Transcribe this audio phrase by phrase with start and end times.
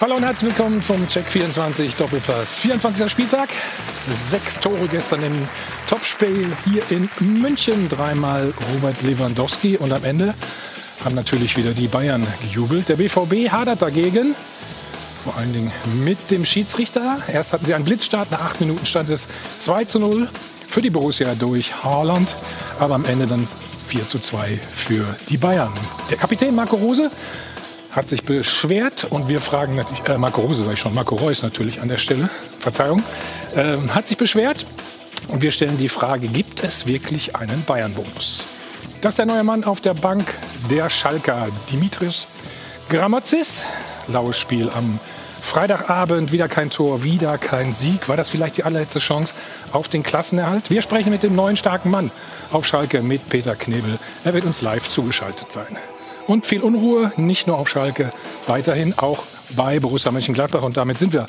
[0.00, 2.58] Hallo und herzlich willkommen zum Check 24 Doppelpass.
[2.60, 3.10] 24.
[3.10, 3.50] Spieltag,
[4.10, 5.46] sechs Tore gestern im
[5.86, 7.86] Topspiel hier in München.
[7.90, 10.32] Dreimal Robert Lewandowski und am Ende
[11.04, 12.88] haben natürlich wieder die Bayern gejubelt.
[12.88, 14.34] Der BVB hadert dagegen,
[15.22, 15.70] vor allen Dingen
[16.02, 17.18] mit dem Schiedsrichter.
[17.30, 19.28] Erst hatten sie einen Blitzstart, nach acht Minuten stand es
[19.58, 20.30] 2 zu 0
[20.70, 22.36] für die Borussia durch Haaland,
[22.78, 23.46] aber am Ende dann
[23.88, 25.74] 4 zu 2 für die Bayern.
[26.08, 27.10] Der Kapitän Marco Rose
[27.92, 31.42] hat sich beschwert und wir fragen natürlich, äh, Marco Rose sage ich schon, Marco Reus
[31.42, 33.02] natürlich an der Stelle, Verzeihung,
[33.56, 34.66] äh, hat sich beschwert
[35.28, 38.46] und wir stellen die Frage, gibt es wirklich einen Bayern-Bonus?
[39.00, 40.26] Das ist der neue Mann auf der Bank,
[40.70, 42.26] der Schalker Dimitrios
[42.88, 43.64] Gramotzis.
[44.08, 44.98] Laues Spiel am
[45.40, 48.08] Freitagabend, wieder kein Tor, wieder kein Sieg.
[48.08, 49.34] War das vielleicht die allerletzte Chance
[49.72, 50.70] auf den Klassenerhalt?
[50.70, 52.10] Wir sprechen mit dem neuen starken Mann
[52.52, 53.98] auf Schalke, mit Peter Knebel.
[54.24, 55.78] Er wird uns live zugeschaltet sein.
[56.26, 58.10] Und viel Unruhe, nicht nur auf Schalke,
[58.46, 59.24] weiterhin auch
[59.56, 60.62] bei Borussia Mönchengladbach.
[60.62, 61.28] Und damit sind wir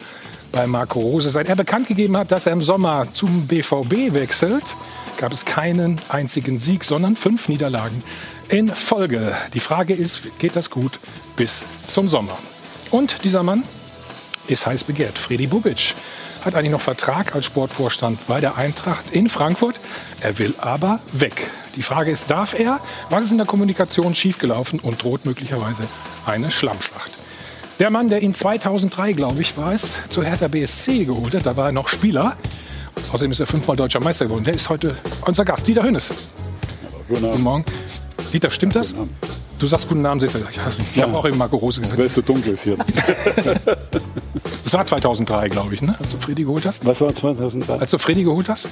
[0.51, 1.29] bei Marco Rose.
[1.29, 4.75] Seit er bekannt gegeben hat, dass er im Sommer zum BVB wechselt,
[5.17, 8.03] gab es keinen einzigen Sieg, sondern fünf Niederlagen
[8.49, 9.35] in Folge.
[9.53, 10.99] Die Frage ist, geht das gut
[11.35, 12.37] bis zum Sommer?
[12.89, 13.63] Und dieser Mann
[14.47, 15.17] ist heiß begehrt.
[15.17, 15.95] Freddy Bubic
[16.45, 19.79] hat eigentlich noch Vertrag als Sportvorstand bei der Eintracht in Frankfurt.
[20.21, 21.49] Er will aber weg.
[21.75, 22.79] Die Frage ist, darf er?
[23.09, 25.83] Was ist in der Kommunikation schiefgelaufen und droht möglicherweise
[26.25, 27.11] eine Schlammschlacht?
[27.79, 31.55] Der Mann, der ihn 2003, glaube ich, war es, zu Hertha BSC geholt hat, da
[31.55, 32.35] war er noch Spieler.
[33.11, 34.43] Außerdem ist er fünfmal deutscher Meister geworden.
[34.43, 36.09] Der ist heute unser Gast, Dieter Hönes.
[37.07, 37.65] Guten, Guten Morgen.
[38.31, 38.93] Dieter, stimmt das?
[39.61, 40.39] Du sagst guten Namen, siehst du.
[40.39, 40.59] Ich,
[40.89, 41.03] ich ja.
[41.03, 41.99] habe auch eben Marco Rose gesagt.
[41.99, 42.77] Weil es so dunkel ist hier.
[44.63, 45.93] Das war 2003, glaube ich, ne?
[45.99, 46.85] als du Freddy geholt hast.
[46.85, 47.73] Was war 2003?
[47.73, 48.69] Als du Freddy geholt hast?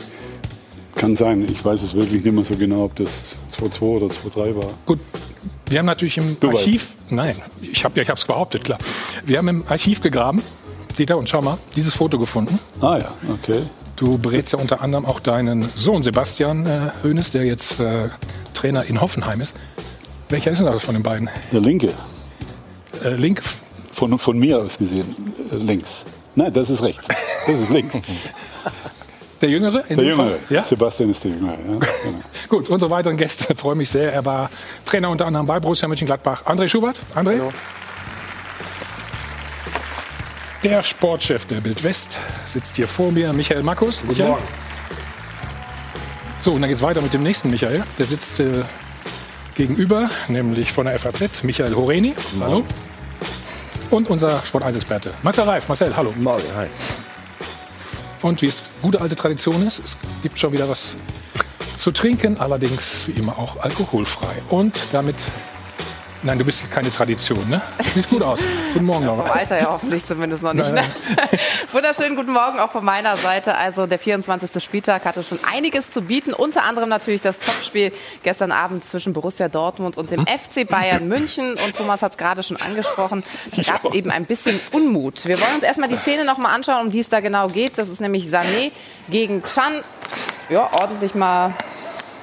[0.96, 1.46] Kann sein.
[1.52, 4.70] Ich weiß es wirklich nicht mehr so genau, ob das 2-2 oder 2-3 war.
[4.86, 5.00] Gut,
[5.68, 8.80] wir haben natürlich im Du Archiv, nein, ich habe es behauptet, klar.
[9.26, 10.42] Wir haben im Archiv gegraben,
[10.98, 12.58] Dieter, und schau mal, dieses Foto gefunden.
[12.80, 13.62] Ah ja, okay.
[13.98, 18.08] Du berätst ja unter anderem auch deinen Sohn Sebastian äh, Hoeneß, der jetzt äh,
[18.54, 19.54] Trainer in Hoffenheim ist.
[20.30, 21.30] Welcher ist denn das von den beiden?
[21.52, 21.92] Der linke.
[23.04, 23.42] Äh, Link?
[23.94, 25.34] Von, von mir aus gesehen.
[25.52, 26.06] Äh, links.
[26.36, 27.08] Nein, das ist rechts.
[27.08, 28.00] Das ist links.
[29.42, 29.86] Der Jüngere?
[29.88, 30.06] in Der?
[30.06, 30.38] Jüngere.
[30.50, 30.64] Ja?
[30.64, 31.54] Sebastian ist der Jüngere.
[31.54, 32.20] Ja, genau.
[32.50, 34.12] Gut, unsere weiteren Gäste, freue mich sehr.
[34.12, 34.50] Er war
[34.86, 36.46] Trainer unter anderem bei Borussia Mönchengladbach.
[36.46, 37.00] André Schubert.
[37.16, 37.40] André?
[40.62, 44.04] Der Sportchef der Bild West sitzt hier vor mir, Michael Markus.
[44.04, 44.36] Michael.
[46.38, 47.86] So, und dann geht es weiter mit dem nächsten Michael.
[47.98, 48.64] Der sitzt äh,
[49.60, 52.16] gegenüber, nämlich von der FAZ, Michael Horeni.
[52.40, 52.64] Hallo.
[53.90, 55.68] Und unser Sport 1-Experte, Marcel Reif.
[55.68, 56.14] Marcel, hallo.
[56.18, 56.68] Morgen, hi.
[58.22, 60.96] Und wie es gute alte Tradition ist, es gibt schon wieder was
[61.76, 64.34] zu trinken, allerdings wie immer auch alkoholfrei.
[64.48, 65.18] Und damit,
[66.24, 67.62] nein, du bist keine Tradition, ne?
[67.94, 68.40] Sieht gut aus.
[68.74, 69.32] Guten Morgen, Vom Laura.
[69.32, 70.72] Alter ja hoffentlich zumindest noch nicht.
[70.72, 70.84] Ne?
[71.72, 73.56] Wunderschönen guten Morgen auch von meiner Seite.
[73.56, 74.64] Also der 24.
[74.64, 76.34] Spieltag hatte schon einiges zu bieten.
[76.34, 77.92] Unter anderem natürlich das Topspiel
[78.24, 81.52] gestern Abend zwischen Borussia Dortmund und dem FC Bayern München.
[81.52, 83.24] Und Thomas hat es gerade schon angesprochen.
[83.56, 85.26] Da gab es eben ein bisschen Unmut.
[85.26, 87.78] Wir wollen uns erstmal die Szene noch mal anschauen, um die es da genau geht.
[87.78, 88.72] Das ist nämlich Sané
[89.10, 89.82] gegen Chan.
[90.50, 91.54] Ja, ordentlich mal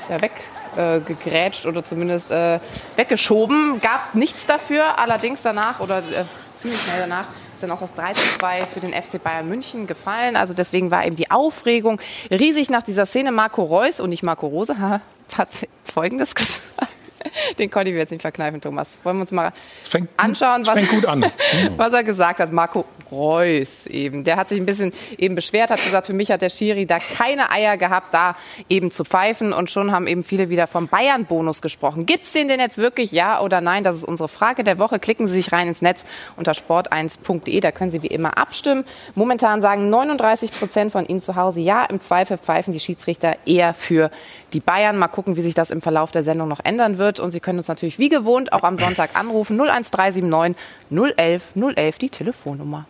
[0.08, 0.32] ja, weg
[0.76, 2.60] äh, gegrätscht oder zumindest äh,
[2.96, 3.80] weggeschoben.
[3.80, 7.26] Gab nichts dafür, allerdings danach oder äh, ziemlich schnell danach
[7.56, 10.36] ist dann auch das 3 zu 2 für den FC Bayern München gefallen.
[10.36, 11.98] Also deswegen war eben die Aufregung
[12.30, 13.32] riesig nach dieser Szene.
[13.32, 15.00] Marco Reus und nicht Marco Rose ha,
[15.38, 15.48] hat
[15.84, 16.95] Folgendes gesagt.
[17.58, 18.98] Den konnte ich mir jetzt nicht verkneifen, Thomas.
[19.02, 21.24] Wollen wir uns mal Es fängt, anschauen, es was, an.
[21.76, 22.52] was er gesagt hat.
[22.52, 24.24] Marco Reus eben.
[24.24, 26.98] Der hat sich ein bisschen eben beschwert, hat gesagt, für mich hat der Schiri da
[26.98, 28.36] keine Eier gehabt, da
[28.68, 29.52] eben zu pfeifen.
[29.52, 32.06] Und schon haben eben viele wieder vom Bayern-Bonus gesprochen.
[32.06, 33.84] Gibt's den denn jetzt wirklich, ja oder nein?
[33.84, 34.98] Das ist unsere Frage der Woche.
[34.98, 36.04] Klicken Sie sich rein ins Netz
[36.36, 37.60] unter sport1.de.
[37.60, 38.84] Da können Sie wie immer abstimmen.
[39.14, 41.84] Momentan sagen 39 Prozent von Ihnen zu Hause ja.
[41.84, 44.10] Im Zweifel pfeifen die Schiedsrichter eher für
[44.52, 44.98] die Bayern.
[44.98, 47.20] Mal gucken, wie sich das im Verlauf der Sendung noch ändern wird.
[47.20, 49.60] Und Sie können uns natürlich wie gewohnt auch am Sonntag anrufen.
[49.60, 50.56] 01379
[50.90, 52.86] 011 011 die Telefonnummer.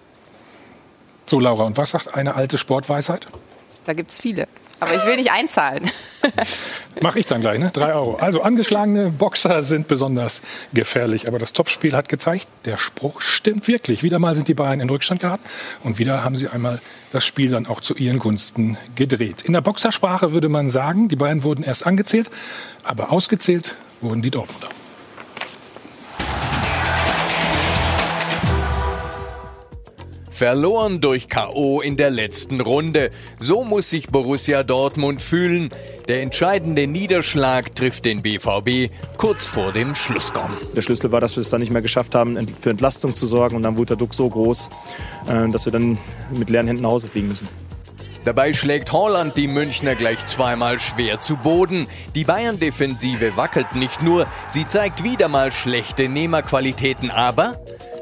[1.24, 3.26] So, Laura, und was sagt eine alte Sportweisheit?
[3.84, 4.46] Da gibt's viele.
[4.80, 5.90] Aber ich will nicht einzahlen.
[7.00, 7.70] Mach ich dann gleich, ne?
[7.72, 8.16] Drei Euro.
[8.16, 10.42] Also angeschlagene Boxer sind besonders
[10.72, 11.28] gefährlich.
[11.28, 14.02] Aber das Topspiel hat gezeigt, der Spruch stimmt wirklich.
[14.02, 15.44] Wieder mal sind die Bayern in Rückstand geraten
[15.84, 16.80] und wieder haben sie einmal
[17.12, 19.42] das Spiel dann auch zu ihren Gunsten gedreht.
[19.42, 22.30] In der Boxersprache würde man sagen, die Bayern wurden erst angezählt,
[22.82, 24.68] aber ausgezählt wurden die Dortmunder.
[30.36, 31.80] Verloren durch K.O.
[31.80, 33.08] in der letzten Runde.
[33.38, 35.70] So muss sich Borussia Dortmund fühlen.
[36.08, 40.50] Der entscheidende Niederschlag trifft den BVB kurz vor dem Schlussgong.
[40.76, 43.56] Der Schlüssel war, dass wir es dann nicht mehr geschafft haben, für Entlastung zu sorgen.
[43.56, 44.68] Und dann wurde der Druck so groß,
[45.26, 45.96] äh, dass wir dann
[46.34, 47.48] mit leeren Händen nach Hause fliegen müssen.
[48.26, 51.86] Dabei schlägt Holland die Münchner gleich zweimal schwer zu Boden.
[52.14, 57.54] Die Bayern-Defensive wackelt nicht nur, sie zeigt wieder mal schlechte Nehmerqualitäten, aber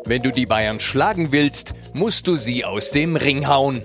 [0.07, 3.83] wenn du die Bayern schlagen willst, musst du sie aus dem Ring hauen.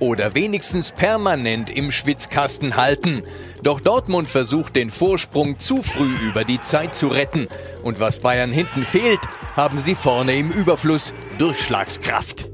[0.00, 3.22] Oder wenigstens permanent im Schwitzkasten halten.
[3.62, 7.48] Doch Dortmund versucht den Vorsprung zu früh über die Zeit zu retten.
[7.82, 9.20] Und was Bayern hinten fehlt,
[9.54, 12.48] haben sie vorne im Überfluss Durchschlagskraft.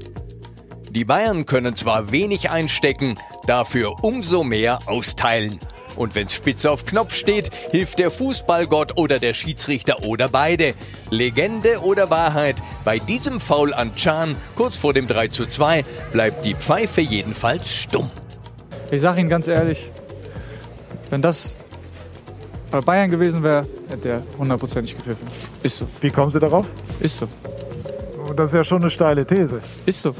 [0.91, 3.17] Die Bayern können zwar wenig einstecken,
[3.47, 5.59] dafür umso mehr austeilen.
[5.95, 10.73] Und wenn's spitz auf Knopf steht, hilft der Fußballgott oder der Schiedsrichter oder beide.
[11.09, 16.45] Legende oder Wahrheit, bei diesem Foul an Chan kurz vor dem 3 zu 2 bleibt
[16.45, 18.09] die Pfeife jedenfalls stumm.
[18.91, 19.89] Ich sage Ihnen ganz ehrlich,
[21.09, 21.57] wenn das
[22.71, 25.27] bei Bayern gewesen wäre, hätte er hundertprozentig gepfiffen.
[25.61, 25.87] Ist so.
[25.99, 26.65] Wie kommen Sie darauf?
[27.01, 27.27] Ist so.
[28.35, 29.59] Das ist ja schon eine steile These.
[29.85, 30.15] Ist so.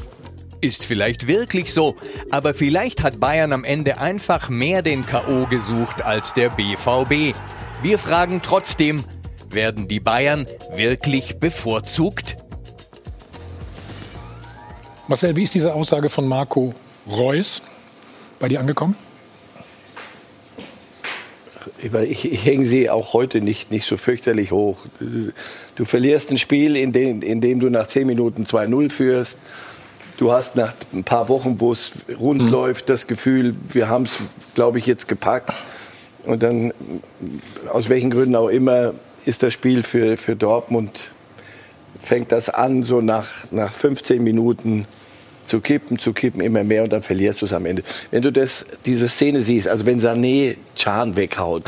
[0.62, 1.96] Ist vielleicht wirklich so,
[2.30, 7.36] aber vielleicht hat Bayern am Ende einfach mehr den KO gesucht als der BVB.
[7.81, 9.04] Wir fragen trotzdem,
[9.50, 12.38] werden die Bayern wirklich bevorzugt?
[15.08, 16.75] Marcel, wie ist diese Aussage von Marco
[17.08, 17.63] Reus
[18.40, 18.96] bei dir angekommen?
[21.81, 24.78] Ich, ich hänge sie auch heute nicht, nicht so fürchterlich hoch.
[25.75, 29.38] Du verlierst ein Spiel, in dem, in dem du nach 10 Minuten 2-0 führst.
[30.21, 32.50] Du hast nach ein paar Wochen, wo es rund mhm.
[32.50, 34.19] läuft, das Gefühl, wir haben es,
[34.53, 35.51] glaube ich, jetzt gepackt.
[36.25, 36.75] Und dann,
[37.73, 38.94] aus welchen Gründen auch immer,
[39.25, 41.09] ist das Spiel für, für Dortmund,
[42.00, 44.85] fängt das an, so nach, nach 15 Minuten
[45.45, 47.81] zu kippen, zu kippen, immer mehr und dann verlierst du es am Ende.
[48.12, 51.63] Wenn du das, diese Szene siehst, also wenn Sané Chan weghaut,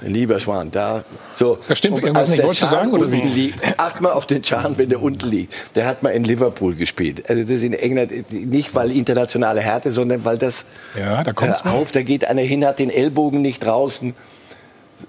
[0.00, 1.04] Lieber Schwan, da
[1.36, 1.58] so.
[1.68, 2.42] Das stimmt, irgendwas nicht.
[2.42, 3.20] Wolltest du sagen oder wie?
[3.22, 5.54] Liegt, acht mal auf den Chan, wenn der unten liegt.
[5.74, 7.28] Der hat mal in Liverpool gespielt.
[7.28, 10.64] Also das ist in England nicht weil internationale Härte, sondern weil das
[10.98, 11.92] ja, da kommt's äh, auf.
[11.92, 14.14] Da geht einer hin, hat den Ellbogen nicht draußen.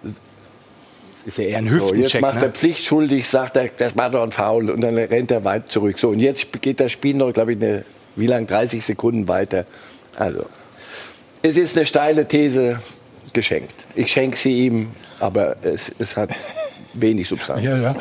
[0.03, 0.13] Das
[1.25, 2.09] ist ja eher ein Hüftencheck.
[2.09, 2.45] So, jetzt macht ne?
[2.45, 5.99] er pflichtschuldig, sagt er, das war doch ein Foul und dann rennt er weit zurück.
[5.99, 7.83] So und jetzt geht das Spiel noch, glaube ich, eine,
[8.15, 8.47] wie lang?
[8.47, 9.65] 30 Sekunden weiter.
[10.15, 10.45] Also
[11.41, 12.79] es ist eine steile These
[13.37, 13.73] geschenkt.
[13.93, 14.87] Ich schenke sie ihm,
[15.19, 16.31] aber es, es hat
[16.93, 17.63] wenig Substanz.
[17.63, 17.95] Ja, ja.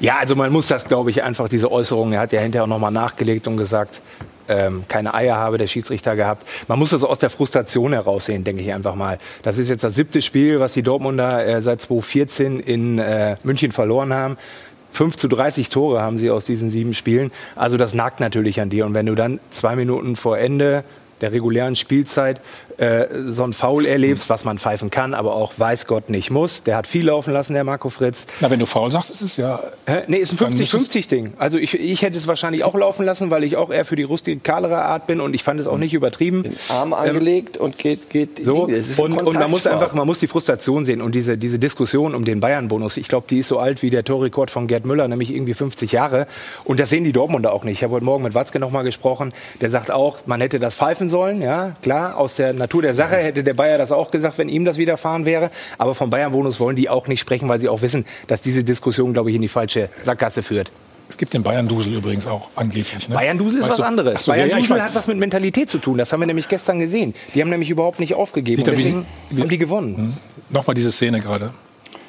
[0.00, 2.68] ja, also man muss das, glaube ich, einfach diese Äußerung, er hat ja hinterher auch
[2.68, 4.00] nochmal nachgelegt und gesagt,
[4.48, 6.44] ähm, keine Eier habe der Schiedsrichter gehabt.
[6.66, 9.18] Man muss das aus der Frustration heraussehen, denke ich einfach mal.
[9.42, 13.70] Das ist jetzt das siebte Spiel, was die Dortmunder äh, seit 2014 in äh, München
[13.70, 14.36] verloren haben.
[14.90, 17.30] 5 zu 30 Tore haben sie aus diesen sieben Spielen.
[17.54, 18.86] Also das nagt natürlich an dir.
[18.86, 20.82] Und wenn du dann zwei Minuten vor Ende
[21.20, 22.40] der regulären Spielzeit
[22.80, 26.62] äh, so ein Foul erlebst, was man pfeifen kann, aber auch weiß Gott nicht muss.
[26.62, 28.26] Der hat viel laufen lassen, der Marco Fritz.
[28.40, 29.62] Na, wenn du faul sagst, ist es ja.
[29.86, 30.04] Hä?
[30.06, 31.34] Nee, ist ein 50-50-Ding.
[31.36, 34.02] Also ich, ich hätte es wahrscheinlich auch laufen lassen, weil ich auch eher für die
[34.02, 36.44] rustikalere Art bin und ich fand es auch nicht übertrieben.
[36.44, 38.62] Den Arm angelegt ähm, und geht, geht so.
[38.96, 42.24] Und, und, man muss einfach, man muss die Frustration sehen und diese, diese Diskussion um
[42.24, 42.96] den Bayern-Bonus.
[42.96, 45.92] Ich glaube, die ist so alt wie der Torrekord von Gerd Müller, nämlich irgendwie 50
[45.92, 46.26] Jahre.
[46.64, 47.78] Und das sehen die Dortmunder auch nicht.
[47.78, 49.34] Ich habe heute Morgen mit Watzke noch mal gesprochen.
[49.60, 51.42] Der sagt auch, man hätte das pfeifen sollen.
[51.42, 54.64] Ja, klar, aus der Natur der Sache hätte der Bayer das auch gesagt, wenn ihm
[54.64, 55.50] das widerfahren wäre.
[55.76, 59.12] Aber vom Bayern-Bonus wollen die auch nicht sprechen, weil sie auch wissen, dass diese Diskussion,
[59.12, 60.72] glaube ich, in die falsche Sackgasse führt.
[61.10, 63.08] Es gibt den Bayern-Dusel übrigens auch angeblich.
[63.08, 63.16] Ne?
[63.16, 64.24] Bayern-Dusel ist weißt was anderes.
[64.24, 65.98] So, Bayern-Dusel ja, hat was mit Mentalität zu tun.
[65.98, 67.14] Das haben wir nämlich gestern gesehen.
[67.34, 68.62] Die haben nämlich überhaupt nicht aufgegeben.
[68.62, 69.96] Dieter, deswegen wie, haben die gewonnen.
[69.96, 70.12] Hm.
[70.50, 71.52] Nochmal diese Szene gerade.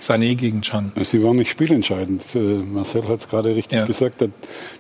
[0.01, 0.91] Sané gegen Chan.
[1.03, 2.24] Sie waren nicht spielentscheidend.
[2.34, 3.86] Äh, Marcel hat es gerade richtig ja.
[3.86, 4.24] gesagt.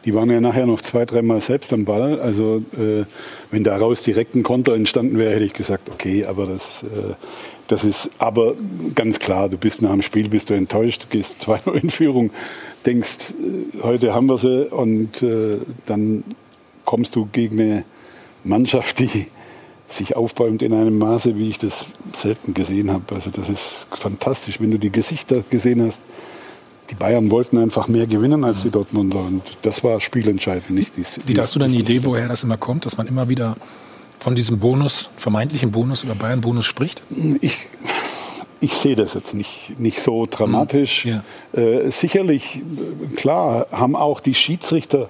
[0.03, 2.19] Die waren ja nachher noch zwei, dreimal selbst am Ball.
[2.19, 3.05] Also äh,
[3.51, 7.13] wenn daraus direkt ein Konter entstanden wäre, hätte ich gesagt, okay, aber das, äh,
[7.67, 8.55] das ist aber
[8.95, 12.31] ganz klar, du bist nach dem Spiel, bist du enttäuscht, du gehst 2-0 in Führung,
[12.87, 13.35] denkst,
[13.83, 15.23] heute haben wir sie und
[15.85, 16.23] dann
[16.83, 17.85] kommst du gegen eine
[18.43, 19.27] Mannschaft, die
[19.91, 23.15] sich aufbäumt in einem Maße, wie ich das selten gesehen habe.
[23.15, 26.01] Also das ist fantastisch, wenn du die Gesichter gesehen hast.
[26.89, 30.71] Die Bayern wollten einfach mehr gewinnen als die Dortmunder und das war spielentscheidend.
[30.71, 33.29] Nicht dies, Wie hast du denn eine Idee, woher das immer kommt, dass man immer
[33.29, 33.55] wieder
[34.19, 37.01] von diesem Bonus, vermeintlichen Bonus oder Bayern-Bonus spricht?
[37.39, 37.57] Ich,
[38.59, 41.05] ich sehe das jetzt nicht, nicht so dramatisch.
[41.05, 41.21] Mhm.
[41.53, 41.59] Ja.
[41.59, 42.61] Äh, sicherlich,
[43.15, 45.09] klar, haben auch die Schiedsrichter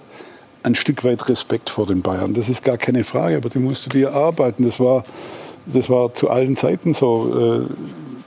[0.64, 2.34] ein Stück weit Respekt vor den Bayern.
[2.34, 4.64] Das ist gar keine Frage, aber die musst du dir erarbeiten.
[4.66, 5.04] Das war,
[5.66, 7.64] das war zu allen Zeiten so.
[7.64, 7.66] Äh,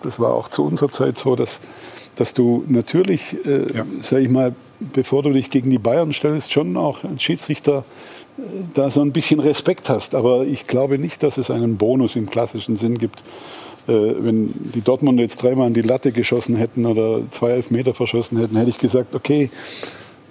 [0.03, 1.61] das war auch zu unserer Zeit so, dass,
[2.17, 3.87] dass du natürlich, äh, ja.
[4.03, 4.55] sage ich mal,
[4.93, 7.85] bevor du dich gegen die Bayern stellst, schon auch als Schiedsrichter
[8.37, 8.43] äh,
[8.75, 10.15] da so ein bisschen Respekt hast.
[10.15, 13.23] Aber ich glaube nicht, dass es einen Bonus im klassischen Sinn gibt.
[13.87, 18.57] Wenn die Dortmunder jetzt dreimal an die Latte geschossen hätten oder zwei Elfmeter verschossen hätten,
[18.57, 19.51] hätte ich gesagt, okay,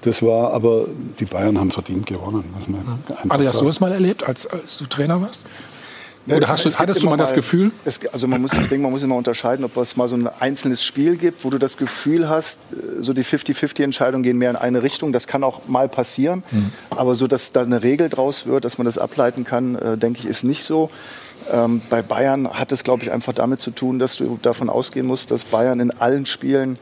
[0.04, 0.86] das war, aber
[1.20, 2.44] die Bayern haben verdient gewonnen.
[2.68, 5.46] Man Adi, hast du das mal erlebt, als, als du Trainer warst?
[6.26, 7.72] Oder hast du, hattest du mal das Gefühl?
[7.84, 10.28] Es, also man muss, ich denke, man muss immer unterscheiden, ob es mal so ein
[10.40, 12.62] einzelnes Spiel gibt, wo du das Gefühl hast,
[13.00, 15.12] so die 50-50-Entscheidungen gehen mehr in eine Richtung.
[15.12, 16.44] Das kann auch mal passieren.
[16.52, 16.72] Mhm.
[16.92, 20.20] Aber so, dass da eine Regel draus wird, dass man das ableiten kann, äh, denke
[20.20, 20.90] ich, ist nicht so.
[21.52, 25.06] Ähm, bei Bayern hat es, glaube ich, einfach damit zu tun, dass du davon ausgehen
[25.06, 26.78] musst, dass Bayern in allen Spielen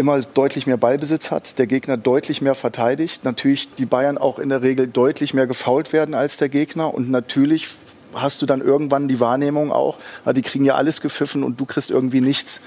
[0.00, 4.48] immer deutlich mehr Ballbesitz hat, der Gegner deutlich mehr verteidigt, natürlich die Bayern auch in
[4.48, 7.68] der Regel deutlich mehr gefault werden als der Gegner und natürlich
[8.14, 9.96] hast du dann irgendwann die Wahrnehmung auch,
[10.34, 12.60] die kriegen ja alles gepfiffen und du kriegst irgendwie nichts.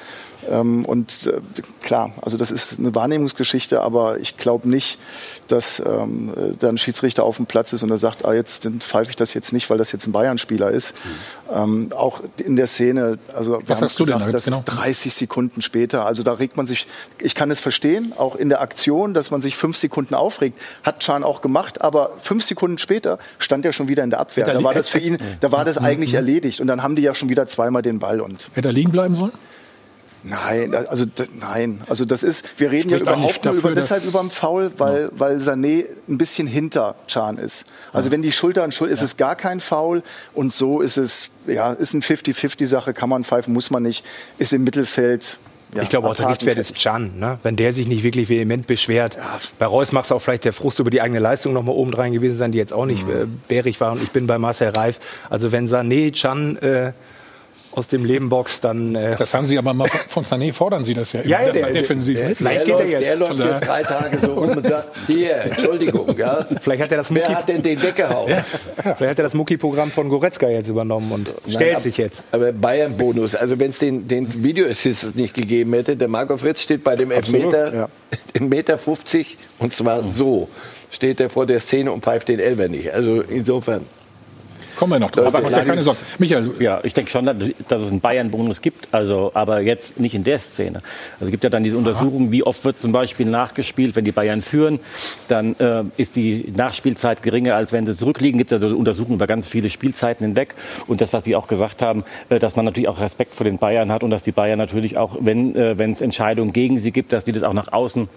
[0.50, 1.40] Ähm, und äh,
[1.82, 5.00] klar, also das ist eine Wahrnehmungsgeschichte, aber ich glaube nicht,
[5.48, 9.10] dass ähm, da ein Schiedsrichter auf dem Platz ist und er sagt, ah, jetzt pfeife
[9.10, 10.96] ich das jetzt nicht, weil das jetzt ein Bayern-Spieler ist.
[11.52, 11.56] Mhm.
[11.56, 14.58] Ähm, auch in der Szene, also wir Was haben gesagt, denn das genau?
[14.58, 16.06] ist 30 Sekunden später.
[16.06, 16.88] Also da regt man sich,
[17.20, 21.00] ich kann es verstehen, auch in der Aktion, dass man sich fünf Sekunden aufregt, hat
[21.00, 24.46] Chan auch gemacht, aber fünf Sekunden später stand er schon wieder in der Abwehr.
[24.46, 25.86] Da war das für ihn, da war das Mhm.
[25.86, 28.74] eigentlich erledigt und dann haben die ja schon wieder zweimal den Ball und Hätte er
[28.74, 29.32] liegen bleiben sollen?
[30.24, 33.70] Nein, also d- nein, also das ist, wir reden ja Spricht eigentlich überhaupt nur dafür,
[33.72, 37.65] über, deshalb über den Foul, weil, weil Sané ein bisschen hinter Chan ist.
[37.92, 40.01] Also wenn die Schulter an Schulter, ist es gar kein Foul
[40.34, 44.06] und so ist es, ja, ist ein 50-50-Sache, kann man pfeifen, muss man nicht,
[44.38, 45.39] ist im Mittelfeld.
[45.75, 46.75] Ja, ich glaube auch, der Richtwert ist.
[46.75, 47.18] Can.
[47.20, 47.39] Ne?
[47.42, 49.18] Wenn der sich nicht wirklich vehement beschwert.
[49.58, 52.13] Bei Reus macht es auch vielleicht der Frust über die eigene Leistung noch mal obendrein
[52.13, 53.94] gewesen sein, die jetzt auch nicht äh, bärig war.
[53.94, 55.00] Und ich bin bei Marcel Reif.
[55.32, 56.94] Also wenn Sané Can äh,
[57.75, 58.96] aus dem Leben boxt, dann...
[58.96, 61.30] Äh, Das haben Sie aber mal von Sané fordern Sie das ja immer.
[61.30, 62.18] Ja, ja, der- defensiv.
[62.20, 63.03] der- vielleicht Der geht er läuft, jetzt.
[63.03, 66.46] der läuft jetzt drei Tage so rum und sagt, hier, Entschuldigung, ja.
[66.62, 68.34] Vielleicht hat er das Wer Mucki, hat denn den weggehauen?
[68.75, 72.24] vielleicht hat er das Mucki-Programm von Goretzka jetzt übernommen und stellt ab- sich jetzt.
[72.32, 76.84] Aber Bayern-Bonus, also wenn es den, den Video-Assist nicht gegeben hätte, der Marco Fritz steht
[76.84, 77.89] bei dem Elfmeter, ja.
[78.34, 80.48] im Meter 50 und zwar so,
[80.92, 82.94] steht er vor der Szene und pfeift den Elber nicht.
[82.94, 83.82] Also insofern.
[84.84, 85.28] Kommen wir noch drauf.
[85.28, 86.00] Aber ja klar, keine Sorgen.
[86.20, 90.25] Michael, Ja, ich denke schon, dass es einen Bayern-Bonus gibt, also, aber jetzt nicht in
[90.25, 90.80] der Szene.
[91.13, 94.12] Also es gibt ja dann diese Untersuchung, wie oft wird zum Beispiel nachgespielt, wenn die
[94.12, 94.82] Bayern führen,
[95.30, 98.38] dann äh, ist die Nachspielzeit geringer, als wenn sie zurückliegen.
[98.38, 100.54] Gibt es ja so Untersuchungen über ganz viele Spielzeiten hinweg.
[100.88, 103.60] Und das, was Sie auch gesagt haben, äh, dass man natürlich auch Respekt vor den
[103.60, 106.92] Bayern hat und dass die Bayern natürlich auch, wenn äh, wenn es Entscheidungen gegen sie
[106.92, 108.10] gibt, dass die das auch nach außen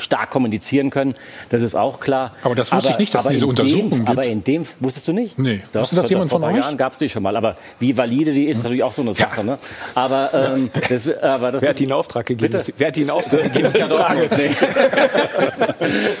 [0.00, 1.14] stark kommunizieren können.
[1.50, 2.32] Das ist auch klar.
[2.42, 4.08] Aber das wusste ich nicht, dass es diese in Untersuchung dem, gibt.
[4.10, 5.38] Aber in dem wusstest du nicht?
[5.38, 5.62] Nee.
[5.72, 6.64] Doch, Wusste das vor- jemand vor von ein paar euch?
[6.64, 7.36] Jahren gab es die schon mal.
[7.36, 9.44] Aber wie valide die ist, ist natürlich auch so eine Sache.
[9.44, 9.58] Ne?
[9.94, 12.52] Aber, ähm, das, aber das Wer hat Ihnen einen Auftrag gegeben?
[12.52, 12.72] Bitte?
[12.76, 13.64] Wer hat Ihnen einen Auftrag gegeben?
[13.64, 14.30] das ist ja Dortmund.
[14.36, 14.50] Nee.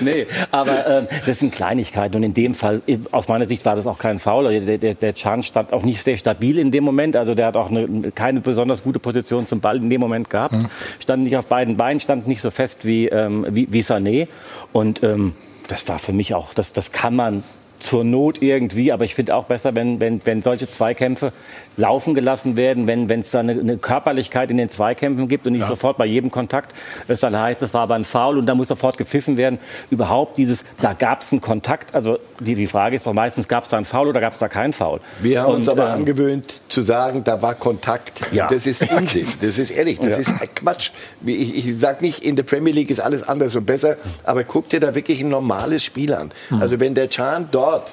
[0.00, 2.16] nee, aber ähm, das sind Kleinigkeiten.
[2.16, 2.80] Und in dem Fall,
[3.10, 4.60] aus meiner Sicht war das auch kein Foul.
[4.60, 7.16] Der, der, der Chan stand auch nicht sehr stabil in dem Moment.
[7.16, 10.54] Also der hat auch eine, keine besonders gute Position zum Ball in dem Moment gehabt.
[10.98, 14.28] Stand nicht auf beiden Beinen, stand nicht so fest wie, ähm, wie, wie Sané.
[14.72, 15.34] Und ähm,
[15.68, 17.42] das war für mich auch, das, das kann man
[17.78, 21.32] zur Not irgendwie, aber ich finde auch besser, wenn, wenn, wenn solche Zweikämpfe
[21.78, 25.66] laufen gelassen werden, wenn es da eine, eine Körperlichkeit in den Zweikämpfen gibt und nicht
[25.66, 26.74] sofort bei jedem Kontakt
[27.06, 29.58] es dann heißt, das war aber ein Foul und da muss sofort gepfiffen werden.
[29.90, 33.64] Überhaupt dieses, da gab es einen Kontakt, also die, die Frage ist doch meistens, gab
[33.64, 35.00] es da einen Foul oder gab es da keinen Foul?
[35.20, 38.20] Wir haben uns Und, aber ähm, angewöhnt zu sagen, da war Kontakt.
[38.32, 38.48] Ja.
[38.48, 39.26] Das ist Unsinn.
[39.40, 40.90] Das ist ehrlich, das ist Quatsch.
[41.24, 44.68] Ich, ich sage nicht, in der Premier League ist alles anders und besser, aber guck
[44.68, 46.30] dir da wirklich ein normales Spiel an.
[46.60, 47.92] Also wenn der Chan dort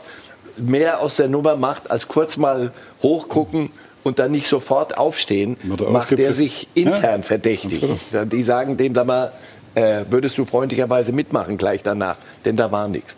[0.57, 2.71] mehr aus der Nummer macht, als kurz mal
[3.01, 3.71] hochgucken
[4.03, 7.83] und dann nicht sofort aufstehen, er macht der sich intern verdächtig.
[8.31, 9.31] Die sagen dem da mal,
[9.73, 13.15] äh, würdest du freundlicherweise mitmachen gleich danach, denn da war nichts.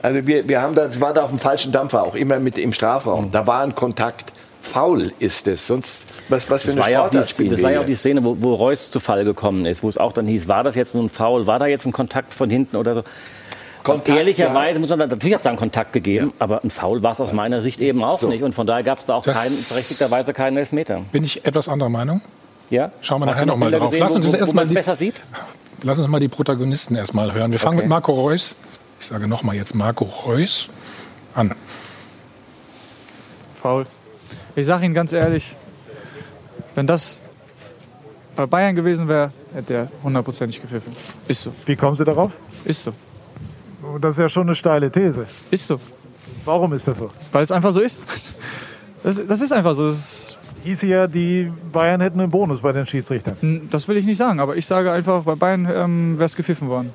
[0.00, 2.56] Also wir, wir haben da, das war da auf dem falschen Dampfer, auch immer mit
[2.56, 3.30] im Strafraum.
[3.32, 4.32] Da war ein Kontakt.
[4.60, 5.66] Faul ist es.
[5.66, 7.80] Sonst, was, was für Das eine war, ja auch Sportart die, spielen das war ja
[7.80, 10.46] auch die Szene, wo, wo Reus zu Fall gekommen ist, wo es auch dann hieß,
[10.46, 13.02] war das jetzt nun ein Foul, war da jetzt ein Kontakt von hinten oder so.
[13.84, 17.20] Kontakt, Ehrlicherweise muss man natürlich hat es einen Kontakt gegeben, aber ein Foul war es
[17.20, 18.42] aus meiner Sicht eben auch nicht.
[18.42, 19.34] Und von daher gab es da auch keinen,
[19.68, 21.00] berechtigterweise keinen Elfmeter.
[21.12, 22.20] bin ich etwas anderer Meinung.
[22.70, 22.90] Ja?
[23.00, 23.90] Schauen wir Hast nachher du noch mal Bilder drauf.
[23.90, 25.14] Gesehen, Lass uns wo, das wo, erst wo mal man es die- besser sieht?
[25.82, 27.52] Lass uns mal die Protagonisten erstmal hören.
[27.52, 27.84] Wir fangen Okay.
[27.84, 28.54] mit Marco Reus,
[29.00, 30.68] ich sage nochmal jetzt Marco Reus,
[31.34, 31.54] an.
[33.54, 33.86] Faul.
[34.56, 35.54] Ich sage Ihnen ganz ehrlich,
[36.74, 37.22] wenn das
[38.36, 40.92] bei Bayern gewesen wäre, hätte er hundertprozentig gepfiffen.
[41.26, 41.52] Ist so.
[41.66, 42.30] Wie kommen Sie darauf?
[42.64, 42.92] Ist so.
[44.00, 45.26] Das ist ja schon eine steile These.
[45.50, 45.80] Ist so.
[46.44, 47.10] Warum ist das so?
[47.32, 48.06] Weil es einfach so ist.
[49.02, 49.86] Das, das ist einfach so.
[49.86, 53.68] Das, ist, Hieß ja, die Bayern hätten einen Bonus bei den Schiedsrichtern.
[53.70, 56.68] das will ich nicht sagen, aber ich sage einfach, bei Bayern ähm, wäre es gepfiffen
[56.68, 56.92] worden.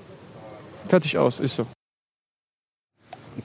[0.87, 1.65] fertig aus, ist so.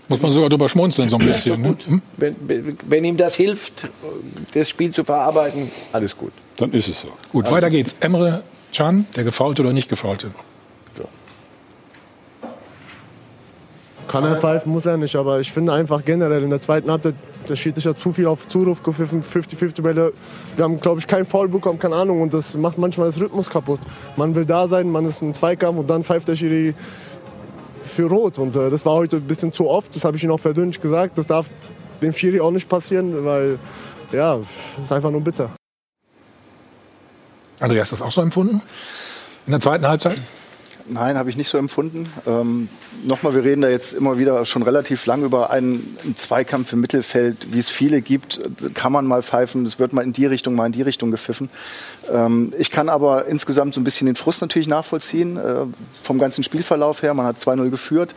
[0.09, 1.61] Muss man sogar drüber schmunzeln, so ein bisschen.
[1.61, 1.77] Ne?
[1.87, 2.03] Hm?
[2.17, 3.89] Wenn, wenn, ihm das hilft,
[4.53, 6.33] das Spiel zu verarbeiten, alles gut.
[6.57, 7.09] Dann ist es so.
[7.33, 7.97] Gut, weiter geht's.
[8.01, 8.43] Emre
[8.75, 10.31] Can, der gefaulte oder nicht gefaulte?
[14.09, 15.15] Kann er pfeifen, muss er nicht.
[15.17, 17.15] Aber ich finde einfach generell in der zweiten Halbzeit,
[17.49, 20.13] der Schiedsrichter hat zu viel auf Zuruf gepfiffen, 50-50 Bälle.
[20.57, 22.23] Wir haben, glaube ich, keinen Foul bekommen, keine Ahnung.
[22.23, 23.81] Und das macht manchmal das Rhythmus kaputt.
[24.17, 26.75] Man will da sein, man ist im Zweikampf und dann pfeift der Schiri
[27.85, 28.39] für Rot.
[28.39, 29.95] Und äh, das war heute ein bisschen zu oft.
[29.95, 31.19] Das habe ich ihm auch persönlich gesagt.
[31.19, 31.51] Das darf
[32.01, 33.59] dem Schiri auch nicht passieren, weil,
[34.13, 35.51] ja, das ist einfach nur bitter.
[37.61, 38.63] Andreas, hast du das auch so empfunden?
[39.47, 40.17] In der zweiten Halbzeit?
[40.89, 42.11] Nein, habe ich nicht so empfunden.
[42.27, 42.69] Ähm,
[43.05, 46.81] Nochmal, wir reden da jetzt immer wieder schon relativ lang über einen, einen, Zweikampf im
[46.81, 48.41] Mittelfeld, wie es viele gibt.
[48.75, 51.49] Kann man mal pfeifen, es wird mal in die Richtung, mal in die Richtung gepfiffen.
[52.13, 55.67] Ähm, ich kann aber insgesamt so ein bisschen den Frust natürlich nachvollziehen, äh,
[56.03, 57.15] vom ganzen Spielverlauf her.
[57.15, 58.15] Man hat 2-0 geführt.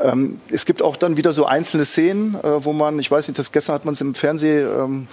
[0.00, 3.38] Ähm, es gibt auch dann wieder so einzelne Szenen, äh, wo man, ich weiß nicht,
[3.38, 5.06] das gestern hat man es im Fernsehen ähm,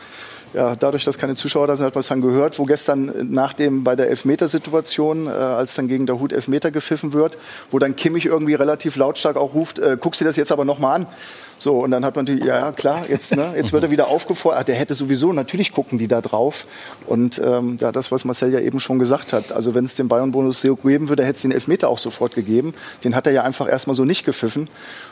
[0.53, 3.53] ja, dadurch, dass keine Zuschauer da sind, hat man es dann gehört, wo gestern nach
[3.53, 7.37] dem bei der Elfmetersituation, äh, als dann gegen der Hut Elfmeter gepfiffen wird,
[7.69, 11.01] wo dann Kimmich irgendwie relativ lautstark auch ruft, äh, guck sie das jetzt aber nochmal
[11.01, 11.07] an.
[11.57, 14.67] So, und dann hat man natürlich, ja klar, jetzt, ne, jetzt wird er wieder aufgefordert.
[14.67, 16.65] Der hätte sowieso, natürlich gucken die da drauf.
[17.05, 19.51] Und ähm, ja, das, was Marcel ja eben schon gesagt hat.
[19.51, 22.73] Also wenn es den Bayern-Bonus geben würde, hätte es den Elfmeter auch sofort gegeben.
[23.03, 24.69] Den hat er ja einfach erstmal so nicht gepfiffen.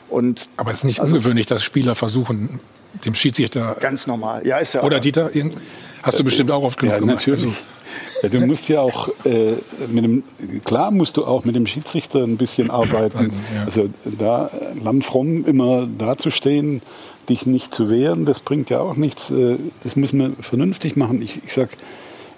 [0.10, 2.60] Und, Aber es ist nicht also, ungewöhnlich, dass Spieler versuchen,
[3.06, 3.78] dem Schiedsrichter.
[3.80, 4.84] Ganz normal, ja, ist ja.
[4.84, 5.30] Oder Dieter,
[6.04, 7.46] hast du bestimmt auch oft genug ja, natürlich.
[7.46, 7.56] Also,
[8.22, 9.54] ja, du musst ja auch äh,
[9.88, 10.24] mit dem,
[10.64, 13.32] klar musst du auch mit dem Schiedsrichter ein bisschen arbeiten.
[13.56, 13.64] Ja.
[13.66, 14.50] Also da
[14.82, 16.82] lammfromm immer dazustehen,
[17.30, 19.30] dich nicht zu wehren, das bringt ja auch nichts.
[19.30, 21.22] Äh, das müssen wir vernünftig machen.
[21.22, 21.70] Ich, ich sag,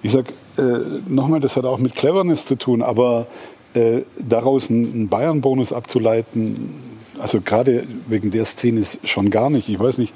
[0.04, 0.28] ich sag
[0.58, 0.62] äh,
[1.08, 3.28] nochmal, das hat auch mit Cleverness zu tun, aber
[3.74, 6.91] äh, daraus einen Bayern-Bonus abzuleiten,
[7.22, 9.70] also gerade wegen der Szene ist schon gar nicht.
[9.70, 10.14] Ich weiß nicht,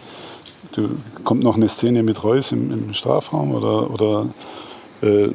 [0.74, 0.90] du,
[1.24, 4.28] kommt noch eine Szene mit Reus im, im Strafraum oder, oder
[5.02, 5.30] äh,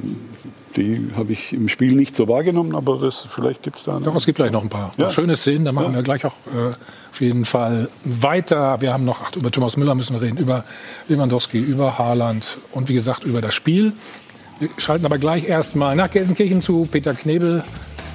[0.76, 3.98] die habe ich im Spiel nicht so wahrgenommen, aber das, vielleicht gibt es da.
[3.98, 5.10] Doch, es gibt gleich noch ein paar ja.
[5.10, 5.64] schöne Szenen.
[5.64, 5.96] Da machen ja.
[5.96, 6.70] wir gleich auch äh,
[7.10, 8.80] auf jeden Fall weiter.
[8.80, 10.64] Wir haben noch, ach, über Thomas Müller müssen wir reden, über
[11.08, 13.92] Lewandowski, über Haaland und wie gesagt über das Spiel.
[14.60, 17.64] Wir schalten aber gleich erstmal nach Gelsenkirchen zu Peter Knebel,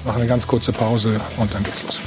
[0.04, 2.00] machen eine ganz kurze Pause und dann geht's los.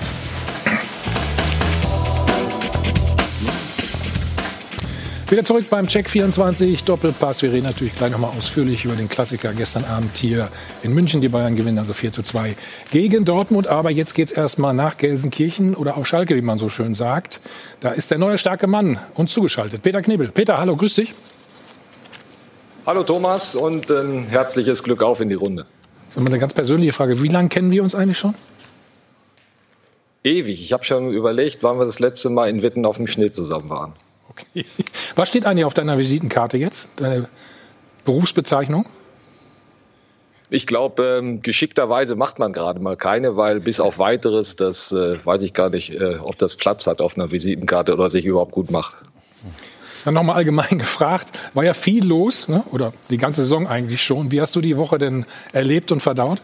[5.29, 7.43] Wieder zurück beim Check 24 Doppelpass.
[7.43, 10.49] Wir reden natürlich gleich nochmal ausführlich über den Klassiker gestern Abend hier
[10.81, 11.21] in München.
[11.21, 12.55] Die Bayern gewinnen also 4 zu 2
[12.89, 13.67] gegen Dortmund.
[13.67, 17.41] Aber jetzt geht es erstmal nach Gelsenkirchen oder auf Schalke, wie man so schön sagt.
[17.79, 19.83] Da ist der neue starke Mann uns zugeschaltet.
[19.83, 20.29] Peter Knebel.
[20.29, 21.13] Peter, hallo, grüß dich.
[22.87, 25.67] Hallo Thomas und ein herzliches Glück auf in die Runde.
[26.07, 27.21] Das ist eine ganz persönliche Frage.
[27.21, 28.33] Wie lange kennen wir uns eigentlich schon?
[30.23, 30.59] Ewig.
[30.59, 33.69] Ich habe schon überlegt, wann wir das letzte Mal in Witten auf dem Schnee zusammen
[33.69, 33.93] waren.
[34.39, 34.65] Okay.
[35.15, 36.89] Was steht eigentlich auf deiner Visitenkarte jetzt?
[36.97, 37.27] Deine
[38.05, 38.87] Berufsbezeichnung?
[40.51, 45.23] Ich glaube, ähm, geschickterweise macht man gerade mal keine, weil bis auf weiteres, das äh,
[45.23, 48.53] weiß ich gar nicht, äh, ob das Platz hat auf einer Visitenkarte oder sich überhaupt
[48.53, 48.97] gut macht.
[50.05, 52.63] Dann nochmal allgemein gefragt, war ja viel los, ne?
[52.71, 54.31] oder die ganze Saison eigentlich schon.
[54.31, 56.41] Wie hast du die Woche denn erlebt und verdaut?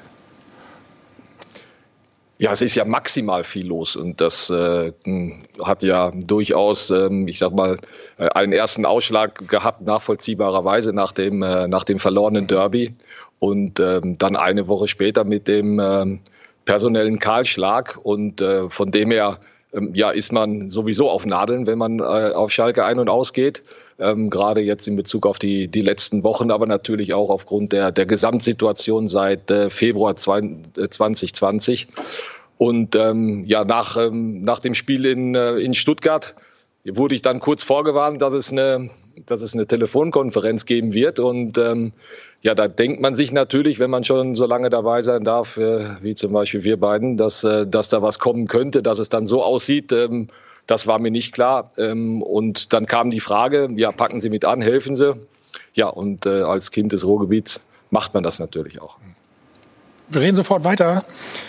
[2.38, 4.92] Ja, es ist ja maximal viel los und das äh,
[5.64, 7.78] hat ja durchaus, ähm, ich sag mal,
[8.18, 12.94] äh, einen ersten Ausschlag gehabt, nachvollziehbarerweise nach dem, äh, nach dem verlorenen Derby.
[13.40, 16.20] Und ähm, dann eine Woche später mit dem ähm,
[16.66, 19.40] personellen Kahlschlag und äh, von dem her
[19.74, 23.64] ähm, ja, ist man sowieso auf Nadeln, wenn man äh, auf Schalke ein- und ausgeht
[24.00, 27.92] ähm, gerade jetzt in Bezug auf die, die letzten Wochen, aber natürlich auch aufgrund der,
[27.92, 31.84] der Gesamtsituation seit äh, Februar 2020.
[31.84, 31.88] Äh,
[32.58, 36.36] Und ähm, ja, nach, ähm, nach dem Spiel in, äh, in Stuttgart
[36.86, 38.92] wurde ich dann kurz vorgewarnt, dass es eine,
[39.26, 41.20] dass es eine Telefonkonferenz geben wird.
[41.20, 41.94] Und ähm,
[42.42, 45.96] ja, da denkt man sich natürlich, wenn man schon so lange dabei sein darf, äh,
[46.02, 49.26] wie zum Beispiel wir beiden, dass, äh, dass da was kommen könnte, dass es dann
[49.26, 50.28] so aussieht, ähm,
[50.68, 51.72] das war mir nicht klar.
[51.78, 55.16] Ähm, und dann kam die Frage, ja, packen Sie mit an, helfen Sie.
[55.74, 58.98] Ja, und äh, als Kind des Ruhrgebiets macht man das natürlich auch.
[60.08, 61.04] Wir reden sofort weiter,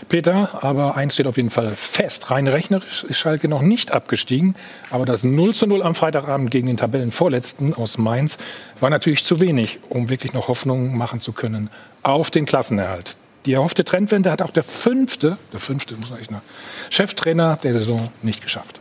[0.08, 2.30] Peter, aber eins steht auf jeden Fall fest.
[2.30, 4.54] Rein rechnerisch ist Schalke noch nicht abgestiegen,
[4.90, 8.38] aber das 0 zu 0 am Freitagabend gegen den Tabellenvorletzten aus Mainz
[8.80, 11.68] war natürlich zu wenig, um wirklich noch Hoffnung machen zu können
[12.02, 13.18] auf den Klassenerhalt.
[13.44, 16.40] Die erhoffte Trendwende hat auch der fünfte, der fünfte, muss echt noch,
[16.88, 18.80] Cheftrainer der Saison nicht geschafft.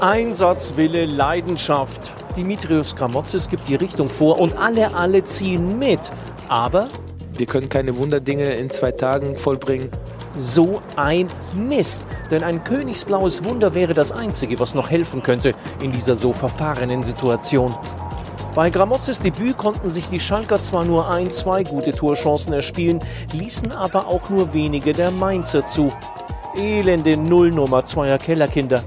[0.00, 2.12] Einsatzwille, Leidenschaft.
[2.36, 5.98] Dimitrios Gramotzes gibt die Richtung vor und alle, alle ziehen mit.
[6.48, 6.88] Aber
[7.36, 9.90] wir können keine Wunderdinge in zwei Tagen vollbringen.
[10.36, 12.02] So ein Mist.
[12.30, 17.02] Denn ein königsblaues Wunder wäre das Einzige, was noch helfen könnte in dieser so verfahrenen
[17.02, 17.74] Situation.
[18.54, 23.00] Bei Gramotzes Debüt konnten sich die Schalker zwar nur ein, zwei gute Torchancen erspielen,
[23.32, 25.92] ließen aber auch nur wenige der Mainzer zu.
[26.56, 28.84] Elende Nullnummer zweier Kellerkinder.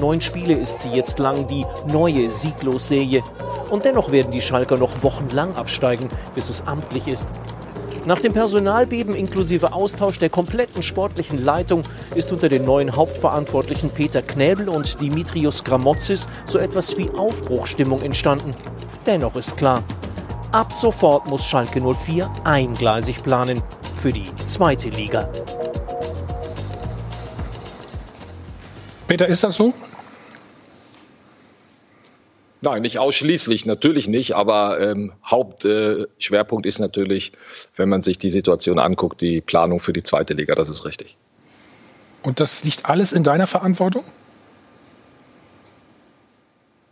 [0.00, 3.22] Neun Spiele ist sie jetzt lang, die neue Sieglos-Serie.
[3.70, 7.28] Und dennoch werden die Schalker noch wochenlang absteigen, bis es amtlich ist.
[8.06, 11.82] Nach dem Personalbeben inklusive Austausch der kompletten sportlichen Leitung
[12.14, 18.54] ist unter den neuen Hauptverantwortlichen Peter Knäbel und Dimitrios Gramotzis so etwas wie Aufbruchstimmung entstanden.
[19.04, 19.82] Dennoch ist klar,
[20.50, 23.62] ab sofort muss Schalke 04 eingleisig planen
[23.96, 25.28] für die zweite Liga.
[29.06, 29.74] Peter, ist das so?
[32.62, 37.32] Nein, nicht ausschließlich, natürlich nicht, aber ähm, Hauptschwerpunkt äh, ist natürlich,
[37.76, 41.16] wenn man sich die Situation anguckt, die Planung für die zweite Liga, das ist richtig.
[42.22, 44.04] Und das liegt alles in deiner Verantwortung?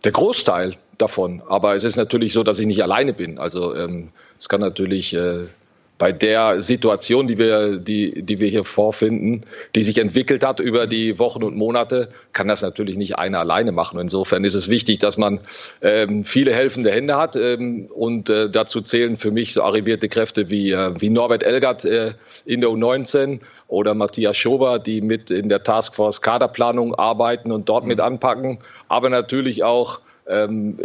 [0.04, 3.38] Der Großteil davon, aber es ist natürlich so, dass ich nicht alleine bin.
[3.38, 5.46] Also ähm, es kann natürlich äh,
[5.98, 9.42] bei der Situation, die wir, die, die wir hier vorfinden,
[9.74, 13.72] die sich entwickelt hat über die Wochen und Monate, kann das natürlich nicht einer alleine
[13.72, 13.98] machen.
[13.98, 15.40] Insofern ist es wichtig, dass man
[15.82, 20.50] ähm, viele helfende Hände hat ähm, und äh, dazu zählen für mich so arrivierte Kräfte
[20.50, 22.12] wie, äh, wie Norbert Elgert äh,
[22.44, 27.82] in der U19 oder Matthias Schober, die mit in der Taskforce Kaderplanung arbeiten und dort
[27.82, 27.88] mhm.
[27.88, 28.58] mit anpacken,
[28.88, 30.78] aber natürlich auch ähm,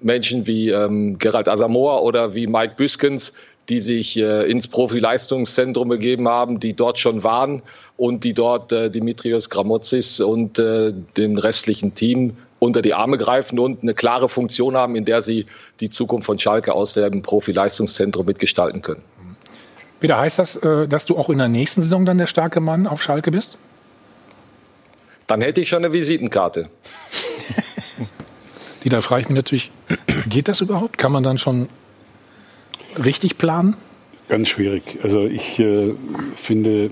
[0.00, 3.34] Menschen wie ähm, Gerald Asamoah oder wie Mike Büskens,
[3.68, 7.62] die sich äh, ins Profileistungszentrum begeben haben, die dort schon waren
[7.96, 13.58] und die dort äh, Dimitrios Gramotzis und äh, dem restlichen Team unter die Arme greifen
[13.58, 15.46] und eine klare Funktion haben, in der sie
[15.80, 19.02] die Zukunft von Schalke aus dem Profileistungszentrum mitgestalten können.
[20.00, 22.86] Peter, heißt das, äh, dass du auch in der nächsten Saison dann der starke Mann
[22.86, 23.58] auf Schalke bist?
[25.26, 26.70] Dann hätte ich schon eine Visitenkarte.
[28.84, 29.70] Die, da frage ich mich natürlich,
[30.28, 30.98] geht das überhaupt?
[30.98, 31.68] Kann man dann schon
[32.96, 33.76] richtig planen?
[34.28, 34.98] Ganz schwierig.
[35.02, 35.94] Also ich äh,
[36.36, 36.90] finde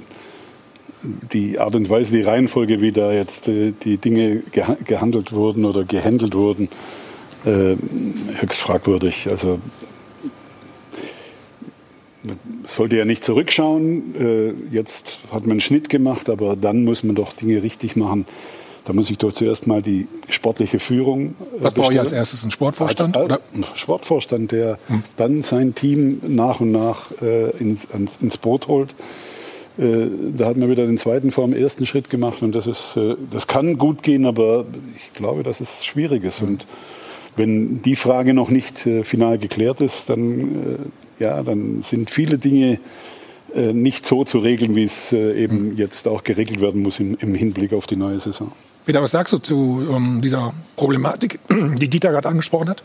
[1.33, 5.65] die Art und Weise, die Reihenfolge, wie da jetzt äh, die Dinge geha gehandelt wurden
[5.65, 6.69] oder gehandelt wurden,
[7.45, 7.77] äh,
[8.41, 9.29] höchst fragwürdig.
[9.29, 9.59] Also
[12.23, 14.15] man sollte ja nicht zurückschauen.
[14.19, 18.27] Äh, jetzt hat man einen Schnitt gemacht, aber dann muss man doch Dinge richtig machen.
[18.87, 21.35] Da muss ich doch zuerst mal die sportliche Führung.
[21.59, 22.45] Äh, Was brauche ich als erstes?
[22.45, 23.17] Ein Sportvorstand?
[23.17, 25.03] Als, ein Sportvorstand, der hm.
[25.17, 27.89] dann sein Team nach und nach äh, ins,
[28.21, 28.95] ins Boot holt.
[29.77, 32.97] Äh, da hat man wieder den zweiten vor dem ersten Schritt gemacht und das ist,
[32.97, 36.41] äh, das kann gut gehen, aber ich glaube, dass es schwierig ist.
[36.41, 36.49] Hm.
[36.49, 36.67] Und
[37.35, 42.39] wenn die Frage noch nicht äh, final geklärt ist, dann, äh, ja, dann sind viele
[42.39, 42.79] Dinge
[43.73, 45.77] nicht so zu regeln, wie es eben hm.
[45.79, 48.53] jetzt auch geregelt werden muss im Hinblick auf die neue Saison.
[48.87, 52.85] Peter, was sagst du zu um, dieser Problematik, die Dieter gerade angesprochen hat?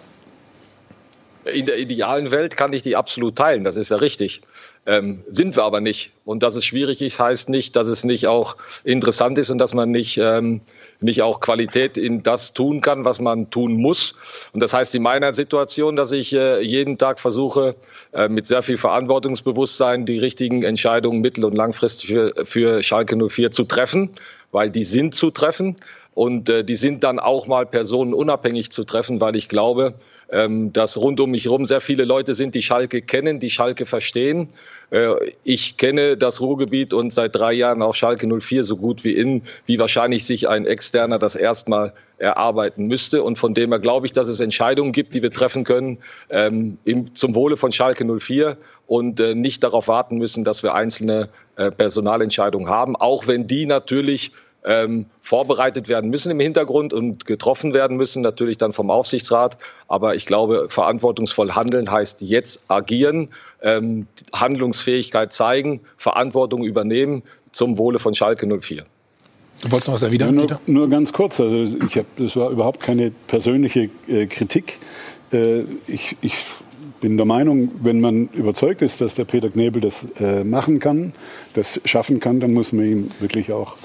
[1.45, 4.41] In der idealen Welt kann ich die absolut teilen, das ist ja richtig.
[4.87, 6.11] Ähm, sind wir aber nicht.
[6.25, 9.75] Und dass es schwierig ist, heißt nicht, dass es nicht auch interessant ist und dass
[9.75, 10.61] man nicht, ähm,
[10.99, 14.15] nicht auch Qualität in das tun kann, was man tun muss.
[14.53, 17.75] Und das heißt in meiner Situation, dass ich äh, jeden Tag versuche,
[18.11, 23.51] äh, mit sehr viel Verantwortungsbewusstsein die richtigen Entscheidungen mittel- und langfristig für, für Schalke 04
[23.51, 24.11] zu treffen
[24.51, 25.77] weil die sind zu treffen
[26.13, 29.95] und äh, die sind dann auch mal personenunabhängig zu treffen, weil ich glaube,
[30.31, 33.85] ähm, dass rund um mich herum sehr viele Leute sind, die Schalke kennen, die Schalke
[33.85, 34.47] verstehen.
[34.89, 35.13] Äh,
[35.43, 39.43] ich kenne das Ruhrgebiet und seit drei Jahren auch Schalke 04 so gut wie in,
[39.65, 43.23] wie wahrscheinlich sich ein Externer das erstmal erarbeiten müsste.
[43.23, 45.97] Und von dem her glaube ich, dass es Entscheidungen gibt, die wir treffen können
[46.29, 46.77] ähm,
[47.13, 51.71] zum Wohle von Schalke 04 und äh, nicht darauf warten müssen, dass wir einzelne äh,
[51.71, 54.31] Personalentscheidungen haben, auch wenn die natürlich
[54.63, 59.57] ähm, vorbereitet werden müssen im Hintergrund und getroffen werden müssen, natürlich dann vom Aufsichtsrat.
[59.87, 63.29] Aber ich glaube, verantwortungsvoll handeln heißt jetzt agieren,
[63.61, 68.83] ähm, Handlungsfähigkeit zeigen, Verantwortung übernehmen zum Wohle von Schalke 04.
[69.61, 71.39] Du wolltest noch was erwidern, nur, nur ganz kurz.
[71.39, 74.79] Also ich hab, das war überhaupt keine persönliche äh, Kritik.
[75.31, 76.33] Äh, ich, ich
[76.99, 81.13] bin der Meinung, wenn man überzeugt ist, dass der Peter Knebel das äh, machen kann,
[81.53, 83.75] das schaffen kann, dann muss man ihm wirklich auch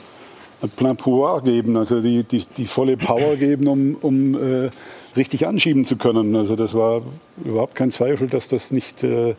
[0.76, 4.70] plein pouvoir geben, also die, die, die volle Power geben, um, um äh,
[5.16, 6.34] richtig anschieben zu können.
[6.36, 7.02] Also das war
[7.44, 9.34] überhaupt kein Zweifel, dass das nicht äh, äh,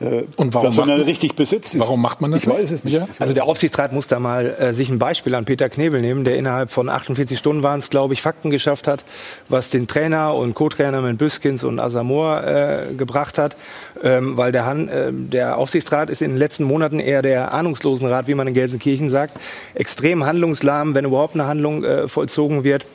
[0.00, 1.80] Und warum macht man- richtig besetzt ist.
[1.80, 3.00] Warum macht man das Ich weiß es nicht.
[3.18, 6.36] Also der Aufsichtsrat muss da mal äh, sich ein Beispiel an Peter Knebel nehmen, der
[6.36, 9.04] innerhalb von 48 Stunden waren es, glaube ich, Fakten geschafft hat,
[9.48, 12.44] was den Trainer und Co-Trainer mit Büskins und Asamoah
[12.90, 13.56] äh, gebracht hat.
[14.04, 18.28] Ähm, weil der, Han, äh, der Aufsichtsrat ist in den letzten Monaten eher der Ahnungslosenrat,
[18.28, 19.34] wie man in Gelsenkirchen sagt.
[19.74, 22.86] Extrem handlungslahm, wenn überhaupt eine Handlung äh, vollzogen wird.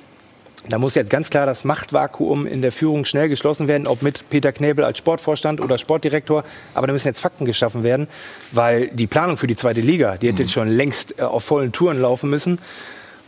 [0.70, 4.30] Da muss jetzt ganz klar das Machtvakuum in der Führung schnell geschlossen werden, ob mit
[4.30, 6.46] Peter Knebel als Sportvorstand oder Sportdirektor.
[6.74, 8.08] Aber da müssen jetzt Fakten geschaffen werden,
[8.54, 11.74] weil die Planung für die zweite Liga, die hätte jetzt schon längst äh, auf vollen
[11.74, 12.60] Touren laufen müssen.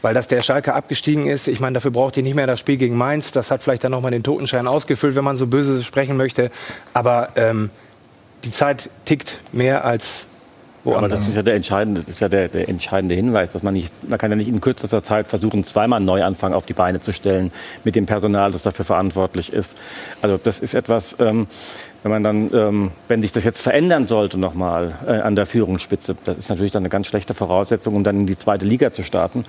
[0.01, 2.77] Weil dass der Schalke abgestiegen ist, ich meine, dafür braucht ihr nicht mehr das Spiel
[2.77, 3.31] gegen Mainz.
[3.31, 6.51] Das hat vielleicht dann nochmal den Totenschein ausgefüllt, wenn man so böse sprechen möchte.
[6.93, 7.69] Aber ähm,
[8.43, 10.27] die Zeit tickt mehr als
[10.85, 13.73] Aber das ist ja der entscheidende, das ist ja der, der entscheidende Hinweis, dass man
[13.73, 16.99] nicht, man kann ja nicht in kürzester Zeit versuchen, zweimal einen Neuanfang auf die Beine
[16.99, 17.51] zu stellen
[17.83, 19.77] mit dem Personal, das dafür verantwortlich ist.
[20.21, 21.47] Also das ist etwas, ähm,
[22.03, 26.15] wenn man dann, ähm, wenn sich das jetzt verändern sollte nochmal äh, an der Führungsspitze,
[26.23, 29.01] das ist natürlich dann eine ganz schlechte Voraussetzung, um dann in die zweite Liga zu
[29.01, 29.43] starten.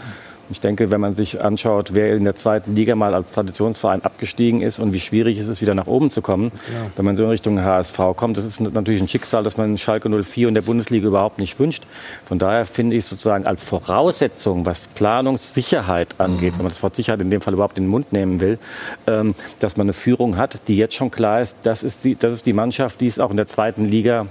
[0.51, 4.63] Ich denke, wenn man sich anschaut, wer in der zweiten Liga mal als Traditionsverein abgestiegen
[4.63, 6.53] ist und wie schwierig es ist, wieder nach oben zu kommen,
[6.95, 10.09] wenn man so in Richtung HSV kommt, das ist natürlich ein Schicksal, das man Schalke
[10.09, 11.85] 04 und der Bundesliga überhaupt nicht wünscht.
[12.27, 17.21] Von daher finde ich sozusagen als Voraussetzung, was Planungssicherheit angeht, wenn man das Wort Sicherheit
[17.21, 18.59] in dem Fall überhaupt in den Mund nehmen will,
[19.07, 22.33] ähm, dass man eine Führung hat, die jetzt schon klar ist, das ist die, das
[22.33, 24.27] ist die Mannschaft, die es auch in der zweiten Liga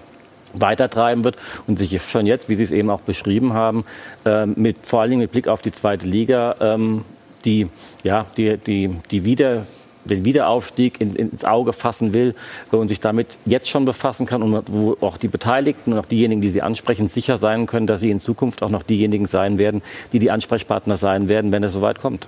[0.61, 1.37] weitertreiben wird
[1.67, 3.85] und sich schon jetzt, wie Sie es eben auch beschrieben haben,
[4.25, 7.05] ähm, mit, vor allen Dingen mit Blick auf die zweite Liga, ähm,
[7.45, 7.67] die,
[8.03, 9.65] ja, die, die, die wieder
[10.05, 12.35] den Wiederaufstieg in, ins Auge fassen will
[12.71, 16.05] äh, und sich damit jetzt schon befassen kann und wo auch die Beteiligten und auch
[16.05, 19.57] diejenigen, die Sie ansprechen, sicher sein können, dass sie in Zukunft auch noch diejenigen sein
[19.57, 19.81] werden,
[20.13, 22.27] die die Ansprechpartner sein werden, wenn es soweit kommt.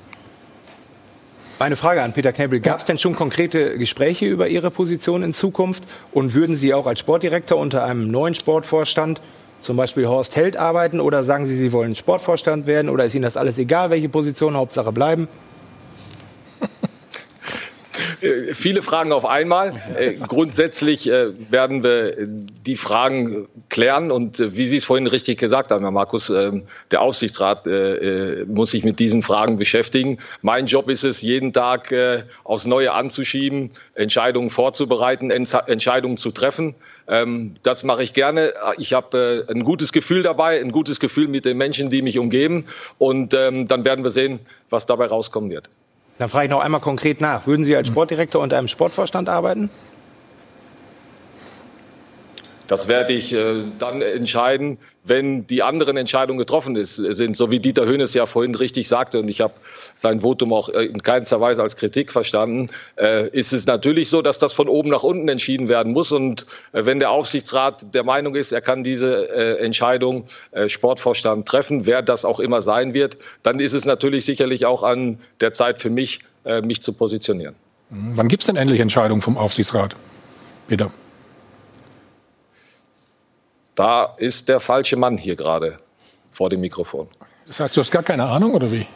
[1.59, 2.59] Eine Frage an Peter Knebel.
[2.59, 5.87] Gab es denn schon konkrete Gespräche über Ihre Position in Zukunft?
[6.11, 9.21] Und würden Sie auch als Sportdirektor unter einem neuen Sportvorstand,
[9.59, 10.99] zum Beispiel Horst Held, arbeiten?
[10.99, 12.91] Oder sagen Sie, Sie wollen Sportvorstand werden?
[12.91, 15.27] Oder ist Ihnen das alles egal, welche Position, Hauptsache bleiben?
[18.21, 19.73] Äh, Viele Fragen auf einmal.
[19.95, 25.71] Äh, grundsätzlich äh, werden wir die Fragen klären und wie Sie es vorhin richtig gesagt
[25.71, 27.67] haben, Herr Markus, der Aufsichtsrat
[28.47, 30.19] muss sich mit diesen Fragen beschäftigen.
[30.41, 31.93] Mein Job ist es, jeden Tag
[32.43, 36.75] aufs Neue anzuschieben, Entscheidungen vorzubereiten, Entscheidungen zu treffen.
[37.07, 38.53] Ähm, das mache ich gerne.
[38.77, 42.65] Ich habe ein gutes Gefühl dabei, ein gutes Gefühl mit den Menschen, die mich umgeben.
[42.97, 45.69] Und ähm, dann werden wir sehen, was dabei rauskommen wird.
[46.17, 47.45] Dann frage ich noch einmal konkret nach.
[47.45, 49.69] Würden Sie als Sportdirektor unter einem Sportvorstand arbeiten?
[52.67, 57.59] Das werde ich äh, dann entscheiden, wenn die anderen Entscheidungen getroffen ist, sind, so wie
[57.59, 59.53] Dieter Höhnes ja vorhin richtig sagte, und ich habe
[59.95, 64.21] sein Votum auch äh, in keinster Weise als Kritik verstanden, äh, ist es natürlich so,
[64.21, 66.11] dass das von oben nach unten entschieden werden muss.
[66.11, 71.47] Und äh, wenn der Aufsichtsrat der Meinung ist, er kann diese äh, Entscheidung äh, Sportvorstand
[71.47, 75.53] treffen, wer das auch immer sein wird, dann ist es natürlich sicherlich auch an der
[75.53, 77.55] Zeit für mich, äh, mich zu positionieren.
[77.89, 79.95] Wann gibt es denn endlich Entscheidungen vom Aufsichtsrat?
[80.67, 80.91] Peter.
[83.77, 85.77] Da ist der falsche Mann hier gerade
[86.33, 87.07] vor dem Mikrofon.
[87.45, 88.87] Das heißt, du hast gar keine Ahnung, oder wie?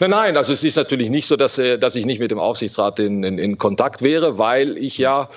[0.00, 2.40] Nein, nein, also es ist natürlich nicht so, dass, äh, dass ich nicht mit dem
[2.40, 5.28] Aufsichtsrat in, in, in Kontakt wäre, weil ich ja,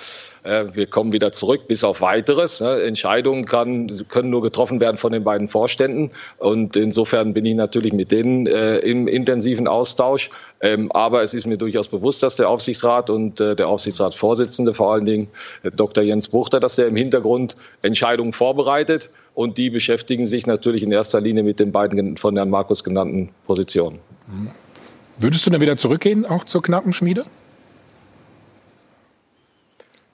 [0.42, 2.60] wir kommen wieder zurück, bis auf weiteres.
[2.60, 7.54] Ne, Entscheidungen kann, können nur getroffen werden von den beiden Vorständen und insofern bin ich
[7.54, 10.30] natürlich mit denen äh, im intensiven Austausch.
[10.62, 14.92] Ähm, aber es ist mir durchaus bewusst, dass der Aufsichtsrat und äh, der Aufsichtsratsvorsitzende, vor
[14.92, 15.28] allen Dingen
[15.62, 16.04] äh, Dr.
[16.04, 21.20] Jens Buchter, dass der im Hintergrund Entscheidungen vorbereitet und die beschäftigen sich natürlich in erster
[21.20, 24.00] Linie mit den beiden von Herrn Markus genannten Positionen.
[25.18, 27.24] Würdest du dann wieder zurückgehen, auch zur knappen Schmiede?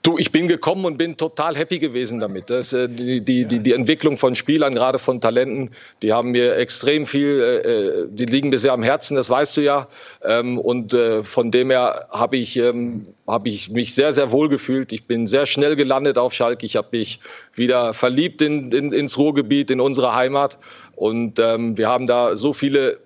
[0.07, 2.49] Du, ich bin gekommen und bin total happy gewesen damit.
[2.49, 7.07] Das, äh, die, die, die, Entwicklung von Spielern, gerade von Talenten, die haben mir extrem
[7.07, 9.88] viel, äh, die liegen mir sehr am Herzen, das weißt du ja.
[10.23, 14.49] Ähm, und äh, von dem her habe ich, ähm, hab ich mich sehr, sehr wohl
[14.49, 14.92] gefühlt.
[14.92, 16.64] Ich bin sehr schnell gelandet auf Schalke.
[16.66, 17.19] Ich habe mich
[17.57, 20.57] wieder verliebt in, in, ins Ruhrgebiet, in unsere Heimat.
[20.95, 22.99] Und ähm, wir haben da so viele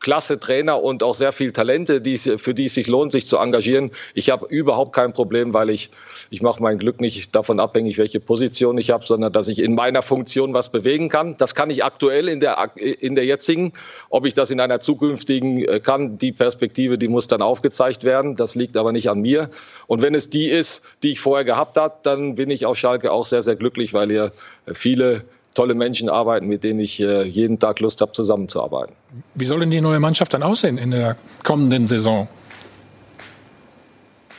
[0.00, 3.36] klasse Trainer und auch sehr viel Talente, die, für die es sich lohnt, sich zu
[3.36, 3.92] engagieren.
[4.14, 5.90] Ich habe überhaupt kein Problem, weil ich,
[6.32, 9.74] ich mache mein Glück nicht davon abhängig, welche Position ich habe, sondern dass ich in
[9.74, 11.36] meiner Funktion was bewegen kann.
[11.36, 13.72] Das kann ich aktuell in der, in der jetzigen.
[14.10, 18.36] Ob ich das in einer zukünftigen äh, kann, die Perspektive, die muss dann aufgezeigt werden.
[18.36, 19.50] Das liegt aber nicht an mir.
[19.88, 23.10] Und wenn es die ist, die ich vorher gehabt habe, dann bin ich auf Schalke
[23.10, 24.32] auch sehr, sehr glücklich, weil hier
[24.72, 28.94] viele tolle Menschen arbeiten, mit denen ich äh, jeden Tag Lust habe, zusammenzuarbeiten.
[29.34, 32.28] Wie soll denn die neue Mannschaft dann aussehen in der kommenden Saison?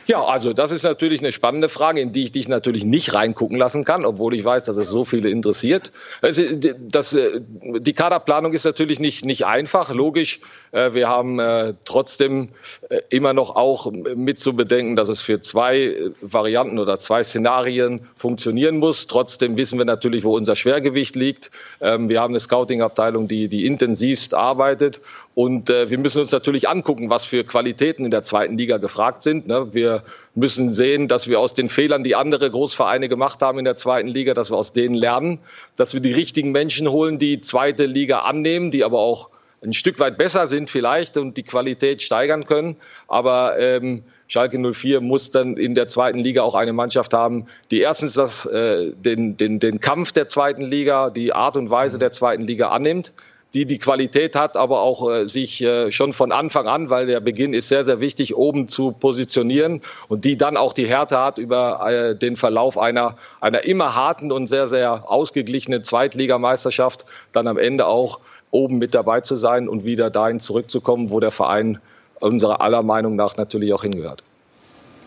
[0.06, 3.56] Ja, also das ist natürlich eine spannende Frage, in die ich dich natürlich nicht reingucken
[3.56, 5.92] lassen kann, obwohl ich weiß, dass es so viele interessiert.
[6.20, 6.40] Das,
[6.80, 10.40] das, die Kaderplanung ist natürlich nicht, nicht einfach, logisch.
[10.72, 12.48] Äh, wir haben äh, trotzdem
[12.88, 18.00] äh, immer noch auch mit zu bedenken, dass es für zwei Varianten oder zwei Szenarien
[18.16, 19.06] funktionieren muss.
[19.06, 21.50] Trotzdem wissen wir natürlich, wo unser Schwergewicht liegt.
[21.80, 25.00] Ähm, wir haben eine Scouting-Abteilung, die, die intensivst arbeitet
[25.34, 29.22] und äh, wir müssen uns natürlich angucken, was für Qualitäten in der zweiten Liga gefragt
[29.22, 29.46] sind.
[29.46, 29.72] Ne?
[29.92, 30.02] Wir
[30.34, 34.08] müssen sehen, dass wir aus den Fehlern, die andere Großvereine gemacht haben in der zweiten
[34.08, 35.38] Liga, dass wir aus denen lernen,
[35.76, 39.30] dass wir die richtigen Menschen holen, die zweite Liga annehmen, die aber auch
[39.62, 42.76] ein Stück weit besser sind vielleicht und die Qualität steigern können.
[43.06, 47.80] Aber ähm, Schalke 04 muss dann in der zweiten Liga auch eine Mannschaft haben, die
[47.80, 52.10] erstens das, äh, den, den, den Kampf der zweiten Liga, die Art und Weise der
[52.10, 53.12] zweiten Liga annimmt
[53.54, 57.20] die die Qualität hat, aber auch äh, sich äh, schon von Anfang an, weil der
[57.20, 61.38] Beginn ist sehr, sehr wichtig, oben zu positionieren und die dann auch die Härte hat
[61.38, 67.58] über äh, den Verlauf einer, einer immer harten und sehr, sehr ausgeglichenen Zweitligameisterschaft, dann am
[67.58, 71.78] Ende auch oben mit dabei zu sein und wieder dahin zurückzukommen, wo der Verein
[72.20, 74.22] unserer aller Meinung nach natürlich auch hingehört.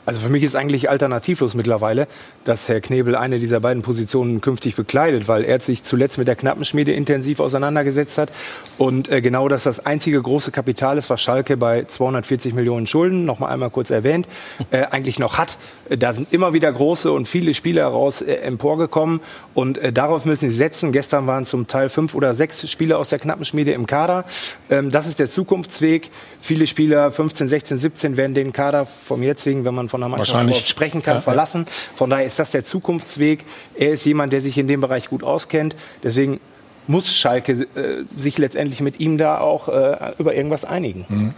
[0.05, 2.07] Also für mich ist eigentlich alternativlos mittlerweile,
[2.43, 6.35] dass Herr Knebel eine dieser beiden Positionen künftig bekleidet, weil er sich zuletzt mit der
[6.35, 8.31] Knappenschmiede intensiv auseinandergesetzt hat
[8.77, 13.25] und äh, genau das das einzige große Kapital ist, was Schalke bei 240 Millionen Schulden,
[13.25, 14.27] noch mal einmal kurz erwähnt,
[14.71, 15.57] äh, eigentlich noch hat.
[15.89, 19.21] Da sind immer wieder große und viele Spieler heraus äh, emporgekommen
[19.53, 20.91] und äh, darauf müssen sie setzen.
[20.91, 24.25] Gestern waren zum Teil fünf oder sechs Spieler aus der Knappenschmiede im Kader.
[24.69, 26.09] Ähm, das ist der Zukunftsweg.
[26.41, 30.67] Viele Spieler, 15, 16, 17, werden den Kader vom jetzigen, wenn man von einer Mannschaft
[30.67, 31.65] sprechen kann, ja, verlassen.
[31.95, 33.45] Von daher ist das der Zukunftsweg.
[33.75, 35.75] Er ist jemand, der sich in dem Bereich gut auskennt.
[36.03, 36.39] Deswegen
[36.87, 41.05] muss Schalke äh, sich letztendlich mit ihm da auch äh, über irgendwas einigen.
[41.07, 41.33] Mhm.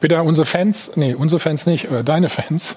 [0.00, 2.76] Bitte unsere Fans, nee, unsere Fans nicht, äh, deine Fans,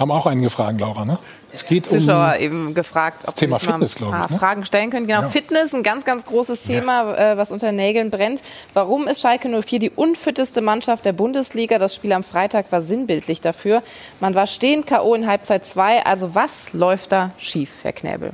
[0.00, 1.18] haben auch einen gefragt, Laura, ne?
[1.52, 4.30] Es geht Zuschauer um eben gefragt, das Thema Fitness, glaube ich.
[4.30, 4.38] Ne?
[4.38, 5.06] Fragen stellen können.
[5.06, 5.28] Genau, ja.
[5.28, 7.32] Fitness, ein ganz, ganz großes Thema, ja.
[7.32, 8.40] äh, was unter Nägeln brennt.
[8.72, 11.78] Warum ist Schalke 04 die unfitteste Mannschaft der Bundesliga?
[11.78, 13.82] Das Spiel am Freitag war sinnbildlich dafür.
[14.20, 15.14] Man war stehend K.O.
[15.14, 16.06] in Halbzeit 2.
[16.06, 18.32] Also was läuft da schief, Herr Knäbel?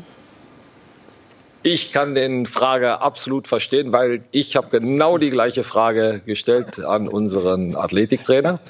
[1.68, 7.08] Ich kann den Frage absolut verstehen, weil ich habe genau die gleiche Frage gestellt an
[7.08, 8.60] unseren Athletiktrainer.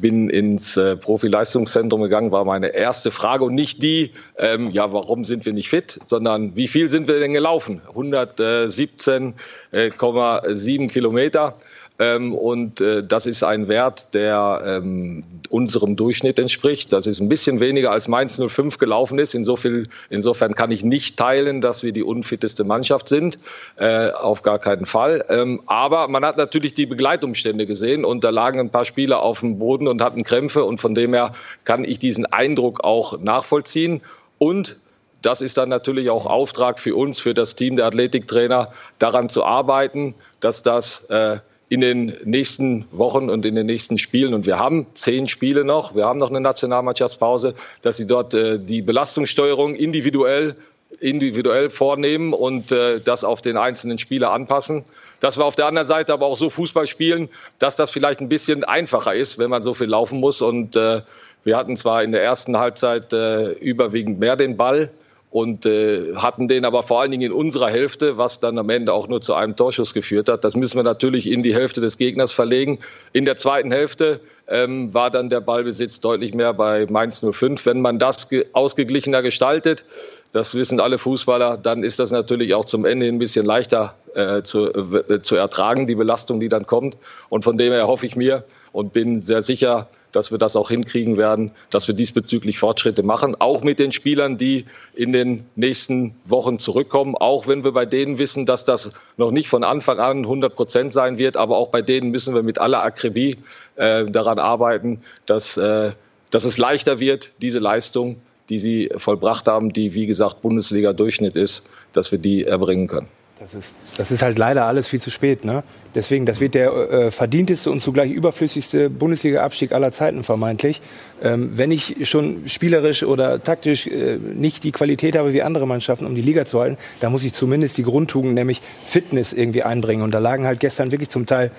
[0.00, 5.22] Bin ins äh, Profileistungszentrum gegangen, war meine erste Frage und nicht die, ähm, ja, warum
[5.24, 7.82] sind wir nicht fit, sondern wie viel sind wir denn gelaufen?
[7.94, 9.34] 117,7
[9.72, 11.52] äh, Kilometer.
[11.98, 16.92] Ähm, und äh, das ist ein Wert, der ähm, unserem Durchschnitt entspricht.
[16.92, 19.34] Das ist ein bisschen weniger als Mainz 05 gelaufen ist.
[19.34, 23.38] Insofern, insofern kann ich nicht teilen, dass wir die unfitteste Mannschaft sind.
[23.76, 25.24] Äh, auf gar keinen Fall.
[25.28, 29.40] Ähm, aber man hat natürlich die Begleitumstände gesehen und da lagen ein paar Spieler auf
[29.40, 31.32] dem Boden und hatten Krämpfe und von dem her
[31.64, 34.02] kann ich diesen Eindruck auch nachvollziehen.
[34.38, 34.76] Und
[35.22, 39.44] das ist dann natürlich auch Auftrag für uns, für das Team der Athletiktrainer, daran zu
[39.44, 44.34] arbeiten, dass das äh, in den nächsten Wochen und in den nächsten Spielen.
[44.34, 45.94] Und wir haben zehn Spiele noch.
[45.94, 50.56] Wir haben noch eine Nationalmannschaftspause, dass sie dort äh, die Belastungssteuerung individuell
[51.00, 54.84] individuell vornehmen und äh, das auf den einzelnen Spieler anpassen.
[55.20, 58.28] Dass wir auf der anderen Seite aber auch so Fußball spielen, dass das vielleicht ein
[58.28, 60.40] bisschen einfacher ist, wenn man so viel laufen muss.
[60.40, 61.02] Und äh,
[61.44, 64.90] wir hatten zwar in der ersten Halbzeit äh, überwiegend mehr den Ball,
[65.36, 68.94] und äh, hatten den aber vor allen Dingen in unserer Hälfte, was dann am Ende
[68.94, 70.44] auch nur zu einem Torschuss geführt hat.
[70.44, 72.78] Das müssen wir natürlich in die Hälfte des Gegners verlegen.
[73.12, 77.66] In der zweiten Hälfte ähm, war dann der Ballbesitz deutlich mehr bei Mainz 05.
[77.66, 79.84] Wenn man das ge ausgeglichener gestaltet,
[80.32, 84.40] das wissen alle Fußballer, dann ist das natürlich auch zum Ende ein bisschen leichter äh,
[84.40, 86.96] zu, äh, zu ertragen, die Belastung, die dann kommt.
[87.28, 89.86] Und von dem her hoffe ich mir und bin sehr sicher,
[90.16, 94.38] dass wir das auch hinkriegen werden, dass wir diesbezüglich Fortschritte machen, auch mit den Spielern,
[94.38, 99.30] die in den nächsten Wochen zurückkommen, auch wenn wir bei denen wissen, dass das noch
[99.30, 102.58] nicht von Anfang an 100 Prozent sein wird, aber auch bei denen müssen wir mit
[102.58, 103.36] aller Akribie
[103.76, 105.92] äh, daran arbeiten, dass, äh,
[106.30, 108.16] dass es leichter wird, diese Leistung,
[108.48, 113.08] die sie vollbracht haben, die wie gesagt Bundesliga-Durchschnitt ist, dass wir die erbringen können.
[113.38, 115.44] Das ist, das ist halt leider alles viel zu spät.
[115.44, 115.62] Ne?
[115.94, 120.80] Deswegen, das wird der äh, verdienteste und zugleich überflüssigste Bundesliga-Abstieg aller Zeiten vermeintlich.
[121.22, 126.06] Ähm, wenn ich schon spielerisch oder taktisch äh, nicht die Qualität habe wie andere Mannschaften,
[126.06, 130.02] um die Liga zu halten, dann muss ich zumindest die Grundtugend, nämlich Fitness, irgendwie einbringen.
[130.02, 131.50] Und da lagen halt gestern wirklich zum Teil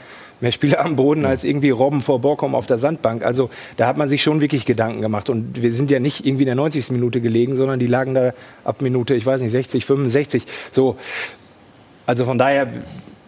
[0.41, 3.23] mehr Spieler am Boden als irgendwie Robben vor Borkum auf der Sandbank.
[3.23, 5.29] Also da hat man sich schon wirklich Gedanken gemacht.
[5.29, 6.89] Und wir sind ja nicht irgendwie in der 90.
[6.91, 10.47] Minute gelegen, sondern die lagen da ab Minute, ich weiß nicht, 60, 65.
[10.71, 10.97] So,
[12.07, 12.67] also von daher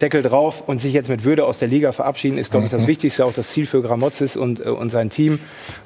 [0.00, 2.82] Deckel drauf und sich jetzt mit Würde aus der Liga verabschieden, ist, glaube ich, das
[2.82, 2.86] Mhm.
[2.88, 5.38] Wichtigste, auch das Ziel für Gramozis und, äh, und sein Team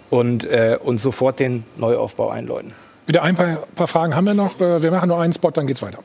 [0.09, 2.73] und, äh, und sofort den Neuaufbau einläuten.
[3.07, 4.61] Wieder ein paar, paar Fragen haben wir noch.
[4.61, 5.99] Äh, Wir machen nur einen Spot, dann geht's weiter.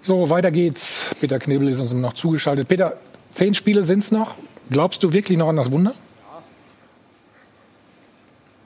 [0.00, 1.16] So, weiter geht's.
[1.20, 2.68] Peter Knebel ist uns noch zugeschaltet.
[2.68, 2.98] Peter,
[3.32, 4.36] zehn Spiele sind's noch.
[4.70, 5.94] Glaubst du wirklich noch an das Wunder?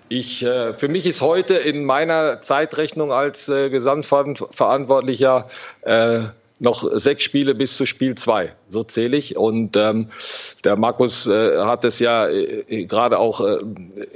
[0.08, 5.48] Ich, äh, für mich ist heute in meiner Zeitrechnung als äh, Gesamtverantwortlicher
[5.82, 6.20] äh,
[6.60, 8.52] noch sechs Spiele bis zu Spiel zwei.
[8.68, 9.36] So zähle ich.
[9.36, 10.08] Und ähm,
[10.64, 13.58] der Markus äh, hat es ja äh, gerade auch äh,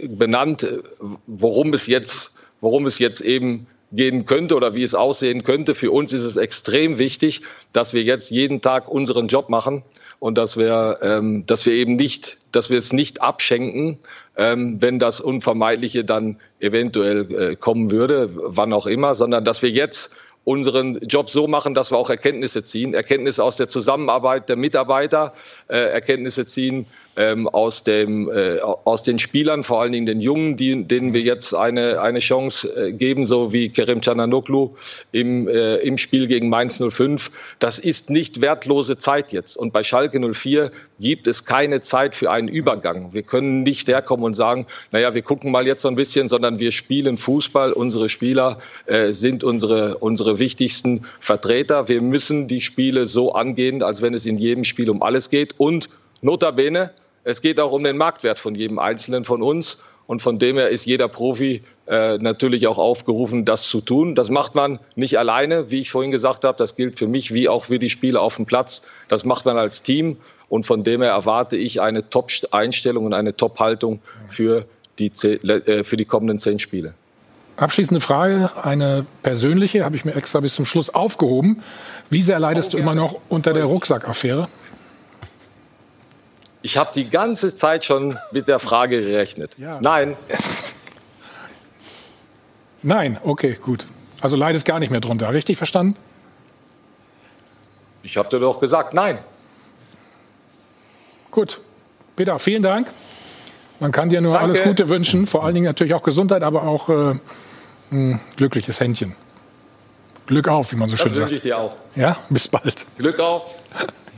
[0.09, 0.79] benannt, äh,
[1.27, 5.75] worum es jetzt, worum es jetzt eben gehen könnte oder wie es aussehen könnte.
[5.75, 9.83] Für uns ist es extrem wichtig, dass wir jetzt jeden Tag unseren Job machen
[10.19, 13.99] und dass wir, ähm, dass wir eben nicht, dass wir es nicht abschenken,
[14.37, 19.71] ähm, wenn das Unvermeidliche dann eventuell äh, kommen würde, wann auch immer, sondern dass wir
[19.71, 24.57] jetzt unseren Job so machen, dass wir auch Erkenntnisse ziehen, Erkenntnisse aus der Zusammenarbeit der
[24.57, 25.33] Mitarbeiter,
[25.69, 26.87] äh, Erkenntnisse ziehen
[27.17, 31.21] ähm, aus, dem, äh, aus den Spielern, vor allen Dingen den Jungen, die, denen wir
[31.21, 34.71] jetzt eine, eine Chance äh, geben, so wie Kerem Cananoglu
[35.13, 37.31] im, äh, im Spiel gegen Mainz 05.
[37.59, 39.57] Das ist nicht wertlose Zeit jetzt.
[39.57, 43.13] Und bei Schalke 04 gibt es keine Zeit für einen Übergang.
[43.13, 46.61] Wir können nicht herkommen und sagen, naja, wir gucken mal jetzt so ein bisschen, sondern
[46.61, 47.73] wir spielen Fußball.
[47.73, 51.89] Unsere Spieler äh, sind unsere, unsere wichtigsten Vertreter.
[51.89, 55.59] Wir müssen die Spiele so angehen, als wenn es in jedem Spiel um alles geht.
[55.59, 55.89] Und
[56.23, 56.91] notabene,
[57.25, 59.83] es geht auch um den Marktwert von jedem Einzelnen von uns.
[60.09, 64.15] Und von dem her ist jeder Profi äh, natürlich auch aufgerufen, das zu tun.
[64.15, 66.59] Das macht man nicht alleine, wie ich vorhin gesagt habe.
[66.59, 68.85] Das gilt für mich wie auch für die Spieler auf dem Platz.
[69.09, 70.17] Das macht man als Team.
[70.49, 74.67] Und von dem her erwarte ich eine Top-Einstellung und eine Top-Haltung für
[74.99, 76.95] die, äh, für die kommenden zehn Spiele.
[77.57, 81.63] Abschließende Frage, eine persönliche, habe ich mir extra bis zum Schluss aufgehoben.
[82.11, 84.49] Wie sehr leidest du immer noch unter der Rucksackaffäre?
[86.63, 89.57] Ich habe die ganze Zeit schon mit der Frage gerechnet.
[89.59, 90.17] Nein,
[92.85, 93.87] Nein, okay, gut.
[94.21, 95.33] Also leidest gar nicht mehr drunter.
[95.33, 95.97] Richtig verstanden?
[98.05, 99.19] ich habe dir doch gesagt, nein.
[101.31, 101.61] Gut.
[102.17, 102.91] Peter, vielen Dank.
[103.79, 104.45] Man kann dir nur Danke.
[104.47, 107.15] alles Gute wünschen, vor allen Dingen natürlich auch Gesundheit, aber auch äh,
[107.93, 109.15] ein glückliches Händchen.
[110.27, 111.33] Glück auf, wie man so Das schön wünsche sagt.
[111.37, 111.77] ich dir auch.
[111.95, 112.85] Ja, bis bald.
[112.99, 113.63] Glück auf.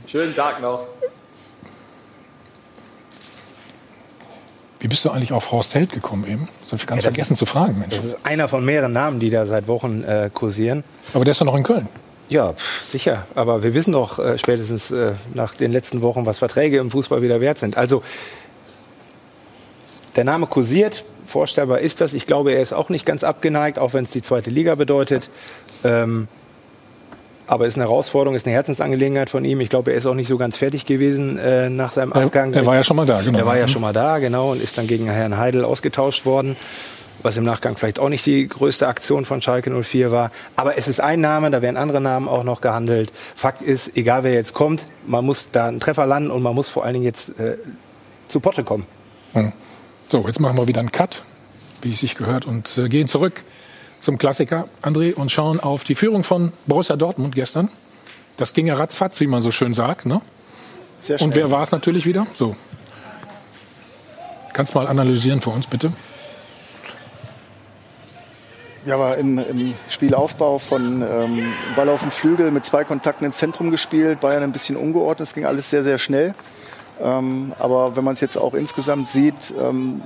[0.07, 0.87] Schönen Tag noch.
[4.85, 6.47] Wie bist du eigentlich auf Horst Held gekommen eben?
[6.61, 7.95] Das habe ich ganz Ja, vergessen zu fragen, Mensch.
[7.95, 10.83] Das ist einer von mehreren Namen, die da seit Wochen äh, kursieren.
[11.15, 11.87] Aber der ist doch noch in Köln.
[12.29, 13.25] Ja, pf, sicher.
[13.33, 17.23] Aber wir wissen doch äh, spätestens äh, nach den letzten Wochen, was Verträge im Fußball
[17.23, 17.77] wieder wert sind.
[17.77, 18.03] Also
[20.15, 21.03] der Name kursiert.
[21.25, 22.13] Vorstellbar ist das.
[22.13, 25.31] Ich glaube, er ist auch nicht ganz abgeneigt, auch wenn es die zweite Liga bedeutet.
[25.83, 26.27] Ähm,
[27.47, 29.59] aber ist eine Herausforderung, ist eine Herzensangelegenheit von ihm.
[29.61, 32.53] Ich glaube, er ist auch nicht so ganz fertig gewesen äh, nach seinem Er- Abgang.
[32.53, 33.37] er war ja schon mal da, genau.
[33.37, 36.55] Er war ja schon mal da, genau, und ist dann gegen Herrn Heidel ausgetauscht worden.
[37.23, 40.31] Was im Nachgang vielleicht auch nicht die größte Aktion von Schalke 04 war.
[40.55, 43.11] Aber es ist ein Name, da werden andere Namen auch noch gehandelt.
[43.33, 46.69] Fakt ist, egal wer jetzt kommt, man muss da einen Treffer landen und man muss
[46.69, 47.57] vor allen Dingen jetzt äh,
[48.27, 48.85] zu Potte kommen.
[49.33, 49.53] Hm.
[50.07, 51.23] So, jetzt machen wir wieder einen Cut,
[51.81, 53.41] wie es sich gehört, und äh, gehen zurück
[54.05, 57.69] zum Klassiker, André, und schauen auf die Führung von Borussia Dortmund gestern.
[58.37, 60.05] Das ging ja ratzfatz, wie man so schön sagt.
[60.05, 60.21] Ne?
[61.19, 62.27] Und wer war es natürlich wieder?
[62.33, 62.55] So.
[64.53, 65.91] Kannst mal analysieren für uns, bitte?
[68.85, 73.37] Ja, aber im, im Spielaufbau von ähm, Ball auf dem Flügel mit zwei Kontakten ins
[73.37, 76.35] Zentrum gespielt, Bayern ein bisschen ungeordnet, es ging alles sehr, sehr schnell.
[77.01, 80.03] Ähm, aber wenn man es jetzt auch insgesamt sieht, ähm,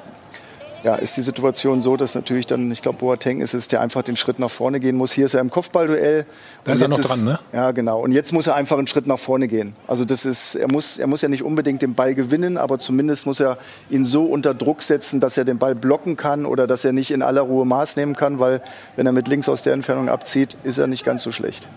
[0.83, 4.01] ja, ist die Situation so, dass natürlich dann, ich glaube, Boateng ist es, der einfach
[4.01, 5.11] den Schritt nach vorne gehen muss.
[5.11, 6.25] Hier ist er im Kopfballduell.
[6.63, 7.39] Da ist er noch dran, ne?
[7.51, 7.99] Ja, genau.
[8.01, 9.75] Und jetzt muss er einfach einen Schritt nach vorne gehen.
[9.87, 13.25] Also das ist, er muss, er muss ja nicht unbedingt den Ball gewinnen, aber zumindest
[13.25, 13.57] muss er
[13.89, 17.11] ihn so unter Druck setzen, dass er den Ball blocken kann oder dass er nicht
[17.11, 18.61] in aller Ruhe Maß nehmen kann, weil
[18.95, 21.67] wenn er mit links aus der Entfernung abzieht, ist er nicht ganz so schlecht.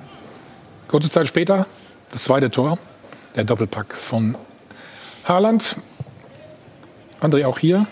[0.87, 1.67] Kurze Zeit später,
[2.11, 2.79] das zweite Tor,
[3.35, 4.37] der Doppelpack von
[5.25, 5.77] Haaland.
[7.21, 7.87] André, auch hier.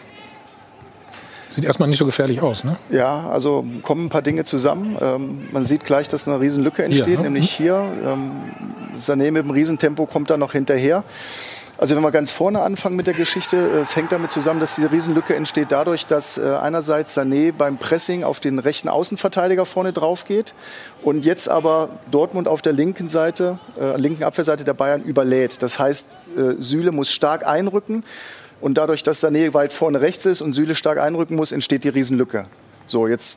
[1.51, 2.77] Sieht erstmal nicht so gefährlich aus, ne?
[2.91, 4.97] Ja, also kommen ein paar Dinge zusammen.
[5.01, 7.25] Ähm, man sieht gleich, dass eine Riesenlücke entsteht, Hier, ne?
[7.25, 7.93] nämlich hier.
[8.05, 8.31] Ähm,
[8.97, 11.05] Sané mit dem Riesentempo kommt da noch hinterher.
[11.81, 14.93] Also wenn wir ganz vorne anfangen mit der Geschichte, es hängt damit zusammen, dass diese
[14.93, 20.27] Riesenlücke entsteht dadurch, dass äh, einerseits Sané beim Pressing auf den rechten Außenverteidiger vorne drauf
[20.27, 20.53] geht
[21.01, 25.63] und jetzt aber Dortmund auf der linken Seite, äh, linken Abwehrseite der Bayern überlädt.
[25.63, 28.05] Das heißt, äh, Süle muss stark einrücken
[28.61, 31.89] und dadurch, dass Sané weit vorne rechts ist und Süle stark einrücken muss, entsteht die
[31.89, 32.47] Riesenlücke.
[32.87, 33.37] So, jetzt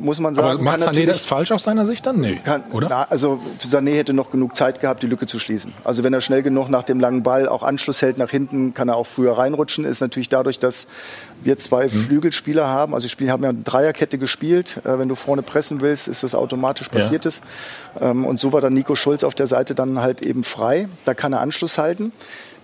[0.00, 0.48] muss man sagen.
[0.48, 2.20] Aber macht Sané das falsch aus deiner Sicht dann?
[2.20, 2.86] Nee, kann, oder?
[2.88, 5.74] Na, also Sané hätte noch genug Zeit gehabt, die Lücke zu schließen.
[5.84, 8.88] Also wenn er schnell genug nach dem langen Ball auch Anschluss hält nach hinten, kann
[8.88, 9.84] er auch früher reinrutschen.
[9.84, 10.86] Ist natürlich dadurch, dass
[11.42, 12.94] wir zwei Flügelspieler haben.
[12.94, 14.78] Also die Spiel haben ja eine Dreierkette gespielt.
[14.86, 16.94] Äh, wenn du vorne pressen willst, ist das automatisch Ja.
[16.94, 17.26] passiert.
[17.26, 17.42] ist.
[18.00, 20.88] Ähm, und so war dann Nico Schulz auf der Seite dann halt eben frei.
[21.04, 22.10] Da kann er Anschluss halten.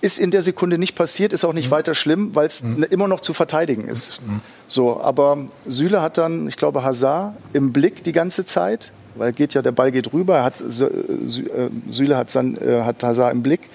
[0.03, 3.21] Ist in der Sekunde nicht passiert, ist auch nicht weiter schlimm, weil es immer noch
[3.21, 4.23] zu verteidigen ist.
[4.67, 9.55] So, aber Süle hat dann, ich glaube, Hazard im Blick die ganze Zeit, weil geht
[9.55, 13.43] ja, der Ball geht rüber, er hat, äh, Süle hat, dann, äh, hat Hazard im
[13.43, 13.69] Blick.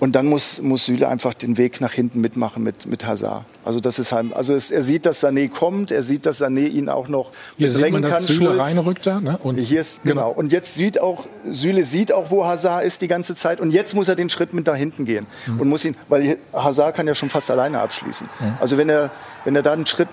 [0.00, 3.44] Und dann muss, muss Süle einfach den Weg nach hinten mitmachen mit, mit Hazard.
[3.66, 6.68] Also das ist halt, also es, er sieht, dass Sané kommt, er sieht, dass Sané
[6.68, 8.22] ihn auch noch Hier sieht man, bedrängen kann.
[8.22, 8.66] Süle Schulz.
[8.66, 9.20] reinrückt da.
[9.20, 9.38] Ne?
[9.42, 10.30] Und Hier ist, genau.
[10.30, 13.60] Und jetzt sieht auch, Süle sieht auch, wo Hazard ist die ganze Zeit.
[13.60, 15.26] Und jetzt muss er den Schritt mit da hinten gehen.
[15.46, 15.60] Mhm.
[15.60, 18.26] Und muss ihn, weil Hazard kann ja schon fast alleine abschließen.
[18.40, 18.54] Mhm.
[18.58, 19.10] Also wenn er,
[19.44, 20.08] wenn er da einen Schritt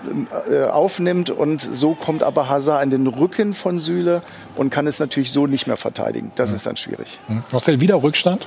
[0.50, 4.22] äh, aufnimmt und so kommt aber Hazard in den Rücken von Süle
[4.54, 6.30] und kann es natürlich so nicht mehr verteidigen.
[6.34, 7.18] Das ist dann schwierig.
[7.28, 7.42] Hm.
[7.52, 8.46] Marcel, wieder Rückstand?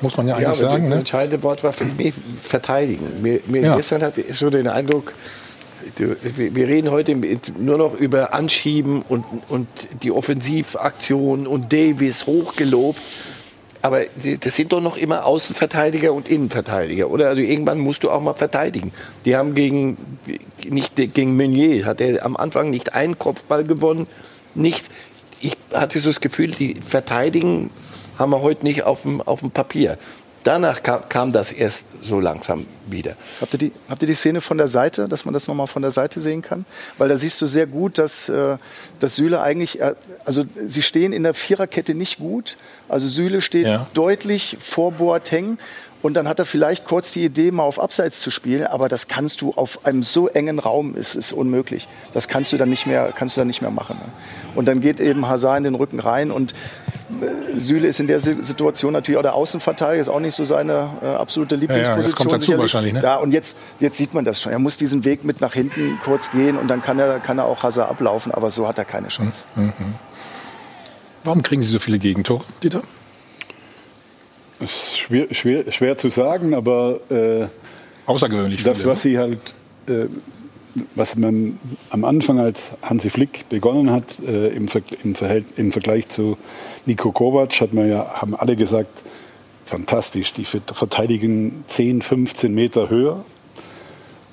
[0.00, 0.84] Muss man ja eigentlich aber sagen.
[0.84, 0.96] Das Ne?
[0.96, 3.22] entscheidende Wort war für mich verteidigen.
[3.22, 3.76] Mir, mir Ja.
[3.76, 5.12] Gestern hatte ich so den Eindruck,
[5.96, 7.14] wir reden heute
[7.58, 9.66] nur noch über Anschieben und, und
[10.02, 13.00] die Offensivaktion und Davis hochgelobt.
[13.82, 14.00] Aber
[14.40, 17.28] das sind doch noch immer Außenverteidiger und Innenverteidiger, oder?
[17.28, 18.92] Also irgendwann musst du auch mal verteidigen.
[19.26, 19.98] Die haben gegen,
[20.66, 24.06] nicht gegen Meunier, hat er am Anfang nicht einen Kopfball gewonnen,
[24.54, 24.88] nichts.
[25.42, 27.68] Ich hatte so das Gefühl, die verteidigen
[28.18, 29.98] haben wir heute nicht auf dem, auf dem Papier.
[30.44, 33.16] Danach kam, kam das erst so langsam wieder.
[33.40, 35.80] Habt ihr, die, habt ihr die Szene von der Seite, dass man das nochmal von
[35.80, 36.66] der Seite sehen kann?
[36.98, 38.58] Weil da siehst du sehr gut, dass, äh,
[39.00, 39.94] dass Süle eigentlich, äh,
[40.26, 42.58] also sie stehen in der Viererkette nicht gut.
[42.90, 43.86] Also Süle steht Ja.
[43.94, 45.56] deutlich vor Boateng.
[46.02, 49.08] Und dann hat er vielleicht kurz die Idee, mal auf Abseits zu spielen, aber das
[49.08, 51.88] kannst du auf einem so engen Raum, ist ist unmöglich.
[52.12, 53.96] Das kannst du dann nicht mehr, kannst du dann nicht mehr machen.
[53.96, 54.12] Ne?
[54.54, 56.52] Und dann geht eben Hazard in den Rücken rein und
[57.56, 60.90] Süle ist in der Si- Situation natürlich auch der Außenverteidiger, ist auch nicht so seine
[61.02, 62.02] äh, absolute ja, Lieblingsposition.
[62.10, 62.60] das kommt dazu sicherlich.
[62.60, 63.02] wahrscheinlich, ne?
[63.02, 64.52] Ja, und jetzt, jetzt sieht man das schon.
[64.52, 67.44] Er muss diesen Weg mit nach hinten kurz gehen und dann kann er, kann er
[67.46, 69.46] auch Hazard ablaufen, aber so hat er keine Chance.
[69.56, 69.72] Mhm.
[71.24, 72.82] Warum kriegen Sie so viele Gegentore, Dieter?
[74.60, 77.46] Ist schwer, schwer, schwer zu sagen, aber äh,
[78.06, 78.62] außergewöhnlich.
[78.62, 79.54] Das, viele, was sie halt,
[79.88, 80.06] äh,
[80.94, 81.58] was man
[81.90, 85.14] am Anfang als Hansi Flick begonnen hat, äh, im, Ver im,
[85.56, 86.36] im Vergleich zu
[86.86, 89.02] Niko Kovac, hat man ja, haben alle gesagt,
[89.64, 93.24] fantastisch, die verteidigen 10, 15 Meter höher.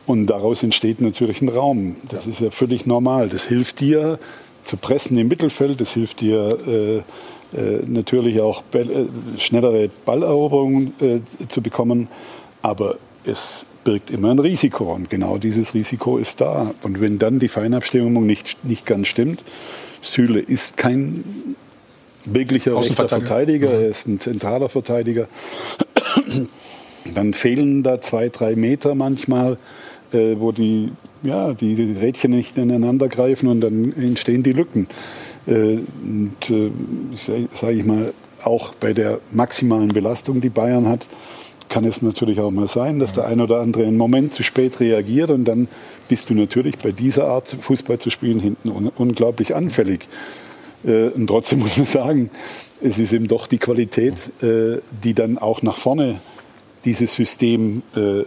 [0.05, 1.95] Und daraus entsteht natürlich ein Raum.
[2.09, 3.29] Das ist ja völlig normal.
[3.29, 4.19] Das hilft dir
[4.63, 6.97] zu pressen im Mittelfeld, das hilft dir äh,
[7.57, 8.85] äh, natürlich auch äh,
[9.37, 12.07] schnellere Balleroberungen äh, zu bekommen.
[12.61, 16.73] Aber es birgt immer ein Risiko und genau dieses Risiko ist da.
[16.83, 19.43] Und wenn dann die Feinabstimmung nicht, nicht ganz stimmt,
[20.01, 21.23] Süle ist kein
[22.25, 23.07] wirklicher rechter.
[23.07, 25.27] Verteidiger, er ist ein zentraler Verteidiger.
[27.15, 29.57] Dann fehlen da zwei, drei Meter manchmal,
[30.13, 30.91] äh, wo die,
[31.23, 34.87] ja, die Rädchen nicht ineinander greifen und dann entstehen die Lücken.
[35.47, 36.71] Äh, und äh,
[37.17, 38.13] sage ich mal,
[38.43, 41.07] auch bei der maximalen Belastung, die Bayern hat,
[41.71, 44.79] kann es natürlich auch mal sein, dass der ein oder andere einen Moment zu spät
[44.79, 45.67] reagiert und dann
[46.07, 50.07] bist du natürlich bei dieser Art Fußball zu spielen hinten un unglaublich anfällig.
[50.85, 52.29] Äh, und trotzdem muss man sagen,
[52.83, 56.21] es ist eben doch die Qualität, äh, die dann auch nach vorne
[56.83, 57.83] dieses System.
[57.95, 58.23] Äh,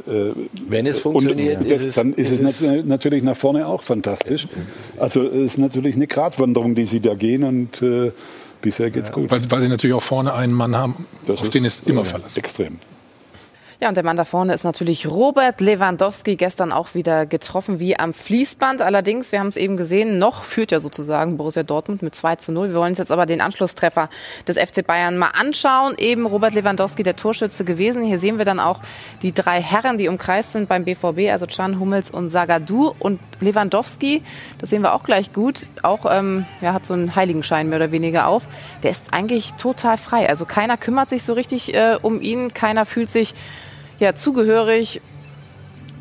[0.69, 3.67] Wenn es funktioniert, und das, ist es- dann ist, ist es, nat- natürlich nach vorne
[3.67, 4.47] auch fantastisch.
[4.97, 8.13] Also es ist natürlich eine Gratwanderung, die sie da gehen und äh,
[8.63, 9.31] bisher geht's gut.
[9.31, 10.95] Weil, weil Sie natürlich auch vorne einen Mann haben,
[11.29, 12.39] auf den es immer verlassen.
[12.39, 12.79] Extrem.
[13.85, 17.99] Ja, und der Mann da vorne ist natürlich Robert Lewandowski, gestern auch wieder getroffen wie
[17.99, 18.81] am Fließband.
[18.81, 22.53] Allerdings, wir haben es eben gesehen, noch führt ja sozusagen Borussia Dortmund mit 2 zu
[22.53, 22.71] 0.
[22.71, 24.09] Wir wollen uns jetzt aber den Anschlusstreffer
[24.49, 25.97] des FC Bayern mal anschauen.
[25.99, 28.03] Eben Robert Lewandowski, der Torschütze gewesen.
[28.03, 28.81] Hier sehen wir dann auch
[29.21, 32.95] die drei Herren, die umkreist sind beim BVB, also Can Hummels und Sagadou.
[32.99, 34.23] Und Lewandowski,
[34.57, 37.93] das sehen wir auch gleich gut, auch ähm, ja, hat so einen Heiligenschein mehr oder
[37.93, 38.49] weniger auf.
[38.83, 40.27] Der ist eigentlich total frei.
[40.27, 43.35] Also keiner kümmert sich so richtig äh, um ihn, keiner fühlt sich
[43.99, 45.01] ja, zugehörig.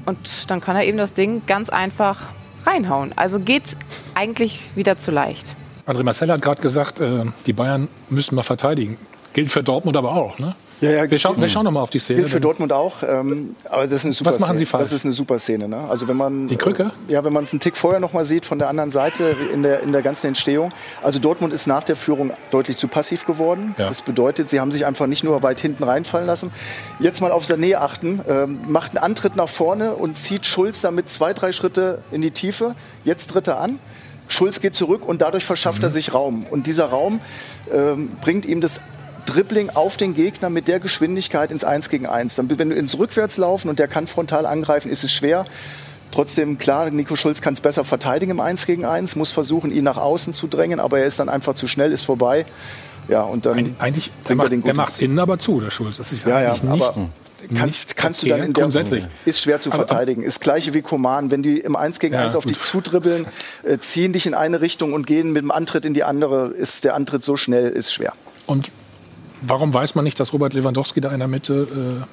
[0.05, 2.21] Und dann kann er eben das Ding ganz einfach
[2.65, 3.13] reinhauen.
[3.15, 3.77] Also geht
[4.15, 5.55] eigentlich wieder zu leicht.
[5.85, 8.97] André Marcel hat gerade gesagt, äh, die Bayern müssen mal verteidigen.
[9.33, 10.55] Gilt für Dortmund aber auch, ne?
[10.83, 12.19] Ja, ja, wir, schauen, wir schauen noch mal auf die Szene.
[12.19, 14.59] Gilt für Dortmund auch, ähm, aber das ist eine super Was machen Szene.
[14.59, 14.83] Sie falsch?
[14.83, 15.69] Das ist eine super Szene.
[15.69, 15.77] Ne?
[15.89, 16.91] Also wenn man Die Krücke?
[17.07, 19.63] Ja, wenn man es einen Tick vorher noch mal sieht von der anderen Seite in
[19.63, 20.73] der in der ganzen Entstehung.
[21.01, 23.75] Also Dortmund ist nach der Führung deutlich zu passiv geworden.
[23.77, 23.87] Ja.
[23.87, 26.51] Das bedeutet, sie haben sich einfach nicht nur weit hinten reinfallen lassen.
[26.99, 28.21] Jetzt mal auf Sané achten.
[28.27, 32.31] Ähm, macht einen Antritt nach vorne und zieht Schulz damit zwei drei Schritte in die
[32.31, 32.75] Tiefe.
[33.05, 33.79] Jetzt tritt er an.
[34.27, 36.45] Schulz geht zurück und dadurch verschafft er sich Raum.
[36.49, 37.19] Und dieser Raum
[37.71, 38.81] ähm, bringt ihm das
[39.25, 42.35] Dribbling auf den Gegner mit der Geschwindigkeit ins 1 gegen 1.
[42.35, 45.45] Dann, wenn du ins Rückwärtslaufen und der kann frontal angreifen, ist es schwer.
[46.11, 49.83] Trotzdem, klar, Nico Schulz kann es besser verteidigen im 1 gegen 1, muss versuchen, ihn
[49.83, 52.45] nach außen zu drängen, aber er ist dann einfach zu schnell, ist vorbei.
[53.07, 55.59] Ja, und dann Eigentlich, der bringt er macht, den der gut macht innen aber zu,
[55.59, 55.97] der Schulz.
[55.97, 57.09] Das ist Ja, ja, eigentlich nicht, aber
[57.57, 59.05] kannst, kannst du dann in der grundsätzlich.
[59.25, 60.21] ist schwer zu Aber- verteidigen.
[60.23, 62.51] Ist gleiche wie Koman, wenn die im 1 gegen Ja, 1 auf gut.
[62.55, 63.25] dich zudribbeln,
[63.63, 66.83] äh, ziehen dich in eine Richtung und gehen mit dem Antritt in die andere, ist
[66.83, 68.13] der Antritt so schnell, ist schwer.
[68.45, 68.69] Und
[69.47, 71.67] warum weiß man nicht, dass Robert Lewandowski da in der Mitte
[72.03, 72.05] äh,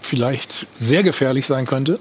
[0.00, 1.98] vielleicht sehr gefährlich sein könnte?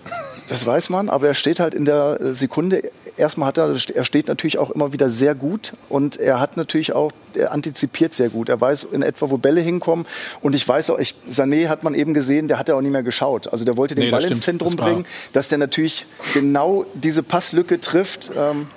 [0.48, 2.92] Das weiß man, aber er steht halt in der äh, Sekunde.
[3.18, 6.94] Erstmal hat er, er steht natürlich auch immer wieder sehr gut und er hat natürlich
[6.94, 8.50] auch, er antizipiert sehr gut.
[8.50, 10.06] Er weiß in etwa, wo Bälle hinkommen.
[10.42, 12.90] Und ich weiß auch, ich, Sané hat man eben gesehen, der hat ja auch nie
[12.90, 13.52] mehr geschaut.
[13.52, 14.42] Also der wollte den Nee, Ball ins.
[14.42, 18.32] Zentrum Das bringen, dass der natürlich genau diese Passlücke trifft.
[18.36, 18.68] Ähm,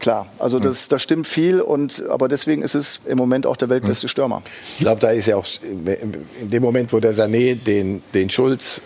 [0.00, 3.68] klar, also das, da stimmt viel und aber deswegen ist es im Moment auch der
[3.68, 4.42] weltbeste Stürmer.
[4.74, 8.80] Ich glaube, da ist ja auch in dem Moment, wo der Sané den, den Schulz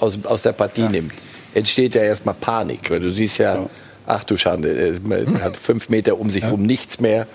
[0.00, 1.12] aus, aus der Partie nimmt,
[1.54, 2.90] entsteht ja erstmal Panik.
[2.90, 3.68] Weil du siehst ja,
[4.06, 7.26] ach du Schande, er man hat fünf Meter um sich rum nichts mehr.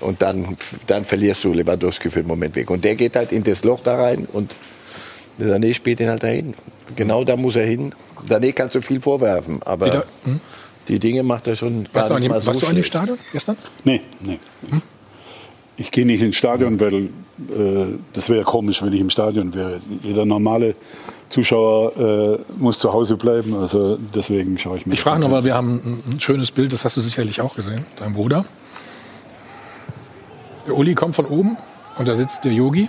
[0.00, 0.56] Und dann,
[0.86, 2.70] dann verlierst du Lewandowski für den Moment weg.
[2.70, 4.50] Und der geht halt in das Loch da rein und
[5.38, 6.54] der Sané spielt ihn halt dahin.
[6.96, 7.94] Genau da muss er hin.
[8.28, 10.40] Sané kannst du viel vorwerfen, aber Wieder- hm?
[10.90, 12.84] Die Dinge macht er schon gar Warst du, an dem, so warst du an dem.
[12.84, 13.56] Stadion gestern?
[13.84, 14.38] Nee, nee.
[15.76, 17.08] Ich gehe nicht ins Stadion, weil äh,
[18.12, 19.80] das wäre komisch, wenn ich im Stadion wäre.
[20.02, 20.74] Jeder normale
[21.28, 25.30] Zuschauer äh, muss zu Hause bleiben, also deswegen schaue ich mir Ich das frage nur,
[25.30, 28.44] weil wir haben ein, ein schönes Bild, das hast du sicherlich auch gesehen, dein Bruder.
[30.66, 31.56] Der Uli kommt von oben
[31.98, 32.88] und da sitzt der Yogi.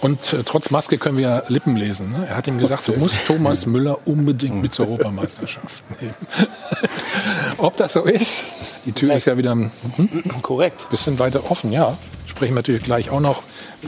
[0.00, 2.12] Und äh, trotz Maske können wir Lippen lesen.
[2.12, 2.26] Ne?
[2.28, 6.14] Er hat ihm gesagt, du musst Thomas Müller unbedingt mit zur Europameisterschaft nehmen.
[7.58, 9.72] Ob das so ist, die Tür ist ja wieder ein
[10.42, 10.88] Korrekt.
[10.90, 11.96] bisschen weiter offen, ja.
[12.26, 13.42] Sprechen wir natürlich gleich auch noch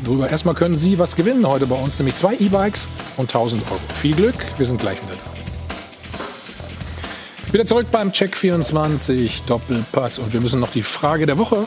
[0.04, 0.28] drüber.
[0.28, 3.80] Erstmal können Sie was gewinnen heute bei uns, nämlich zwei E-Bikes und 1000 Euro.
[3.94, 5.30] Viel Glück, wir sind gleich wieder da.
[7.52, 11.66] Wieder zurück beim Check 24 Doppelpass und wir müssen noch die Frage der Woche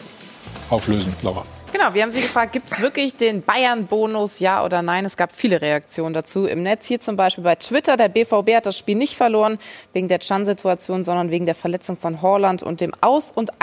[0.69, 1.45] auflösen, Laura.
[1.73, 5.05] Genau, wir haben Sie gefragt, gibt es wirklich den Bayern-Bonus, ja oder nein?
[5.05, 6.85] Es gab viele Reaktionen dazu im Netz.
[6.85, 7.97] Hier zum Beispiel bei Twitter.
[7.97, 9.57] Der BVB hat das Spiel nicht verloren
[9.91, 13.59] wegen der Chan-Situation, sondern wegen der Verletzung von Horland und dem Aus- und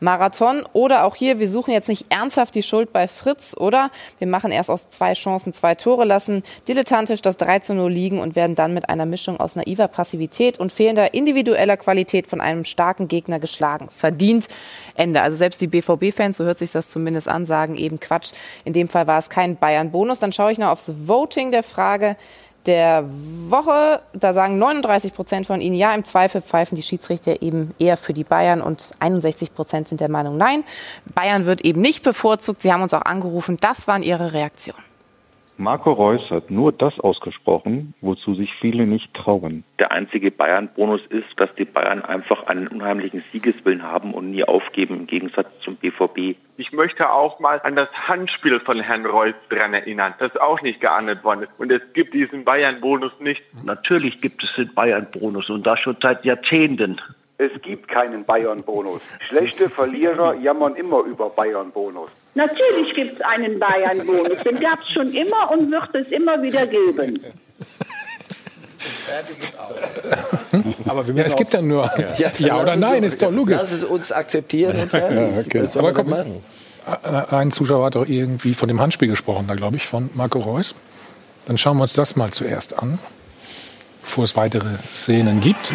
[0.00, 0.64] Einwechslungsmarathon.
[0.72, 3.90] Oder auch hier, wir suchen jetzt nicht ernsthaft die Schuld bei Fritz, oder?
[4.18, 8.18] Wir machen erst aus zwei Chancen zwei Tore, lassen dilettantisch das 3 zu 0 liegen
[8.18, 12.64] und werden dann mit einer Mischung aus naiver Passivität und fehlender individueller Qualität von einem
[12.64, 13.88] starken Gegner geschlagen.
[13.94, 14.48] Verdient.
[14.94, 15.22] Ende.
[15.22, 18.32] Also selbst die BVB-Fans, so hört sich das zumindest an, sagen eben Quatsch.
[18.64, 20.18] In dem Fall war es kein Bayern-Bonus.
[20.18, 22.16] Dann schaue ich noch aufs Voting der Frage
[22.70, 23.04] der
[23.48, 24.00] Woche.
[24.12, 25.92] Da sagen 39 Prozent von Ihnen ja.
[25.92, 30.08] Im Zweifel pfeifen die Schiedsrichter eben eher für die Bayern und 61 Prozent sind der
[30.08, 30.62] Meinung nein.
[31.12, 32.62] Bayern wird eben nicht bevorzugt.
[32.62, 33.56] Sie haben uns auch angerufen.
[33.60, 34.89] Das waren Ihre Reaktionen.
[35.60, 39.62] Marco Reus hat nur das ausgesprochen, wozu sich viele nicht trauen.
[39.78, 45.00] Der einzige Bayern-Bonus ist, dass die Bayern einfach einen unheimlichen Siegeswillen haben und nie aufgeben,
[45.00, 46.38] im Gegensatz zum BVB.
[46.56, 50.80] Ich möchte auch mal an das Handspiel von Herrn Reus dran erinnern, das auch nicht
[50.80, 51.50] geahndet worden ist.
[51.58, 53.42] Und es gibt diesen Bayern-Bonus nicht.
[53.62, 57.02] Natürlich gibt es den Bayern-Bonus und das schon seit Jahrzehnten.
[57.36, 59.02] Es gibt keinen Bayern-Bonus.
[59.20, 62.10] Schlechte Verlierer jammern immer über Bayern-Bonus.
[62.34, 64.38] Natürlich gibt es einen Bayern-Bonus.
[64.44, 67.18] Den gab es schon immer und wird es immer wieder geben.
[70.86, 71.84] Aber wir es gibt ja nur
[72.18, 73.58] ja, dann oder lass es nein, uns- ist doch logisch.
[73.60, 75.18] Lass es uns akzeptieren und fertig.
[75.18, 75.68] Ja, okay.
[75.78, 76.42] Aber komm, machen?
[77.30, 80.38] Äh, Ein Zuschauer hat doch irgendwie von dem Handspiel gesprochen, da glaube ich, von Marco
[80.38, 80.74] Reus.
[81.46, 82.98] Dann schauen wir uns das mal zuerst an,
[84.02, 85.72] bevor es weitere Szenen gibt.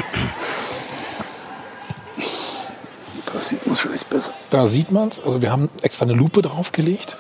[3.34, 4.32] Da sieht man es vielleicht besser.
[4.50, 5.20] Da sieht man es.
[5.20, 7.18] Also wir haben extra eine Lupe draufgelegt.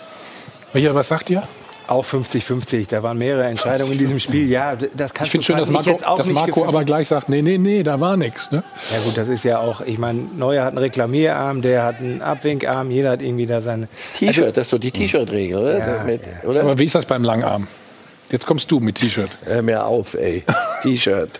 [0.74, 1.43] Michael, was sagt ihr?
[1.88, 2.88] Auch 50-50.
[2.89, 4.49] Da waren mehrere Entscheidungen in diesem Spiel.
[4.49, 7.08] Ja, das Ich kannst finde du schön, dass Marco, jetzt auch dass Marco aber gleich
[7.08, 8.51] sagt, nee, nee, nee, da war nichts.
[8.51, 8.64] Ne?
[8.91, 12.22] Ja gut, das ist ja auch, ich meine, Neuer hat einen Reklamierarm, der hat einen
[12.24, 13.88] Abwinkarm, jeder hat irgendwie da seine...
[14.18, 15.78] T-Shirt, das ist doch die T-Shirt-Regel, oder?
[15.78, 16.62] Ja, Mit, oder?
[16.62, 17.68] Aber wie ist das beim Langarm?
[18.32, 19.30] Jetzt kommst du mit T-Shirt.
[19.45, 20.43] Hör mir auf, ey.
[20.82, 21.39] T-Shirt.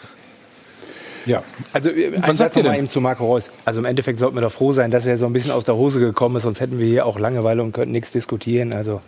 [1.26, 1.44] Ja.
[1.74, 3.50] Also äh, ein Satz noch mal eben zu Marco Reus.
[3.66, 5.76] Also im Endeffekt sollten wir doch froh sein, dass er so ein bisschen aus der
[5.76, 8.74] Hose gekommen ist, sonst hätten wir hier auch Langeweile und könnten nichts diskutieren.
[8.74, 9.02] Also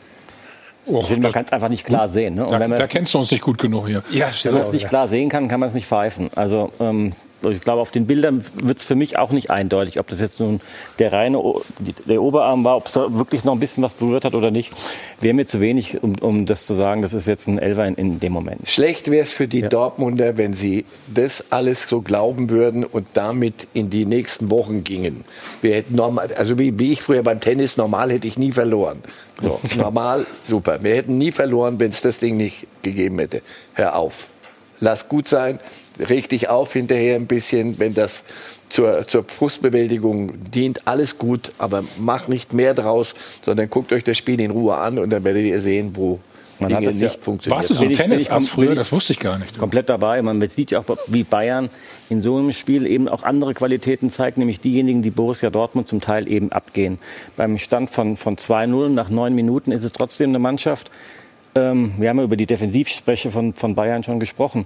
[0.85, 2.35] Ich finde, man kann es einfach nicht klar sehen.
[2.35, 2.45] Ne?
[2.45, 4.03] Und Da, da das- kennst du uns nicht gut genug hier.
[4.11, 6.29] ja, wenn man es nicht klar sehen kann, kann man es nicht pfeifen.
[6.35, 7.11] Also ähm,
[7.43, 10.39] ich glaube, auf den Bildern wird es für mich auch nicht eindeutig, ob das jetzt
[10.39, 10.59] nun
[10.99, 11.41] der reine
[12.05, 14.71] der Oberarm war, ob es da wirklich noch ein bisschen was berührt hat oder nicht.
[15.21, 17.95] Wäre mir zu wenig, um, um das zu sagen, das ist jetzt ein Elfer in,
[17.95, 18.67] in dem Moment.
[18.67, 19.69] Schlecht wäre es für die Ja.
[19.69, 25.23] Dortmunder, wenn sie das alles so glauben würden und damit in die nächsten Wochen gingen.
[25.61, 29.01] Wir hätten normal, also wie, wie ich früher beim Tennis, normal hätte ich nie verloren.
[29.41, 30.81] So, normal, super.
[30.81, 33.41] Wir hätten nie verloren, wenn es das Ding nicht gegeben hätte.
[33.73, 34.27] Hör auf.
[34.79, 35.59] Lass gut sein.
[35.99, 38.23] Reg dich auf hinterher ein bisschen, wenn das
[38.69, 40.87] zur, zur Frustbewältigung dient.
[40.87, 44.99] Alles gut, aber mach nicht mehr draus, sondern guckt euch das Spiel in Ruhe an
[44.99, 46.19] und dann werdet ihr sehen, wo
[46.59, 47.57] Man hat Dinge das ja- nicht funktionieren.
[47.57, 48.75] Warst du so ein Tennisass früher?
[48.75, 49.57] Das wusste ich gar nicht.
[49.57, 50.21] Komplett dabei.
[50.21, 51.69] Man sieht ja auch, wie Bayern
[52.09, 55.99] in so einem Spiel eben auch andere Qualitäten zeigt, nämlich diejenigen, die Borussia Dortmund zum
[56.01, 56.99] Teil eben abgehen.
[57.35, 60.89] Beim Stand von, von 2-0 nach neun Minuten ist es trotzdem eine Mannschaft.
[61.55, 64.65] Ähm, wir haben ja über die Defensivspreche von, von Bayern schon gesprochen.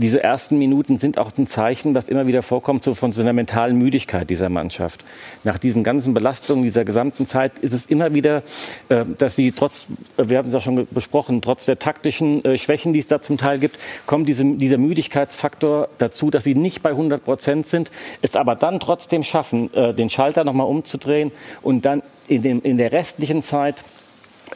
[0.00, 3.32] Diese ersten Minuten sind auch ein Zeichen, das immer wieder vorkommt, so von so einer
[3.32, 5.04] mentalen Müdigkeit dieser Mannschaft.
[5.42, 8.44] Nach diesen ganzen Belastungen dieser gesamten Zeit ist es immer wieder,
[8.90, 12.58] äh, dass sie trotz, äh, wir hatten es auch schon besprochen, trotz der taktischen äh,
[12.58, 13.76] Schwächen, die es da zum Teil gibt,
[14.06, 17.90] kommt diese, dieser Müdigkeitsfaktor dazu, dass sie nicht bei 100 Prozent sind,
[18.22, 21.32] es aber dann trotzdem schaffen, den Schalter nochmal umzudrehen
[21.62, 23.84] und dann in, dem, in der restlichen Zeit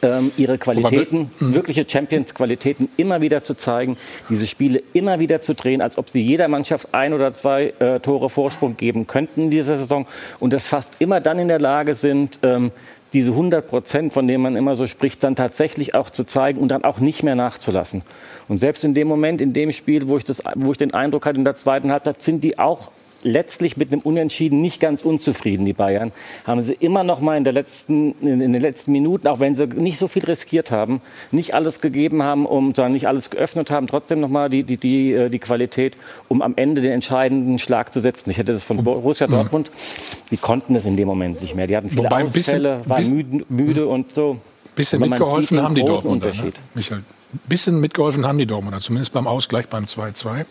[0.01, 3.97] ähm, ihre Qualitäten, wirkliche Champions-Qualitäten immer wieder zu zeigen,
[4.29, 7.99] diese Spiele immer wieder zu drehen, als ob sie jeder Mannschaft ein oder zwei äh,
[7.99, 10.07] Tore Vorsprung geben könnten in dieser Saison
[10.39, 12.71] und das fast immer dann in der Lage sind, ähm,
[13.13, 16.69] diese 100 Prozent, von denen man immer so spricht, dann tatsächlich auch zu zeigen und
[16.69, 18.01] dann auch nicht mehr nachzulassen.
[18.47, 21.27] Und selbst in dem Moment, in dem Spiel, wo ich, das, wo ich den Eindruck
[21.27, 22.89] hatte, in der zweiten Halbzeit sind die auch
[23.23, 26.11] letztlich mit einem Unentschieden nicht ganz unzufrieden, die Bayern.
[26.45, 29.67] Haben sie immer noch mal in, der letzten, in, den letzten Minuten, auch wenn sie
[29.67, 31.01] nicht so viel riskiert haben,
[31.31, 34.77] nicht alles gegeben haben, um, sondern nicht alles geöffnet haben, trotzdem noch mal die, die,
[34.77, 35.95] die, äh, die Qualität,
[36.27, 38.29] um am Ende den entscheidenden Schlag zu setzen.
[38.29, 39.71] Ich hätte das von Borussia Dortmund,
[40.31, 41.67] die konnten das in dem Moment nicht mehr.
[41.67, 44.37] Die hatten viele Wobei ein bisschen- Ausfälle, waren müde, müde und so.
[44.75, 46.27] bisschen mitgeholfen haben die Dortmunder.
[46.27, 46.51] Ne?
[46.73, 46.99] Michael,
[47.33, 50.45] ein bisschen mitgeholfen haben die Dortmunder, zumindest beim Ausgleich beim 2-2.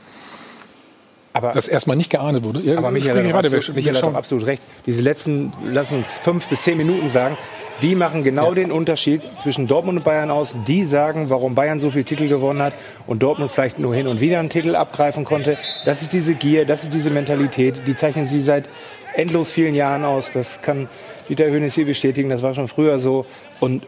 [1.32, 2.60] Aber das erstmal nicht geahndet wurde.
[2.60, 4.62] Ja, Aber Michael sprich hat, absolut, Michael hat absolut recht.
[4.86, 7.36] Diese letzten, lass uns fünf bis zehn Minuten sagen,
[7.80, 10.56] die machen genau den Unterschied zwischen Dortmund und Bayern aus.
[10.66, 12.74] Die sagen, warum Bayern so viele Titel gewonnen hat
[13.06, 15.56] und Dortmund vielleicht nur hin und wieder einen Titel abgreifen konnte.
[15.84, 17.80] Das ist diese Gier, das ist diese Mentalität.
[17.86, 18.68] Die zeichnen sie seit
[19.14, 20.32] endlos vielen Jahren aus.
[20.32, 20.88] Das kann
[21.28, 22.28] Dieter Hönes hier bestätigen.
[22.28, 23.26] Das war schon früher so.
[23.58, 23.84] Und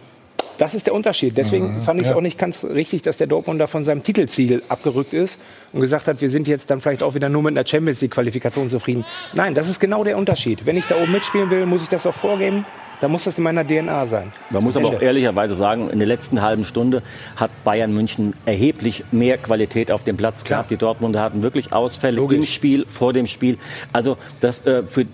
[0.58, 1.36] das ist der Unterschied.
[1.36, 2.16] Deswegen Mhm, fand ich es ja.
[2.16, 5.40] auch nicht ganz richtig, dass der Dortmunder von seinem Titelziel abgerückt ist
[5.72, 8.12] und gesagt hat, wir sind jetzt dann vielleicht auch wieder nur mit einer Champions League
[8.12, 9.04] Qualifikation zufrieden.
[9.32, 10.66] Nein, das ist genau der Unterschied.
[10.66, 12.64] Wenn ich da oben mitspielen will, muss ich das auch vorgeben.
[13.04, 14.32] Dann muss das in meiner DNA sein.
[14.48, 17.02] Man muss aber auch ehrlicherweise sagen, in der letzten halben Stunde
[17.36, 20.70] hat Bayern München erheblich mehr Qualität auf dem Platz gehabt.
[20.70, 23.58] Die Dortmunder hatten wirklich Ausfälle im Spiel, vor dem Spiel.
[23.92, 25.04] Also das, äh, für,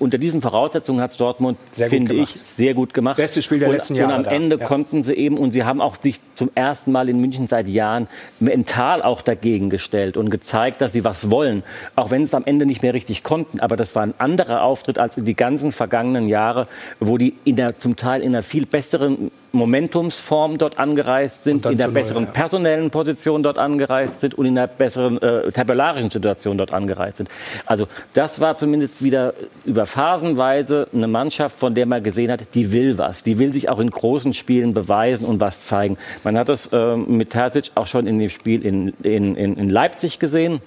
[0.00, 3.16] unter diesen Voraussetzungen hat es Dortmund, finde ich, sehr gut gemacht.
[3.16, 4.30] Bestes Spiel der und, letzten Und Jahre am da.
[4.32, 4.66] Ende Ja.
[4.66, 8.08] konnten sie eben, und sie haben auch sich zum ersten Mal in München seit Jahren
[8.40, 11.62] mental auch dagegen gestellt und gezeigt, dass sie was wollen.
[11.94, 13.60] Auch wenn es am Ende nicht mehr richtig konnten.
[13.60, 16.66] Aber das war ein anderer Auftritt als in die ganzen vergangenen Jahre,
[16.98, 21.80] wo die in der, zum Teil in einer viel besseren Momentumsform dort angereist sind, in
[21.80, 22.30] einer besseren ja.
[22.30, 27.28] personellen Position dort angereist sind und in einer besseren äh, tabellarischen Situation dort angereist sind.
[27.64, 29.34] Also das war zumindest wieder
[29.64, 33.22] über phasenweise eine Mannschaft, von der man gesehen hat, die will was.
[33.22, 35.96] Die will sich auch in großen Spielen beweisen und was zeigen.
[36.22, 39.68] Man hat das ähm, mit Terzic auch schon in dem Spiel in, in, in, in
[39.70, 40.60] Leipzig gesehen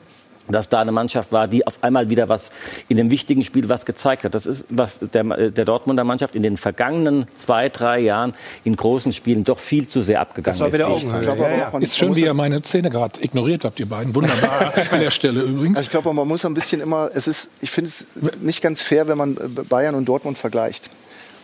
[0.50, 2.52] dass da eine Mannschaft war, die auf einmal wieder was
[2.88, 4.34] in dem wichtigen Spiel was gezeigt hat.
[4.36, 8.34] Das ist, was der, der Dortmunder Mannschaft in den vergangenen zwei, drei Jahren
[8.64, 10.96] in großen Spielen doch viel zu sehr abgegangen Das war wieder ist.
[10.96, 11.24] Augenhöhe.
[11.24, 11.40] fand.
[11.40, 11.78] Ja, ja.
[11.80, 14.14] Ist schön, wie ihr meine Szene gerade ignoriert habt, ihr beiden.
[14.16, 15.78] Wunderbar an der Stelle übrigens.
[15.78, 18.08] Also ich glaube, man muss ein bisschen immer, es ist, ich finde es
[18.42, 20.90] nicht ganz fair, wenn man äh, Bayern und Dortmund vergleicht.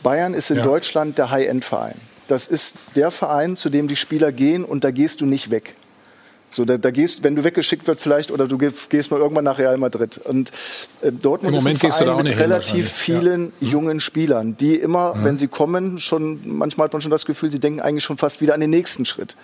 [0.03, 0.64] Bayern ist in Ja.
[0.64, 1.95] Deutschland der High-End-Verein.
[2.28, 5.76] Das ist der Verein, zu dem die Spieler gehen und da gehst du nicht weg.
[6.56, 9.58] So, da, da gehst, wenn du weggeschickt wird vielleicht oder du gehst, mal irgendwann nach
[9.58, 10.18] Real Madrid.
[10.20, 10.53] Und
[11.01, 15.99] äh, Dortmund ist ein Verein mit relativ vielen jungen Spielern, die immer, wenn sie kommen,
[15.99, 18.70] schon manchmal hat man schon das Gefühl, sie denken eigentlich schon fast wieder an den
[18.70, 19.36] nächsten Schritt.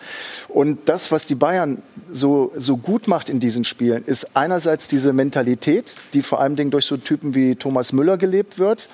[0.48, 5.12] Und das, was die Bayern so, so gut macht in diesen Spielen, ist einerseits diese
[5.12, 8.88] Mentalität, die vor allem durch so Typen wie Thomas Müller gelebt wird.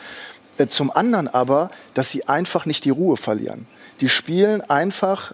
[0.58, 3.68] Äh, Zum anderen aber, dass sie einfach nicht die Ruhe verlieren.
[4.02, 5.34] Die spielen einfach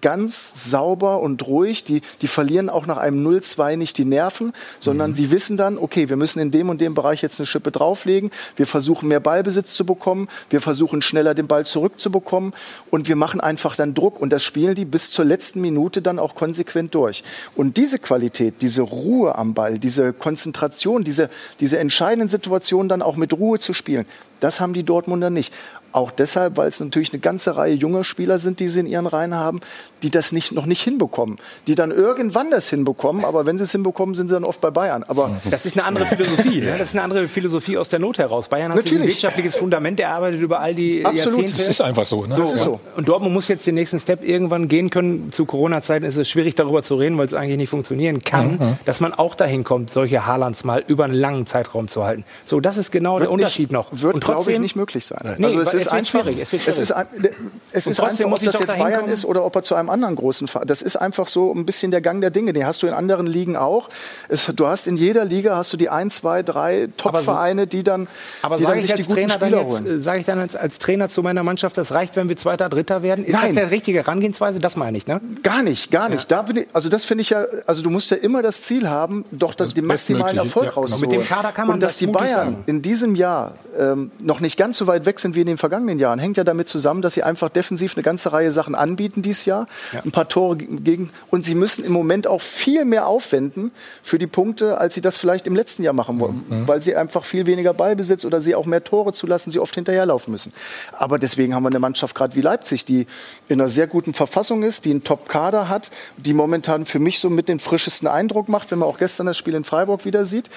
[0.00, 1.84] ganz sauber und ruhig.
[1.84, 6.08] Die, die verlieren auch nach einem 0-2 nicht die Nerven, sondern die wissen dann, okay,
[6.08, 8.30] wir müssen in dem und dem Bereich jetzt eine Schippe drauflegen.
[8.56, 10.28] Wir versuchen mehr Ballbesitz zu bekommen.
[10.50, 12.52] Wir versuchen schneller den Ball zurückzubekommen.
[12.90, 14.20] Und wir machen einfach dann Druck.
[14.20, 17.22] Und das spielen die bis zur letzten Minute dann auch konsequent durch.
[17.54, 21.30] Und diese Qualität, diese Ruhe am Ball, diese Konzentration, diese,
[21.60, 24.06] diese entscheidenden Situationen dann auch mit Ruhe zu spielen,
[24.40, 25.52] das haben die Dortmunder nicht.
[25.92, 29.06] Auch deshalb, weil es natürlich eine ganze Reihe junger Spieler sind, die sie in ihren
[29.06, 29.60] Reihen haben,
[30.02, 31.38] die das nicht, noch nicht hinbekommen.
[31.66, 34.70] Die dann irgendwann das hinbekommen, aber wenn sie es hinbekommen, sind sie dann oft bei
[34.70, 35.02] Bayern.
[35.08, 36.60] Aber Das ist eine andere Philosophie.
[36.60, 36.74] Ne?
[36.78, 38.48] Das ist eine andere Philosophie aus der Not heraus.
[38.48, 41.40] Bayern hat ein wirtschaftliches Fundament erarbeitet über all die Absolut.
[41.40, 41.58] Jahrzehnte.
[41.58, 42.34] Das ist einfach so, ne?
[42.36, 42.80] Das ist so.
[42.96, 45.32] Und Dortmund muss jetzt den nächsten Step irgendwann gehen können.
[45.32, 48.78] Zu Corona-Zeiten ist es schwierig, darüber zu reden, weil es eigentlich nicht funktionieren kann, Mhm.
[48.84, 52.24] dass man auch dahin kommt, solche Haalands mal über einen langen Zeitraum zu halten.
[52.46, 53.88] So, das ist genau der Wird nicht- Unterschied noch.
[53.92, 55.34] Wird, Und glaube ich, trotzdem- nicht möglich sein.
[55.38, 56.38] Nee, also es ist wird einfach, schwierig.
[56.40, 57.08] Es, wird es ist, schwierig.
[57.12, 57.28] ein-
[57.72, 59.12] es Und ist trotzdem einfach, muss ob das jetzt Bayern kommen.
[59.12, 60.66] ist oder ob er zu einem anderen großen Verein.
[60.66, 62.52] Das ist einfach so ein bisschen der Gang der Dinge.
[62.52, 63.88] Den hast du in anderen Ligen auch.
[64.28, 68.08] Es, du hast in jeder Liga hast du die ein, zwei, drei Top-Vereine, die dann,
[68.42, 69.98] Aber die dann ich sich die als guten Trainer dann Spieler jetzt, holen.
[69.98, 72.68] äh, sage ich dann als, als Trainer zu meiner Mannschaft, das reicht, wenn wir Zweiter,
[72.68, 73.24] Dritter werden?
[73.24, 73.42] Ist Nein.
[73.46, 74.60] das der richtige Herangehensweise?
[74.60, 75.20] Das meine ich, ne?
[75.42, 76.30] Gar nicht, gar nicht.
[76.30, 78.88] Da bin ich, also das finde ich ja, also du musst ja immer das Ziel
[78.88, 80.80] haben, doch das, den maximalen Erfolg ja, genau.
[80.82, 81.10] rauszuholen.
[81.10, 82.62] Mit dem Kader kann man Und dass das die Bayern sagen.
[82.66, 85.98] in diesem Jahr ähm, noch nicht ganz so weit weg sind wie in den vergangenen
[85.98, 89.44] Jahren, hängt ja damit zusammen, dass sie einfach defensiv eine ganze Reihe Sachen anbieten dieses
[89.44, 89.66] Jahr,
[90.04, 93.70] ein paar Tore ge- gegen und sie müssen im Moment auch viel mehr aufwenden
[94.02, 96.68] für die Punkte, als sie das vielleicht im letzten Jahr machen wollen, Mhm.
[96.68, 100.32] weil sie einfach viel weniger Ballbesitz oder sie auch mehr Tore zulassen, sie oft hinterherlaufen
[100.32, 100.52] müssen.
[100.92, 103.06] Aber deswegen haben wir eine Mannschaft gerade wie Leipzig, die
[103.48, 107.30] in einer sehr guten Verfassung ist, die einen Top-Kader hat, die momentan für mich so
[107.30, 110.50] mit den frischesten Eindruck macht, wenn man auch gestern das Spiel in Freiburg wieder sieht.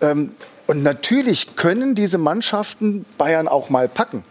[0.00, 0.32] Ähm,
[0.66, 4.24] und natürlich können diese Mannschaften Bayern auch mal packen.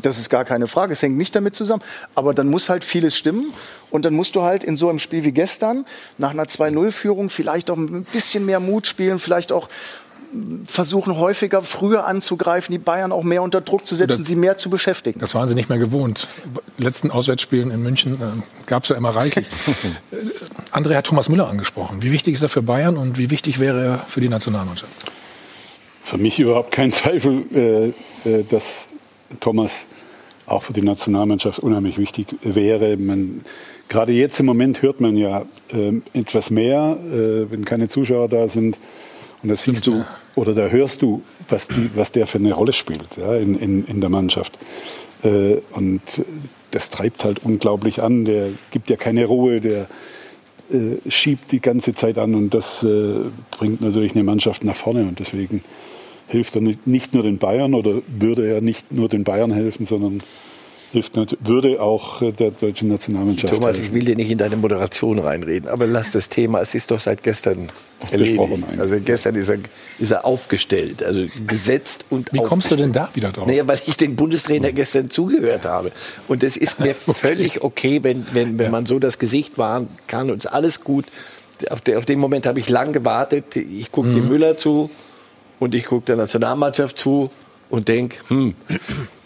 [0.00, 0.92] Das ist gar keine Frage.
[0.92, 1.82] Es hängt nicht damit zusammen.
[2.14, 3.52] Aber dann muss halt vieles stimmen.
[3.92, 5.84] Und dann musst du halt in so einem Spiel wie gestern,
[6.18, 9.68] nach einer 2-0-Führung, vielleicht auch ein bisschen mehr Mut spielen, vielleicht auch
[10.64, 14.56] versuchen, häufiger früher anzugreifen, die Bayern auch mehr unter Druck zu setzen, Das- sie mehr
[14.56, 15.20] zu beschäftigen.
[15.20, 16.26] Das waren sie nicht mehr gewohnt.
[16.78, 19.44] Letzten Auswärtsspielen in München äh, gab es ja immer reichlich.
[20.72, 22.02] André hat Thomas Müller angesprochen.
[22.02, 24.90] Wie wichtig ist er für Bayern und wie wichtig wäre er für die Nationalmannschaft?
[26.02, 27.44] Für mich überhaupt kein Zweifel,
[28.24, 28.86] äh, äh, dass
[29.40, 29.84] Thomas
[30.52, 32.96] auch für die Nationalmannschaft unheimlich wichtig wäre.
[32.96, 33.42] Man,
[33.88, 38.48] gerade jetzt im Moment hört man ja ähm, etwas mehr, äh, wenn keine Zuschauer da
[38.48, 38.78] sind.
[39.42, 42.72] Und da siehst du oder da hörst du, was, die, was der für eine Rolle
[42.72, 44.58] spielt ja, in, in, in der Mannschaft.
[45.22, 46.00] Äh, und
[46.70, 48.24] das treibt halt unglaublich an.
[48.24, 49.88] Der gibt ja keine Ruhe, der
[50.72, 53.14] äh, schiebt die ganze Zeit an und das äh,
[53.50, 55.02] bringt natürlich eine Mannschaft nach vorne.
[55.02, 55.62] Und deswegen
[56.32, 60.20] hilft er nicht, nur den Bayern oder würde er nicht nur den Bayern helfen, sondern
[60.90, 61.16] hilft,
[61.46, 63.84] würde auch äh, der deutschen Nationalmannschaft Thomas, helfen.
[63.86, 67.00] ich will dir nicht in deine Moderation reinreden, aber lass das Thema, es ist doch
[67.00, 67.68] seit gestern
[68.10, 68.40] erledigt.
[68.78, 69.58] Also gestern ist er,
[69.98, 73.46] ist er aufgestellt, also gesetzt und Wie kommst du denn da wieder drauf?
[73.46, 75.92] Naja, weil ich den Bundestrainer gestern zugehört habe.
[76.28, 80.30] Und es ist mir völlig okay, wenn, wenn, wenn man so das Gesicht wahren kann
[80.30, 81.04] und alles gut.
[81.70, 83.54] Auf, der, auf den Moment habe ich lang gewartet.
[83.54, 84.14] Ich gucke Mhm.
[84.14, 84.90] dem Müller zu
[85.62, 87.30] und ich gucke der Nationalmannschaft zu
[87.70, 88.54] und denke, hm,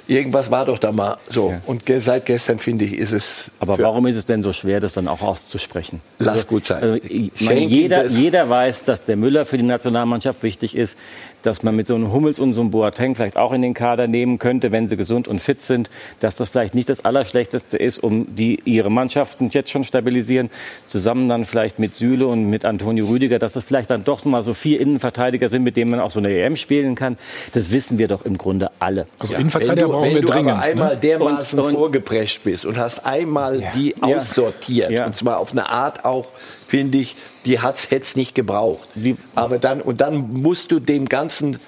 [0.06, 1.54] irgendwas war doch da mal so.
[1.64, 3.50] Und ge seit gestern, finde ich, ist es...
[3.58, 6.00] Aber warum ist es denn so schwer, das dann auch auszusprechen?
[6.18, 6.82] Lass gut sein.
[6.82, 7.06] Also,
[7.40, 10.98] meine, jeder, jeder weiß, dass der Müller für die Nationalmannschaft wichtig ist,
[11.46, 14.06] dass man mit so einem Hummels und so einem Boateng vielleicht auch in den Kader
[14.08, 15.88] nehmen könnte, wenn sie gesund und fit sind,
[16.20, 20.50] dass das vielleicht nicht das Allerschlechteste ist, um die ihre Mannschaften jetzt schon stabilisieren,
[20.86, 24.42] zusammen dann vielleicht mit Süle und mit Antonio Rüdiger, dass das vielleicht dann doch mal
[24.42, 27.16] so vier Innenverteidiger sind, mit denen man auch so eine EM spielen kann.
[27.52, 29.06] Das wissen wir doch im Grunde alle.
[29.18, 31.00] Also wenn du, wenn du aber einmal ne?
[31.00, 34.16] dermaßen Und- und- vorgeprescht bist und hast einmal die Ja.
[34.16, 36.26] aussortiert und zwar auf eine Art auch,
[36.66, 37.16] finde ich,
[37.46, 38.88] die hat's hätt's nicht gebraucht.
[39.34, 41.58] Aber dann und dann musst du dem Ganzen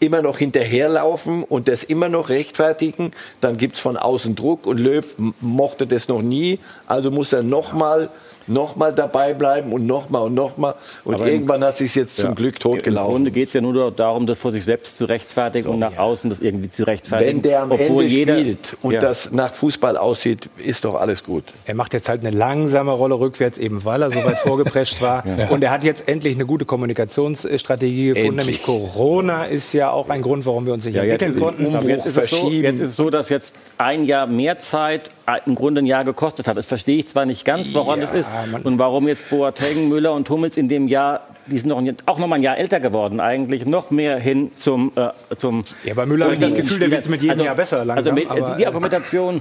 [0.00, 5.14] immer noch hinterherlaufen und das immer noch rechtfertigen, dann gibt's von außen Druck und Löw
[5.40, 8.10] mochte das noch nie, also muss er nochmal noch mal
[8.46, 10.74] dabei bleiben und nochmal und nochmal
[11.04, 12.26] und Aber im- irgendwann hat sich's jetzt Ja.
[12.26, 13.12] zum Glück Im totgelaufen.
[13.12, 16.30] Grunde geht es ja nur darum, das vor sich selbst zu rechtfertigen und nach außen
[16.30, 17.36] das irgendwie zu rechtfertigen.
[17.36, 19.00] Wenn der am Ende jeder, spielt und Ja.
[19.00, 21.44] das nach Fußball aussieht, ist doch alles gut.
[21.64, 25.24] Er macht jetzt halt eine langsame Rolle rückwärts, eben weil er so weit vorgeprescht war.
[25.38, 25.48] Ja.
[25.48, 28.38] Und er hat jetzt endlich eine gute Kommunikationsstrategie gefunden.
[28.38, 28.46] Endlich.
[28.46, 31.74] Nämlich Corona ist ja auch ein Grund, warum wir uns nicht Ja, jetzt, entwickeln konnten.
[31.76, 35.10] aber jetzt, ist es so, jetzt ist es so, dass jetzt ein Jahr mehr Zeit
[35.46, 36.56] im Grunde ein Jahr gekostet hat.
[36.56, 38.30] Das verstehe ich zwar nicht ganz, warum Ja, das ist
[38.62, 42.18] und warum jetzt Boateng, Müller und Hummels in dem Jahr, die sind noch ein, auch
[42.18, 44.92] noch mal ein Jahr älter geworden eigentlich, noch mehr hin zum...
[44.96, 47.84] Äh, zum Ja, bei Müller habe ich das Gefühl, der wird mit jedem Jahr besser
[47.84, 49.40] langsam, Also mit, aber, die äh, Argumentation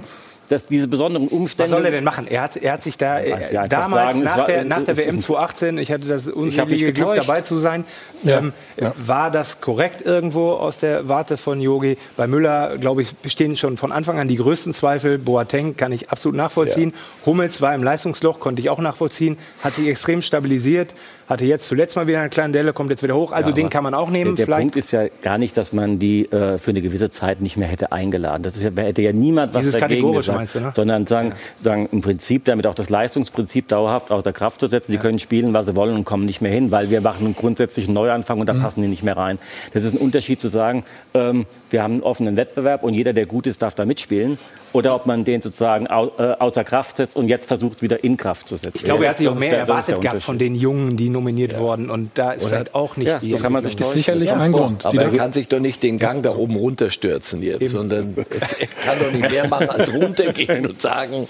[0.49, 1.71] dass diese besonderen Umstände.
[1.71, 2.27] Was soll er denn machen?
[2.29, 4.97] Er hat, er hat sich da äh, Ja, damals sagen, nach, war- der, nach der
[4.97, 7.85] WM ein- 2018, ich hatte das unselige Glück dabei zu sein,
[8.23, 8.53] Ja, ähm,
[8.97, 11.97] war das korrekt irgendwo aus der Warte von Yogi?
[12.17, 15.17] Bei Müller, glaube ich, bestehen schon von Anfang an die größten Zweifel.
[15.17, 16.93] Boateng kann ich absolut nachvollziehen.
[17.25, 20.93] Hummels war im Leistungsloch, konnte ich auch nachvollziehen, hat sich extrem stabilisiert,
[21.27, 23.31] hatte jetzt zuletzt mal wieder eine kleine Delle, kommt jetzt wieder hoch.
[23.31, 24.35] Also Ja, den kann man auch nehmen.
[24.35, 27.41] Der, der Punkt ist ja gar nicht, dass man die äh, für eine gewisse Zeit
[27.41, 28.43] nicht mehr hätte eingeladen.
[28.43, 30.71] Das ist ja, hätte ja niemand was Dieses dagegen gesagt, meinst du, ne?
[30.75, 34.91] sondern sagen, sagen im Prinzip damit auch das Leistungsprinzip dauerhaft außer Kraft zu setzen.
[34.91, 37.35] Die können spielen, was sie wollen und kommen nicht mehr hin, weil wir machen einen
[37.35, 39.39] grundsätzlichen Neuanfang und da passen die nicht mehr rein.
[39.73, 43.25] Das ist ein Unterschied zu sagen, ähm, wir haben einen offenen Wettbewerb und jeder, der
[43.25, 44.37] gut ist, darf da mitspielen.
[44.71, 48.15] Oder ob man den sozusagen au, äh, außer Kraft setzt und jetzt versucht, wieder in
[48.17, 48.71] Kraft zu setzen.
[48.77, 50.37] Ich glaube, er hat sich Das auch ist mehr der- das ist erwartet gehabt von
[50.39, 51.89] den Jungen, die nominiert wurden.
[51.91, 53.93] Und da ist Oder- vielleicht auch nicht Ja, die so kann man sich Entwicklung.
[53.93, 54.85] sicherlich ein Grund.
[54.85, 58.67] Aber er kann sich doch nicht den Gang da oben runterstürzen jetzt, sondern es, er
[58.67, 61.27] kann doch nicht mehr machen als runtergehen und sagen,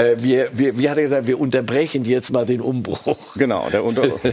[0.00, 3.34] äh, wir, wir, wie hat er gesagt, wir unterbrechen jetzt mal den Umbruch.
[3.36, 4.18] Genau, der Umbruch.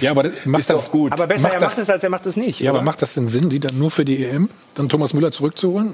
[0.00, 1.12] Ja, aber das macht das gut.
[1.12, 2.60] Aber besser, macht er das, macht es, als er macht es nicht.
[2.60, 2.84] ja, aber oder?
[2.84, 5.92] macht das denn Sinn, die dann nur für die EM, dann Thomas Müller zurückzuholen?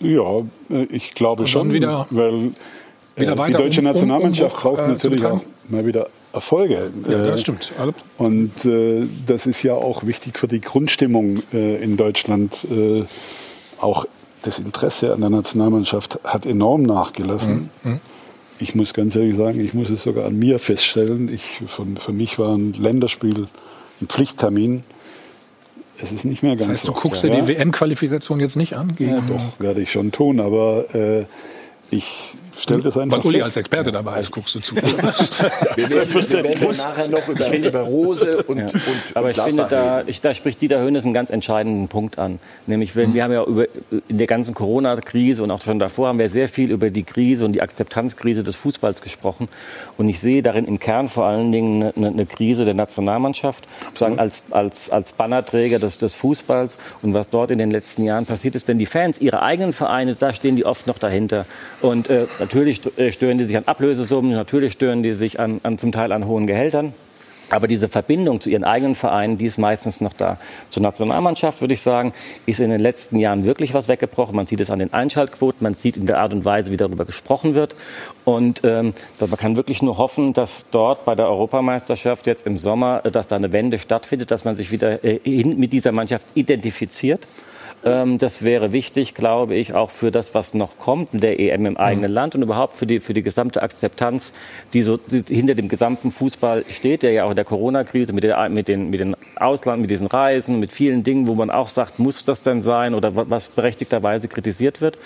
[0.00, 0.40] Ja,
[0.70, 4.76] äh, ich glaube schon, wieder- weil äh, wieder die weiter deutsche um- um- Nationalmannschaft Umbruch,
[4.78, 6.90] braucht äh, natürlich auch mal wieder Erfolge.
[7.08, 7.72] Ja, Äh, das stimmt.
[7.78, 12.66] Also, Und äh, das ist ja auch wichtig für die Grundstimmung äh, in Deutschland.
[12.70, 13.04] Äh,
[13.80, 14.06] auch
[14.44, 17.70] das Interesse an der Nationalmannschaft hat enorm nachgelassen.
[17.82, 18.00] Mhm.
[18.60, 21.28] Ich muss ganz ehrlich sagen, ich muss es sogar an mir feststellen.
[21.32, 23.48] Ich, für, für mich war ein Länderspiel
[24.00, 24.84] ein Pflichttermin.
[26.00, 26.98] Es ist nicht mehr ganz das heißt, du so.
[27.00, 27.40] guckst dir Ja.
[27.40, 28.94] die WM-Qualifikation jetzt nicht an?
[28.94, 31.24] Gegen, Ja, doch, werde ich schon tun, aber äh,
[31.90, 32.04] ich
[32.58, 33.46] stelle das einfach Weil Uli fest.
[33.46, 34.74] als Experte dabei ist, guckst du zu.
[35.76, 38.66] Wir werden, wir werden dann nachher noch über, über Rose und, Ja.
[38.66, 38.82] und
[39.14, 42.38] Aber ich finde, da, ich, da spricht Dieter Höhnes einen ganz entscheidenden Punkt an.
[42.66, 43.66] Nämlich, wenn, wir haben ja über,
[44.08, 47.44] in der ganzen Corona-Krise und auch schon davor haben wir sehr viel über die Krise
[47.44, 49.48] und die Akzeptanzkrise des Fußballs gesprochen.
[49.96, 54.18] Und ich sehe darin im Kern vor allen Dingen eine, eine Krise der Nationalmannschaft, sozusagen
[54.18, 58.54] als, als, als Bannerträger des, des Fußballs und was dort in den letzten Jahren passiert
[58.54, 58.68] ist.
[58.68, 61.46] Denn die Fans, ihre eigenen Vereine, da stehen die oft noch dahinter.
[61.80, 65.78] Und äh, natürlich äh, stören die sich an Ablösesummen, natürlich stören die sich an, an
[65.78, 66.92] zum Teil an hohen Gehältern.
[67.50, 70.38] Aber diese Verbindung zu ihren eigenen Vereinen, die ist meistens noch da.
[70.70, 72.14] Zur Nationalmannschaft würde ich sagen,
[72.46, 74.34] ist in den letzten Jahren wirklich was weggebrochen.
[74.34, 77.04] Man sieht es an den Einschaltquoten, man sieht in der Art und Weise, wie darüber
[77.04, 77.76] gesprochen wird.
[78.24, 83.02] Und ähm, man kann wirklich nur hoffen, dass dort bei der Europameisterschaft jetzt im Sommer,
[83.04, 87.26] äh, dass da eine Wende stattfindet, dass man sich wieder äh, mit dieser Mannschaft identifiziert.
[87.84, 91.66] Ähm, das wäre wichtig, glaube ich, auch für das, was noch kommt, mit der EM
[91.66, 94.32] im eigenen Land und überhaupt für die, für die gesamte Akzeptanz,
[94.72, 98.48] die so hinter dem gesamten Fußball steht, der ja auch in der Corona-Krise mit, der,
[98.48, 101.98] mit, den, mit den Ausland, mit diesen Reisen, mit vielen Dingen, wo man auch sagt,
[101.98, 104.98] muss das denn sein oder wa- was berechtigterweise kritisiert wird.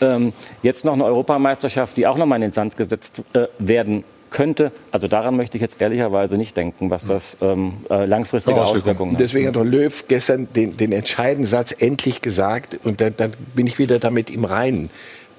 [0.00, 4.04] Ähm, jetzt noch eine Europameisterschaft, die auch noch mal in den Sand gesetzt äh, werden
[4.30, 4.72] könnte.
[4.90, 9.20] Also daran möchte ich jetzt ehrlicherweise nicht denken, was das ähm, äh, langfristige Auswirkungen hat.
[9.20, 13.66] Deswegen hat doch Löw gestern den, den entscheidenden Satz endlich gesagt und dann, dann bin
[13.66, 14.90] ich wieder damit im Reinen.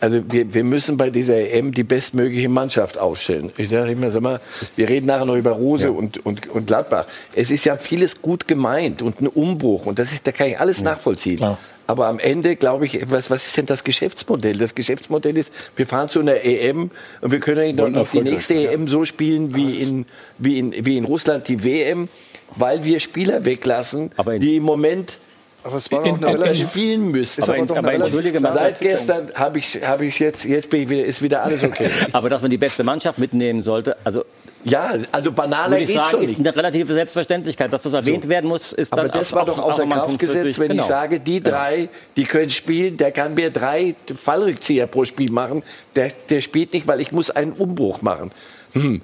[0.01, 3.51] Also wir, wir müssen bei dieser EM die bestmögliche Mannschaft aufstellen.
[3.57, 4.41] Ich dachte immer, sag mal,
[4.75, 7.05] wir reden nachher noch über Rose und, und, und Gladbach.
[7.35, 10.59] Es ist ja vieles gut gemeint und ein Umbruch und das ist, da kann ich
[10.59, 11.55] alles nachvollziehen.
[11.85, 14.57] Aber am Ende glaube ich, was, was ist denn das Geschäftsmodell?
[14.57, 16.89] Das Geschäftsmodell ist, wir fahren zu einer EM
[17.21, 20.05] und wir können Wollen noch die nächste EM so spielen wie in,
[20.39, 22.09] wie in, wie in Russland die WM,
[22.55, 25.17] weil wir Spieler weglassen, die im Moment
[25.63, 27.41] aber es war doch eine relativ- spielen müssen.
[27.41, 28.53] Ist aber aber relativ entschuldige mal.
[28.53, 31.89] Seit gestern habe ich habe ich jetzt jetzt bin ich wieder, ist wieder alles okay.
[32.13, 34.25] Aber dass man die beste Mannschaft mitnehmen sollte, also
[34.63, 36.39] ja, also banaler geht's sagen, doch ist nicht.
[36.39, 39.57] eine relative Selbstverständlichkeit, dass das erwähnt werden muss, ist Aber dann das auch- war doch
[39.59, 40.83] auch- außer Kraft gesetzt, wenn Genau.
[40.83, 45.63] ich sage, die drei, die können spielen, der kann mir drei Fallrückzieher pro Spiel machen.
[45.95, 48.31] Der, der spielt nicht, weil ich muss einen Umbruch machen.
[48.73, 49.01] Hm,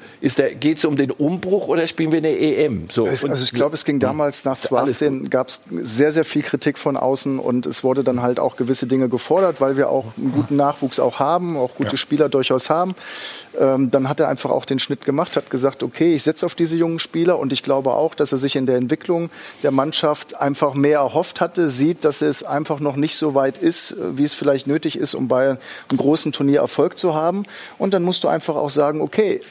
[0.60, 2.88] geht es um den Umbruch oder spielen wir eine EM?
[2.92, 3.06] So.
[3.06, 6.96] Also ich glaube, es ging damals nach 2018 gab es sehr, sehr viel Kritik von
[6.96, 10.56] außen und es wurde dann halt auch gewisse Dinge gefordert, weil wir auch einen guten
[10.56, 12.96] Nachwuchs auch haben, auch gute Spieler durchaus haben.
[13.60, 16.56] Ähm, dann hat er einfach auch den Schnitt gemacht, hat gesagt, okay, ich setze auf
[16.56, 19.30] diese jungen Spieler und ich glaube auch, dass er sich in der Entwicklung
[19.64, 23.96] der Mannschaft einfach mehr erhofft hatte, sieht, dass es einfach noch nicht so weit ist,
[24.12, 27.44] wie es vielleicht nötig ist, um bei einem großen Turnier Erfolg zu haben.
[27.78, 29.42] Und dann musst du einfach auch sagen, okay,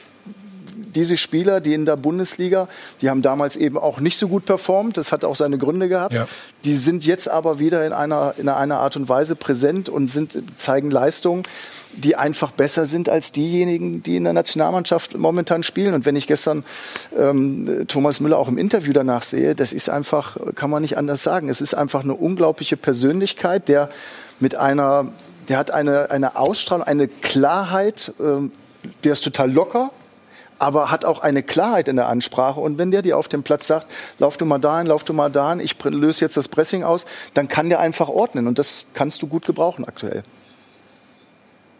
[0.77, 2.67] diese Spieler, die in der Bundesliga,
[3.01, 4.97] die haben damals eben auch nicht so gut performt.
[4.97, 6.13] Das hat auch seine Gründe gehabt.
[6.13, 6.27] Ja.
[6.65, 10.37] Die sind jetzt aber wieder in einer, in einer Art und Weise präsent und sind,
[10.57, 11.43] zeigen Leistungen,
[11.93, 15.93] die einfach besser sind als diejenigen, die in der Nationalmannschaft momentan spielen.
[15.93, 16.63] Und wenn ich gestern
[17.17, 21.23] ähm, Thomas Müller auch im Interview danach sehe, das ist einfach, kann man nicht anders
[21.23, 21.49] sagen.
[21.49, 23.89] Es ist einfach eine unglaubliche Persönlichkeit, der
[24.39, 25.11] mit einer
[25.49, 28.51] der hat eine, eine Ausstrahlung, eine Klarheit, ähm,
[29.03, 29.91] der ist total locker,
[30.59, 32.59] aber hat auch eine Klarheit in der Ansprache.
[32.59, 33.87] Und wenn der dir auf dem Platz sagt,
[34.19, 37.47] lauf du mal dahin, lauf du mal dahin, ich löse jetzt das Pressing aus, dann
[37.47, 38.47] kann der einfach ordnen.
[38.47, 40.23] Und das kannst du gut gebrauchen aktuell.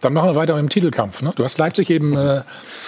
[0.02, 1.22] Dann machen wir weiter im Titelkampf.
[1.22, 1.34] Ne?
[1.36, 2.42] Du hast Leipzig eben äh,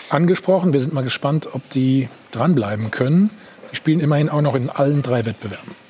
[0.09, 0.73] angesprochen.
[0.73, 3.31] Wir sind mal gespannt, ob die dranbleiben können.
[3.71, 5.88] Sie spielen immerhin auch noch in allen drei Wettbewerben.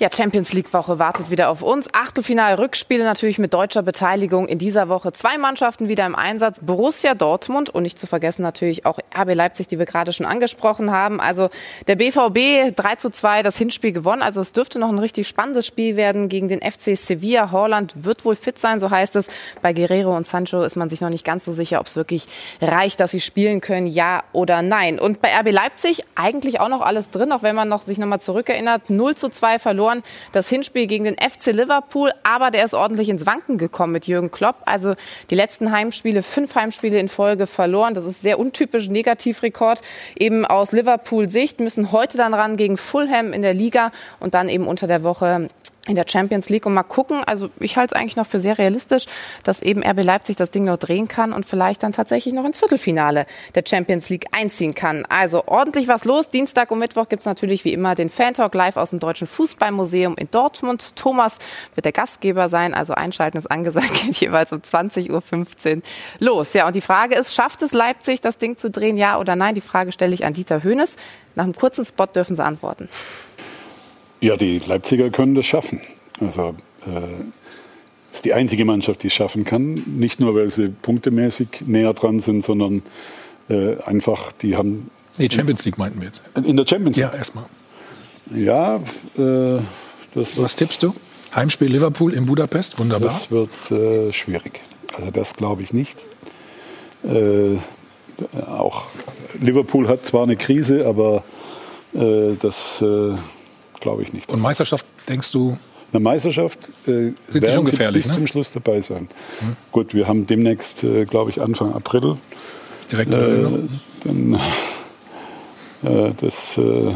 [0.00, 1.92] Ja, Champions League Woche wartet wieder auf uns.
[1.92, 5.12] Achtelfinal Rückspiele natürlich mit deutscher Beteiligung in dieser Woche.
[5.12, 6.58] Zwei Mannschaften wieder im Einsatz.
[6.62, 10.90] Borussia Dortmund und nicht zu vergessen natürlich auch RB Leipzig, die wir gerade schon angesprochen
[10.90, 11.20] haben.
[11.20, 11.50] Also
[11.86, 14.22] der BVB 3 zu 2 das Hinspiel gewonnen.
[14.22, 17.52] Also es dürfte noch ein richtig spannendes Spiel werden gegen den FC Sevilla.
[17.52, 19.28] Holland wird wohl fit sein, so heißt es.
[19.60, 22.26] Bei Guerrero und Sancho ist man sich noch nicht ganz so sicher, ob es wirklich
[22.62, 24.98] reicht, dass sie spielen können, ja oder nein.
[24.98, 28.06] Und bei RB Leipzig eigentlich auch noch alles drin, auch wenn man noch sich noch
[28.06, 28.88] mal zurückerinnert.
[28.88, 29.89] 0 zu 2 verloren.
[30.32, 34.30] Das Hinspiel gegen den FC Liverpool, aber der ist ordentlich ins Wanken gekommen mit Jürgen
[34.30, 34.56] Klopp.
[34.64, 34.94] Also
[35.30, 37.94] die letzten Heimspiele, fünf Heimspiele in Folge verloren.
[37.94, 39.82] Das ist sehr untypisch, Negativrekord.
[40.18, 44.66] Eben aus Liverpool-Sicht müssen heute dann ran gegen Fulham in der Liga und dann eben
[44.66, 45.48] unter der Woche
[45.90, 47.22] in der Champions League und mal gucken.
[47.26, 49.06] Also ich halte es eigentlich noch für sehr realistisch,
[49.42, 52.58] dass eben RB Leipzig das Ding noch drehen kann und vielleicht dann tatsächlich noch ins
[52.58, 53.26] Viertelfinale
[53.56, 55.04] der Champions League einziehen kann.
[55.08, 56.30] Also ordentlich was los.
[56.30, 60.14] Dienstag und Mittwoch gibt es natürlich wie immer den Fan-Talk live aus dem Deutschen Fußballmuseum
[60.16, 60.94] in Dortmund.
[60.94, 61.38] Thomas
[61.74, 65.10] wird der Gastgeber sein, also einschalten ist angesagt, geht jeweils um 20.15
[65.76, 65.82] Uhr
[66.20, 66.52] los.
[66.52, 69.56] Ja, und die Frage ist, schafft es Leipzig, das Ding zu drehen, ja oder nein?
[69.56, 70.96] Die Frage stelle ich an Dieter Höhnes.
[71.34, 72.88] Nach einem kurzen Spot dürfen Sie antworten.
[74.20, 75.80] Ja, die Leipziger können das schaffen.
[76.20, 76.54] Also
[76.86, 77.24] äh,
[78.12, 79.74] ist die einzige Mannschaft, die es schaffen kann.
[79.86, 82.82] Nicht nur, weil sie punktemäßig näher dran sind, sondern
[83.48, 84.90] äh, einfach, die haben.
[85.16, 86.20] Nee, Champions League meinten wir jetzt.
[86.34, 87.10] In der Champions League?
[87.12, 87.44] Ja, erstmal.
[88.34, 88.76] Ja,
[89.16, 89.60] äh,
[90.14, 90.94] das Was tippst du?
[91.34, 93.08] Heimspiel Liverpool in Budapest, wunderbar.
[93.08, 94.60] Das wird äh, schwierig.
[94.96, 96.04] Also das glaube ich nicht.
[97.04, 97.56] Äh,
[98.46, 98.86] auch
[99.40, 101.22] Liverpool hat zwar eine Krise, aber
[101.94, 103.14] äh, das äh,
[103.80, 104.30] glaube ich nicht.
[104.30, 105.58] Und Meisterschaft, denkst du?
[105.92, 108.18] Eine Meisterschaft äh, sie werden schon sie gefährlich, bis ne?
[108.18, 109.08] zum Schluss dabei sein.
[109.72, 112.16] Gut, wir haben demnächst, äh, glaube ich, Anfang April.
[112.92, 114.34] Direkte äh, dann,
[115.82, 116.94] äh, das, äh,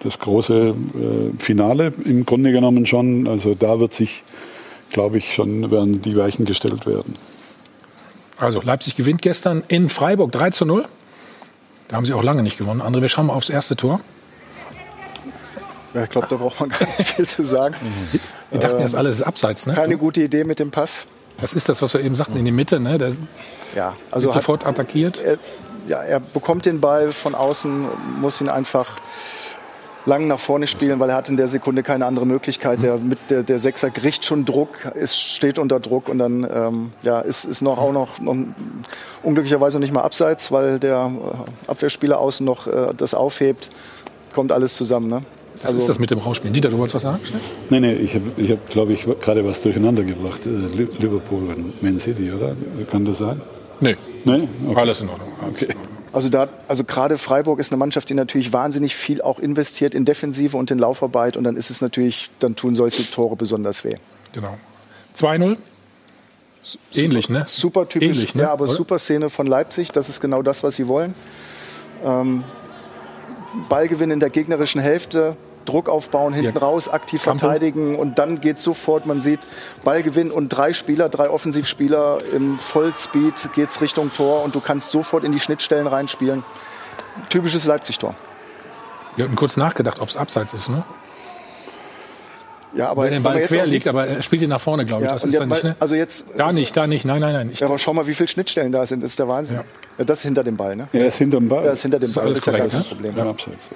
[0.00, 3.26] das große äh, Finale im Grunde genommen schon.
[3.26, 4.24] Also da wird sich,
[4.90, 7.16] glaube ich, schon werden die Weichen gestellt werden.
[8.38, 10.84] Also Leipzig gewinnt gestern in Freiburg 3 zu 0.
[11.88, 12.82] Da haben sie auch lange nicht gewonnen.
[12.82, 14.00] André, wir schauen mal aufs erste Tor.
[15.94, 17.74] Ja, ich glaube, da braucht man gar nicht viel zu sagen.
[18.50, 19.74] Wir dachten Ähm, erst alles ist abseits, ne?
[19.74, 21.06] Keine gute Idee mit dem Pass.
[21.40, 22.98] Das ist das, was wir eben sagten, in die Mitte, ne?
[22.98, 23.12] Der
[23.74, 25.20] Ja, also wird sofort attackiert.
[25.22, 25.38] Er,
[25.86, 27.86] ja, er bekommt den Ball von außen,
[28.20, 28.96] muss ihn einfach
[30.04, 32.82] lang nach vorne spielen, weil er hat in der Sekunde keine andere Möglichkeit.
[32.82, 36.92] Der, mit der, der Sechser kriegt schon Druck, ist, steht unter Druck und dann ähm,
[37.02, 38.36] ja, ist, ist noch auch noch, noch
[39.22, 41.10] unglücklicherweise nicht mal abseits, weil der
[41.66, 43.70] äh, Abwehrspieler außen noch äh, das aufhebt.
[44.34, 45.08] Kommt alles zusammen.
[45.08, 45.22] Ne?
[45.62, 46.54] Was ist das mit dem Rausspielen?
[46.54, 47.20] Dieter, du wolltest was sagen?
[47.70, 50.46] Nee, nee, ich habe, ich hab, glaube ich, gerade was durcheinander gebracht.
[50.46, 52.54] Äh, Li- Liverpool und Man City, oder?
[52.90, 53.40] Kann das sein?
[53.80, 53.96] Nee.
[54.24, 54.48] Nee?
[54.68, 54.80] Okay.
[54.80, 55.28] Alles in Ordnung.
[55.50, 55.68] Okay.
[56.12, 60.04] Also da, also gerade Freiburg ist eine Mannschaft, die natürlich wahnsinnig viel auch investiert in
[60.04, 63.96] Defensive und in Laufarbeit und dann ist es natürlich, dann tun solche Tore besonders weh.
[64.32, 64.56] Genau.
[65.14, 65.56] 2-0.
[66.94, 67.44] Ähnlich, ne?
[67.46, 68.42] Super typisch, Ähnlich, ne?
[68.42, 68.72] ja, aber Oder?
[68.72, 69.92] super Szene von Leipzig.
[69.92, 71.14] Das ist genau das, was sie wollen.
[72.04, 72.44] Ähm,
[73.68, 75.36] Ballgewinn in der gegnerischen Hälfte,
[75.68, 76.60] Druck aufbauen, hinten Ja.
[76.62, 77.40] raus, aktiv Campo.
[77.40, 79.40] verteidigen und dann geht sofort, man sieht
[79.84, 85.24] Ballgewinn und drei Spieler, drei Offensivspieler im Vollspeed geht's Richtung Tor und du kannst sofort
[85.24, 86.42] in die Schnittstellen reinspielen.
[87.28, 88.14] Typisches Leipzig-Tor.
[89.16, 90.84] Wir hatten kurz nachgedacht, ob es abseits ist, ne?
[92.74, 95.02] Ja, aber Weil der wenn Ball quer liegt, aber er spielt ihn nach vorne, glaube
[95.04, 95.08] ich.
[95.08, 95.74] Ja, das ist dann nicht, ne?
[95.80, 97.50] also jetzt, Da nicht, da nicht, nein, nein, nein.
[97.54, 99.02] Ja, aber schau mal, wie viele Schnittstellen da sind.
[99.02, 99.56] Das ist der Wahnsinn.
[99.58, 99.64] Ja.
[100.06, 100.88] Das ist hinter dem Ball, ne?
[100.92, 101.64] Er ist hinterm Ball.
[101.64, 102.24] Er ist hinter dem Ist Ball.
[102.26, 102.84] alles Das ist ja gar kein ne?
[102.84, 103.16] Problem.
[103.16, 103.30] Ja, Ja.
[103.30, 103.68] abseits.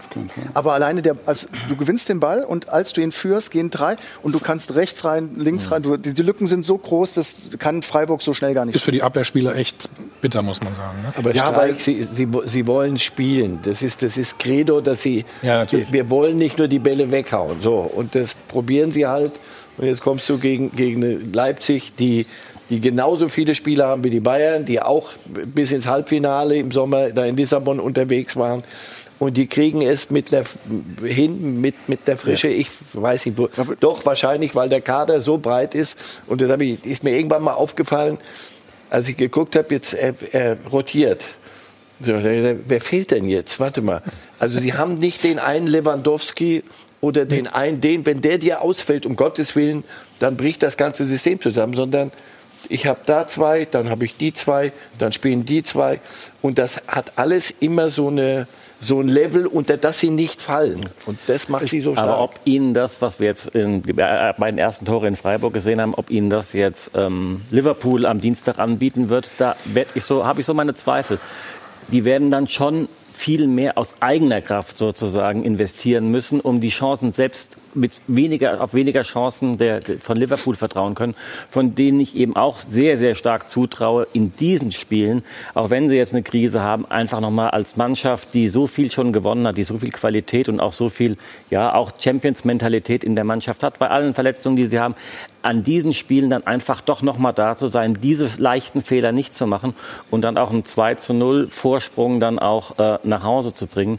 [0.55, 3.97] Aber alleine der, als du gewinnst den Ball und als du ihn führst, gehen drei
[4.23, 5.83] und du kannst rechts rein, links rein.
[5.83, 8.77] Du, die, die Lücken sind so groß, das kann Freiburg so schnell gar nicht.
[8.77, 9.89] ist für die Abwehrspieler echt
[10.21, 11.03] bitter, muss man sagen.
[11.03, 11.13] Ne?
[11.17, 13.59] Aber Ja, Streich, weil- sie, sie, sie wollen spielen.
[13.65, 15.25] Das ist, das ist Credo, dass sie.
[15.43, 15.93] Ja, natürlich.
[15.93, 17.61] Wir, wollen nicht nur die Bälle weghauen.
[17.61, 19.33] So, und das probieren sie halt.
[19.79, 22.27] Und jetzt kommst du gegen, gegen Leipzig, die,
[22.73, 27.11] die genauso viele Spieler haben wie die Bayern, die auch bis ins Halbfinale im Sommer
[27.11, 28.65] da in Lissabon unterwegs waren.
[29.19, 30.45] Und die kriegen es mit der,
[31.05, 32.49] hin mit, mit der Frische.
[32.49, 35.99] Ich weiß nicht, wo, doch wahrscheinlich, weil der Kader so breit ist.
[36.27, 38.17] Und das ich, ist mir irgendwann mal aufgefallen,
[38.89, 41.23] als ich geguckt habe, jetzt er, er rotiert.
[42.01, 43.61] So, wer fehlt denn jetzt?
[43.61, 44.03] Warte mal.
[44.39, 46.65] Also sie haben nicht den einen Lewandowski
[47.03, 49.85] oder den einen, den, wenn der dir ausfällt, um Gottes Willen,
[50.21, 52.13] dann bricht das ganze System zusammen, sondern
[52.69, 56.01] ich habe da zwei, dann habe ich die zwei, dann spielen die zwei.
[56.41, 58.47] Und das hat alles immer so, eine,
[58.81, 60.89] so ein Level, unter das sie nicht fallen.
[61.07, 62.09] Und das macht sie so stark.
[62.09, 65.55] Aber ob Ihnen das, was wir jetzt in, äh, bei den ersten Tore in Freiburg
[65.55, 69.57] gesehen haben, ob Ihnen das jetzt ähm, Liverpool am Dienstag anbieten wird, da
[69.97, 71.19] so, habe ich so meine Zweifel.
[71.89, 77.13] Die werden dann schon viel mehr aus eigener Kraft sozusagen investieren müssen, um die Chancen
[77.13, 81.15] selbst mit weniger, auf weniger Chancen der, von Liverpool vertrauen können,
[81.51, 85.23] von denen ich eben auch sehr, sehr stark zutraue, in diesen Spielen,
[85.55, 89.13] auch wenn sie jetzt eine Krise haben, einfach nochmal als Mannschaft, die so viel schon
[89.13, 91.17] gewonnen hat, die so viel Qualität und auch so viel,
[91.51, 94.95] ja, auch Champions-Mentalität in der Mannschaft hat, bei allen Verletzungen, die sie haben,
[95.43, 99.47] an diesen Spielen dann einfach doch nochmal da zu sein, diese leichten Fehler nicht zu
[99.47, 99.75] machen
[100.11, 103.99] und dann auch einen 2 zu 0 Vorsprung dann auch äh, nach Hause zu bringen.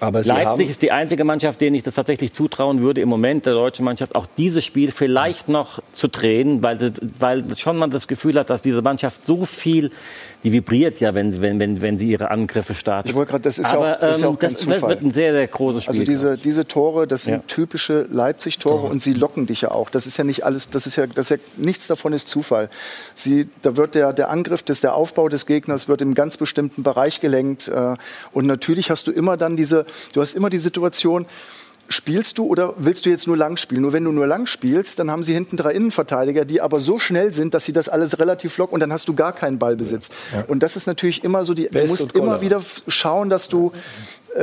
[0.00, 3.84] Leipzig ist die einzige Mannschaft, denen ich das tatsächlich zutrauen würde, im Moment der deutschen
[3.84, 8.38] Mannschaft auch dieses Spiel vielleicht noch zu drehen, weil, sie, weil schon man das Gefühl
[8.38, 9.90] hat, dass diese Mannschaft so viel,
[10.44, 13.10] die vibriert ja, wenn, wenn, wenn, wenn sie ihre Angriffe startet.
[13.10, 14.90] Ich wollte gerade, das ist Aber, ja auch, das ist ja auch ähm, das Zufall.
[14.90, 16.00] wird ein sehr, sehr großes Spiel.
[16.00, 17.42] Also diese, diese Tore, das sind Ja.
[17.46, 19.90] typische Leipzig-Tore und sie locken dich ja auch.
[19.90, 22.68] Das ist ja nicht alles, das ist ja, das ist ja nichts davon ist Zufall.
[23.14, 26.82] Sie, da wird der, der Angriff, das, der Aufbau des Gegners wird im ganz bestimmten
[26.84, 27.68] Bereich gelenkt.
[27.68, 27.96] Äh,
[28.32, 31.26] und natürlich hast du immer dann diese, du hast immer die Situation,
[31.90, 33.82] Spielst du oder willst du jetzt nur lang spielen?
[33.82, 36.98] Nur wenn du nur lang spielst, dann haben sie hinten drei Innenverteidiger, die aber so
[36.98, 40.08] schnell sind, dass sie das alles relativ locken und dann hast du gar keinen Ballbesitz.
[40.48, 43.72] Und das ist natürlich immer so, die, du musst immer wieder schauen, dass du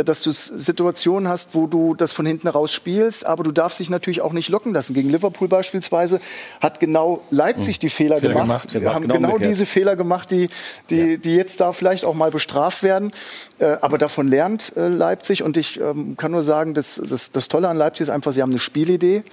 [0.03, 3.89] dass du Situationen hast, wo du das von hinten raus spielst, aber du darfst dich
[3.89, 4.93] natürlich auch nicht locken lassen.
[4.93, 6.19] Gegen Liverpool beispielsweise
[6.59, 8.69] hat genau Leipzig die Fehler, Fehler gemacht.
[8.69, 8.73] gemacht.
[8.73, 9.51] Wir Ja, haben genau genau umgekehrt.
[9.51, 10.49] diese Fehler gemacht, die,
[10.89, 13.11] die, die jetzt da vielleicht auch mal bestraft werden.
[13.59, 17.47] Äh, aber davon lernt äh, Leipzig und ich ähm, kann nur sagen, das, das, das
[17.47, 19.23] Tolle an Leipzig ist einfach, sie haben eine Spielidee.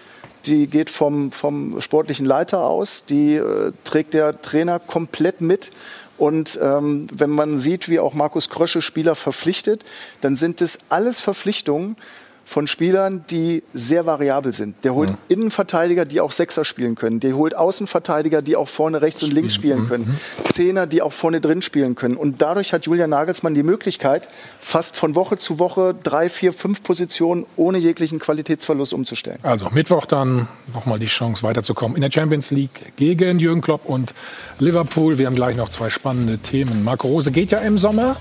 [0.47, 5.71] Die geht vom, vom sportlichen Leiter aus, die äh, trägt der Trainer komplett mit.
[6.19, 9.85] Und ähm, wenn man sieht, wie auch Markus Krösche Spieler verpflichtet,
[10.21, 11.97] dann sind es alles Verpflichtungen
[12.45, 14.77] von Spielern, die sehr variabel sind.
[14.85, 17.21] Der holt Innenverteidiger, die auch Sechser spielen können.
[17.21, 20.19] Der holt Außenverteidiger, die auch vorne rechts und links spielen können.
[20.53, 22.17] Zehner, die auch vorne drin spielen können.
[22.17, 24.29] Und dadurch hat Julian Nagelsmann die Möglichkeit,
[24.61, 29.39] fast von Woche zu Woche drei, vier, fünf Positionen ohne jeglichen Qualitätsverlust umzustellen.
[29.43, 34.15] Also Mittwoch dann nochmal die Chance weiterzukommen in der Champions League gegen Jürgen Klopp und
[34.59, 35.19] Liverpool.
[35.19, 36.85] Wir haben gleich noch zwei spannende Themen.
[36.85, 38.17] Marco Rose geht ja im Sommer.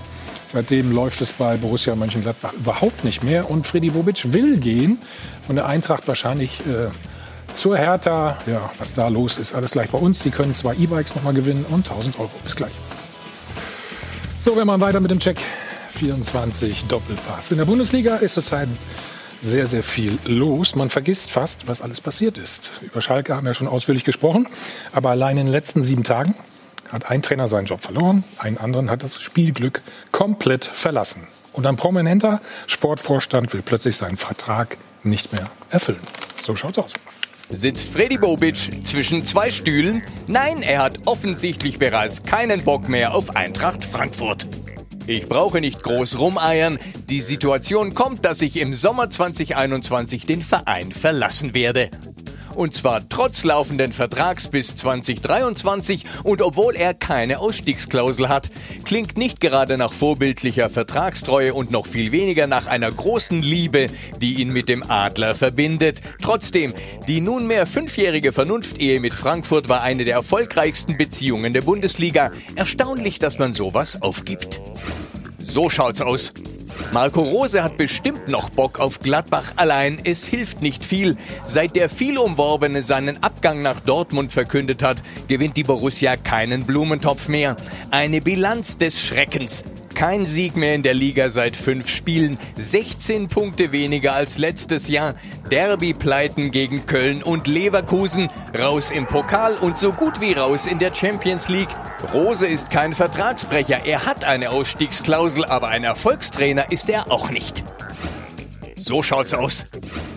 [0.52, 3.50] Seitdem läuft es bei Borussia Mönchengladbach überhaupt nicht mehr.
[3.50, 4.98] Und Freddy Bobic will gehen.
[5.46, 6.90] Von der Eintracht wahrscheinlich äh,
[7.54, 8.36] zur Hertha.
[8.46, 10.22] Ja, was da los ist, alles gleich bei uns.
[10.22, 12.30] Sie können zwei E-Bikes nochmal gewinnen und 1000 Euro.
[12.44, 12.72] Bis gleich.
[14.40, 15.38] So, wir machen weiter mit dem Check
[15.94, 17.50] 24 Doppelpass.
[17.50, 18.68] In der Bundesliga ist zurzeit
[19.40, 20.74] sehr, sehr viel los.
[20.74, 22.72] Man vergisst fast, was alles passiert ist.
[22.82, 24.48] Über Schalke haben wir schon ausführlich gesprochen.
[24.92, 26.34] Aber allein in den letzten sieben Tagen
[26.92, 29.82] hat ein Trainer seinen Job verloren, ein anderen hat das Spielglück
[30.12, 31.26] komplett verlassen.
[31.52, 36.00] Und ein prominenter Sportvorstand will plötzlich seinen Vertrag nicht mehr erfüllen.
[36.40, 36.92] So schaut's aus.
[37.50, 40.02] Sitzt Freddy Bobic zwischen zwei Stühlen?
[40.26, 44.46] Nein, er hat offensichtlich bereits keinen Bock mehr auf Eintracht Frankfurt.
[45.06, 46.78] Ich brauche nicht groß rumeiern.
[47.10, 51.90] Die Situation kommt, dass ich im Sommer 2021 den Verein verlassen werde.
[52.54, 58.50] Und zwar trotz laufenden Vertrags bis 2023 und obwohl er keine Ausstiegsklausel hat.
[58.84, 63.88] Klingt nicht gerade nach vorbildlicher Vertragstreue und noch viel weniger nach einer großen Liebe,
[64.20, 66.00] die ihn mit dem Adler verbindet.
[66.20, 66.74] Trotzdem,
[67.08, 72.32] die nunmehr fünfjährige Vernunftehe mit Frankfurt war eine der erfolgreichsten Beziehungen der Bundesliga.
[72.56, 74.60] Erstaunlich, dass man sowas aufgibt.
[75.38, 76.32] So schaut's aus.
[76.92, 81.16] Marco Rose hat bestimmt noch Bock auf Gladbach, allein es hilft nicht viel.
[81.44, 87.28] Seit der viel umworbene seinen Abgang nach Dortmund verkündet hat, gewinnt die Borussia keinen Blumentopf
[87.28, 87.56] mehr.
[87.90, 89.64] Eine Bilanz des Schreckens.
[89.94, 95.14] Kein Sieg mehr in der Liga seit fünf Spielen, 16 Punkte weniger als letztes Jahr,
[95.50, 100.94] Derby-Pleiten gegen Köln und Leverkusen, raus im Pokal und so gut wie raus in der
[100.94, 101.68] Champions League.
[102.12, 107.64] Rose ist kein Vertragsbrecher, er hat eine Ausstiegsklausel, aber ein Erfolgstrainer ist er auch nicht.
[108.76, 109.64] So schaut's aus.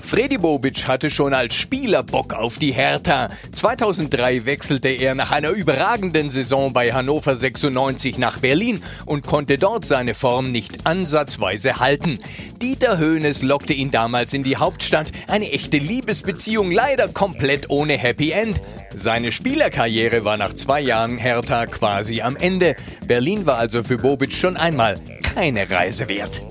[0.01, 3.27] Freddy Bobic hatte schon als Spieler Bock auf die Hertha.
[3.53, 9.85] 2003 wechselte er nach einer überragenden Saison bei Hannover 96 nach Berlin und konnte dort
[9.85, 12.19] seine Form nicht ansatzweise halten.
[12.61, 15.11] Dieter Höhnes lockte ihn damals in die Hauptstadt.
[15.27, 18.61] Eine echte Liebesbeziehung, leider komplett ohne Happy End.
[18.95, 22.75] Seine Spielerkarriere war nach zwei Jahren Hertha quasi am Ende.
[23.07, 26.41] Berlin war also für Bobic schon einmal keine Reise wert.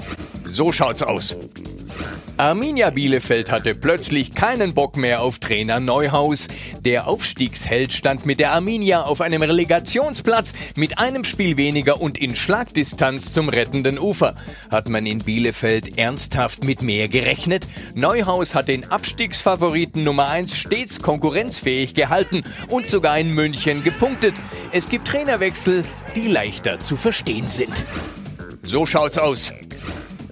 [0.45, 1.37] So schaut's aus.
[2.37, 6.49] Arminia Bielefeld hatte plötzlich keinen Bock mehr auf Trainer Neuhaus.
[6.81, 12.35] Der Aufstiegsheld stand mit der Arminia auf einem Relegationsplatz mit einem Spiel weniger und in
[12.35, 14.35] Schlagdistanz zum rettenden Ufer.
[14.69, 17.69] Hat man in Bielefeld ernsthaft mit mehr gerechnet?
[17.95, 24.35] Neuhaus hat den Abstiegsfavoriten Nummer 1 stets konkurrenzfähig gehalten und sogar in München gepunktet.
[24.73, 25.85] Es gibt Trainerwechsel,
[26.17, 27.85] die leichter zu verstehen sind.
[28.65, 29.53] So schaut's aus.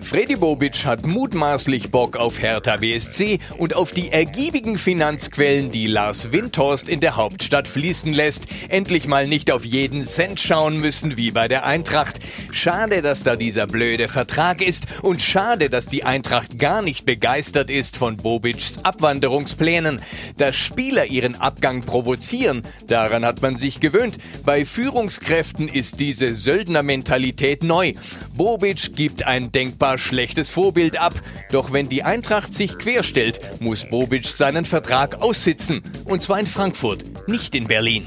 [0.03, 6.33] Freddy Bobic hat mutmaßlich Bock auf Hertha BSC und auf die ergiebigen Finanzquellen, die Lars
[6.33, 8.47] Windhorst in der Hauptstadt fließen lässt.
[8.69, 12.19] Endlich mal nicht auf jeden Cent schauen müssen wie bei der Eintracht.
[12.51, 17.71] Schade, dass da dieser blöde Vertrag ist und schade, dass die Eintracht gar nicht begeistert
[17.71, 20.03] ist von Bobics Abwanderungsplänen.
[20.37, 24.19] Dass Spieler ihren Abgang provozieren, daran hat man sich gewöhnt.
[24.45, 27.95] Bei Führungskräften ist diese Söldnermentalität neu.
[28.35, 31.15] Bobic gibt ein denkbar schlechtes Vorbild ab.
[31.51, 35.83] Doch wenn die Eintracht sich querstellt, muss Bobic seinen Vertrag aussitzen.
[36.05, 38.07] Und zwar in Frankfurt, nicht in Berlin.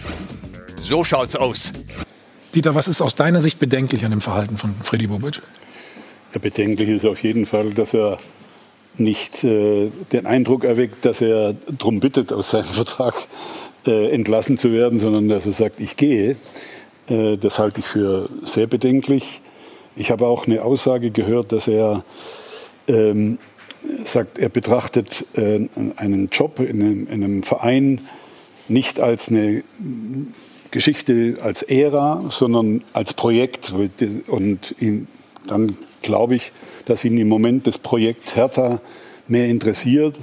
[0.80, 1.72] So schaut's aus.
[2.54, 5.42] Dieter, was ist aus deiner Sicht bedenklich an dem Verhalten von Freddy Bobic?
[6.34, 8.18] Ja, bedenklich ist auf jeden Fall, dass er
[8.98, 13.14] nicht äh, den Eindruck erweckt, dass er darum bittet, aus seinem Vertrag
[13.86, 16.36] äh, entlassen zu werden, sondern dass er sagt, ich gehe.
[17.08, 19.42] Äh, das halte ich für sehr bedenklich.
[19.96, 22.04] Ich habe auch eine Aussage gehört, dass er
[22.88, 23.40] ähm,
[24.04, 28.02] sagt, er betrachtet äh, einen Job in einem, in einem, Verein
[28.68, 29.64] nicht als eine
[30.72, 33.74] Geschichte, als Ära, sondern als Projekt.
[34.28, 35.08] Und ihn,
[35.48, 36.52] dann glaube ich,
[36.86, 38.82] dass ihn im Moment das Projekt Hertha
[39.28, 40.20] mehr interessiert.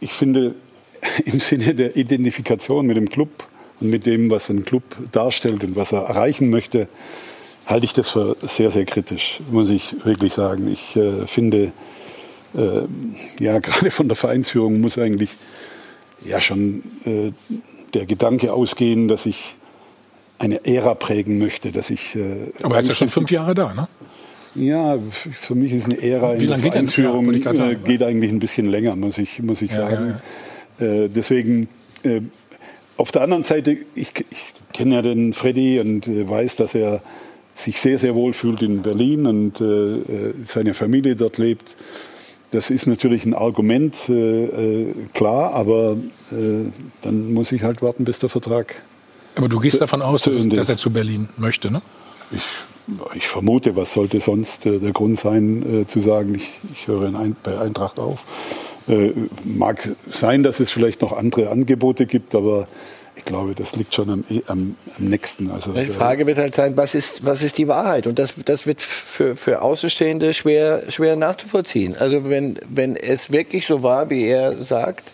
[0.00, 0.54] Ich finde,
[1.26, 3.46] im Sinne der Identifikation mit dem Club
[3.80, 6.88] und mit dem, was ein Club darstellt und was er erreichen möchte,
[7.66, 10.70] halte ich das für sehr, sehr kritisch, muss ich wirklich sagen.
[10.70, 11.72] Ich äh, finde,
[12.54, 12.82] äh,
[13.42, 15.30] ja, gerade von der Vereinsführung muss eigentlich
[16.24, 17.32] ja schon äh,
[17.92, 19.54] der Gedanke ausgehen, dass ich
[20.38, 22.16] eine Ära prägen möchte, dass ich.
[22.16, 23.88] Äh, Aber er ist ja schon fünf Jahre da, ne?
[24.56, 27.74] Ja, für mich ist eine Ära Wie in der lange geht Jahr, Vereinsführung sagen, äh,
[27.74, 30.20] geht eigentlich ein bisschen länger, muss ich, muss ich Ja, sagen.
[30.78, 31.68] Äh, deswegen,
[32.04, 32.20] äh,
[32.96, 37.02] auf der anderen Seite, ich, ich kenne ja den Freddy und weiß, dass er
[37.54, 41.76] sich sehr, sehr wohl fühlt in Berlin und äh, äh, seine Familie dort lebt.
[42.50, 44.44] Das ist natürlich ein Argument, äh,
[44.82, 45.96] äh, klar, aber
[46.30, 46.70] äh,
[47.02, 48.76] dann muss ich halt warten, bis der Vertrag.
[49.36, 51.82] Aber du gehst davon aus, dass, dass er zu Berlin möchte, ne?
[52.30, 52.42] Ich,
[53.14, 57.16] ich vermute, was sollte sonst äh, der Grund sein, zu sagen, ich, ich höre in
[57.16, 58.20] ein, bei Eintracht auf.
[59.44, 62.68] Mag sein, dass es vielleicht noch andere Angebote gibt, aber
[63.24, 65.50] ich glaube, das liegt schon am, am, am nächsten.
[65.50, 68.06] Also, Die äh, Frage wird halt sein, was ist, was ist die Wahrheit?
[68.06, 71.96] Und das, das wird für, für Außenstehende schwer, schwer nachzuvollziehen.
[71.98, 75.04] Also wenn, wenn es wirklich so war, wie er sagt,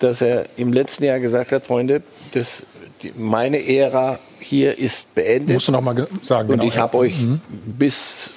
[0.00, 2.02] dass er im letzten Jahr gesagt hat, Freunde,
[2.32, 2.62] das,
[3.02, 5.54] die, meine Ära hier ist beendet.
[5.54, 6.48] Musst du noch mal ge- sagen.
[6.50, 6.68] Und genau.
[6.68, 7.40] ich habe euch Mhm.
[7.78, 8.30] bis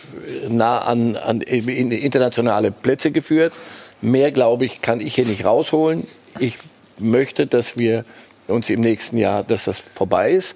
[0.48, 3.54] nah an, an in internationale Plätze geführt.
[4.02, 6.06] Mehr, glaube ich, kann ich hier nicht rausholen.
[6.40, 6.56] Ich
[7.00, 8.04] möchte, dass wir
[8.52, 10.56] uns im nächsten Jahr, dass das vorbei ist.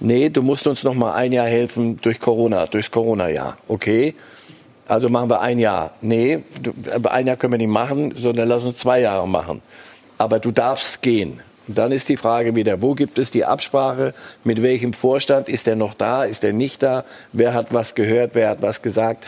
[0.00, 3.56] Nee, du musst uns noch mal ein Jahr helfen durch Corona, durchs Corona-Jahr.
[3.68, 4.14] Okay.
[4.88, 5.94] Also machen wir ein Jahr.
[6.00, 6.40] Nee,
[7.04, 9.62] ein Jahr können wir nicht machen, sondern lass uns zwei Jahre machen.
[10.18, 11.40] Aber du darfst gehen.
[11.68, 14.14] Und dann ist die Frage wieder, wo gibt es die Absprache?
[14.42, 15.48] Mit welchem Vorstand?
[15.48, 16.24] Ist der noch da?
[16.24, 17.04] Ist der nicht da?
[17.32, 18.32] Wer hat was gehört?
[18.34, 19.24] Wer hat was gesagt?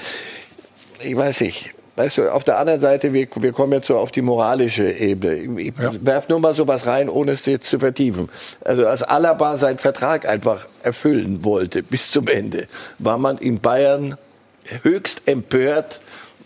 [1.01, 1.74] Ich weiß nicht.
[1.97, 5.61] Weißt du, auf der anderen Seite, wir, wir kommen jetzt so auf die moralische Ebene.
[5.61, 8.29] Ich werf nur mal sowas rein, ohne es jetzt zu vertiefen.
[8.65, 12.67] Also als Alaba seinen Vertrag einfach erfüllen wollte bis zum Ende,
[12.99, 14.17] war man in Bayern
[14.83, 16.01] höchst empört.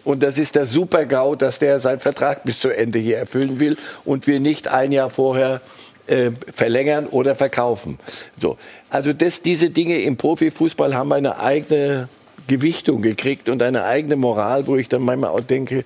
[0.04, 3.78] Und das ist der Super-GAU, dass der seinen Vertrag bis zu Ende hier erfüllen will
[4.04, 5.62] und wir nicht ein Jahr vorher
[6.08, 7.98] äh, verlängern oder verkaufen.
[8.40, 8.58] So.
[8.90, 12.08] Also das, diese Dinge im Profifußball haben eine eigene
[12.48, 15.84] Gewichtung gekriegt und eine eigene Moral, wo ich dann manchmal auch denke,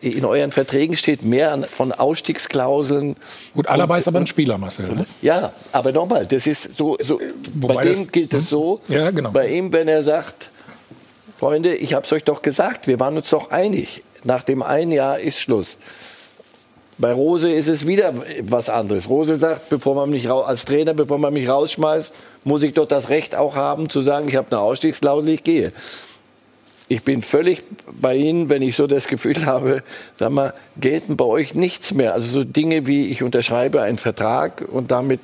[0.00, 3.16] in euren Verträgen steht mehr von Ausstiegsklauseln.
[3.54, 4.88] Gut, Alaba ist aber ein Spieler, Marcel.
[4.88, 5.06] Ne?
[5.20, 7.20] Ja, aber nochmal, das ist so, so
[7.54, 8.12] Wobei bei dem das- hm?
[8.12, 9.30] gilt es so, Ja, genau.
[9.32, 10.50] bei ihm, wenn er sagt,
[11.38, 14.90] Freunde, ich habe es euch doch gesagt, wir waren uns doch einig, nach dem einen
[14.92, 15.76] Jahr ist Schluss.
[16.98, 18.12] Bei Rose ist es wieder
[18.42, 19.08] was anderes.
[19.08, 22.12] Rose sagt, bevor man mich als Trainer, bevor man mich rausschmeißt,
[22.42, 25.72] muss ich doch das Recht auch haben zu sagen, ich habe eine Ausstiegsklausel, ich gehe.
[26.88, 27.62] Ich bin völlig
[28.00, 29.84] bei Ihnen, wenn ich so das Gefühl habe,
[30.16, 32.14] sag mal, gelten bei euch nichts mehr.
[32.14, 35.20] Also so Dinge wie ich unterschreibe einen Vertrag und damit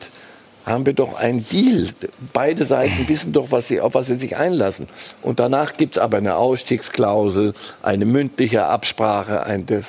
[0.66, 1.88] haben wir doch einen Deal.
[2.32, 4.86] Beide Seiten wissen doch, was sie, auf was sie sich einlassen.
[5.22, 9.44] Und danach gibt es aber eine Ausstiegsklausel, eine mündliche Absprache.
[9.44, 9.86] Ein das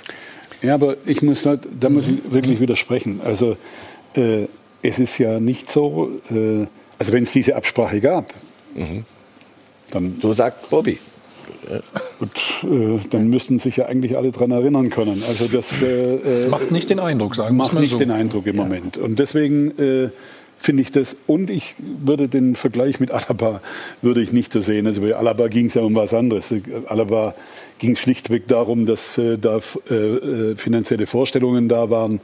[0.61, 3.21] ja, aber ich muss da, da muss ich wirklich widersprechen.
[3.23, 3.57] Also
[4.15, 4.47] äh,
[4.81, 6.65] es ist ja nicht so, äh,
[6.97, 8.33] also wenn es diese Absprache gab,
[9.91, 10.17] dann...
[10.21, 10.99] So sagt Bobby.
[12.19, 12.29] Gut,
[12.63, 15.23] äh, dann müssten sich ja eigentlich alle daran erinnern können.
[15.27, 17.97] Also das, äh, Das macht nicht den Eindruck, sagen wir es macht mal nicht so.
[17.97, 18.97] den Eindruck im Moment.
[18.97, 20.09] Und deswegen äh,
[20.57, 23.61] finde ich das, und ich würde den Vergleich mit Alaba
[24.01, 24.87] würde ich nicht so sehen.
[24.87, 26.53] Also bei Alaba ging es ja um was anderes.
[26.87, 27.35] Alaba
[27.79, 32.21] ging es schlichtweg darum, dass äh, da äh, äh, finanzielle Vorstellungen da waren,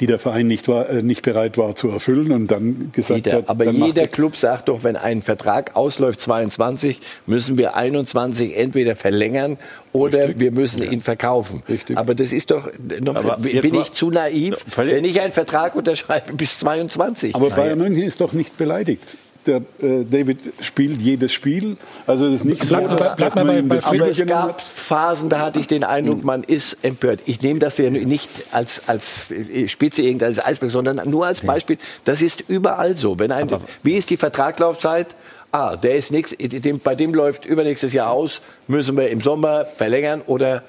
[0.00, 3.38] die der Verein nicht, war, äh, nicht bereit war zu erfüllen und dann gesagt Jeder,
[3.38, 8.96] hat, aber jeder Club sagt doch, wenn ein Vertrag ausläuft 22, müssen wir 21 entweder
[8.96, 9.58] verlängern
[9.92, 11.62] oder wir müssen ihn verkaufen.
[11.94, 12.70] Aber das ist doch,
[13.00, 17.34] noch, bin ich zu naiv, wenn ich einen Vertrag unterschreibe bis 22.
[17.34, 19.16] Aber Bayern München ist doch nicht beleidigt.
[19.46, 21.76] Der äh, David spielt jedes Spiel.
[22.06, 25.40] Also es ist nicht so, dass, dass man ihm das Aber es gab Phasen, da
[25.40, 27.20] hatte ich den Eindruck, man ist empört.
[27.26, 31.78] Ich nehme das ja nicht als, als äh, Spitze irgendeines Eisbergs, sondern nur als Beispiel.
[32.04, 33.18] Das ist überall so.
[33.18, 33.48] Wenn ein,
[33.82, 35.08] wie ist die Vertraglaufzeit?
[35.52, 39.64] Ah, der ist nix, dem, bei dem läuft übernächstes Jahr aus, müssen wir im Sommer
[39.64, 40.62] verlängern oder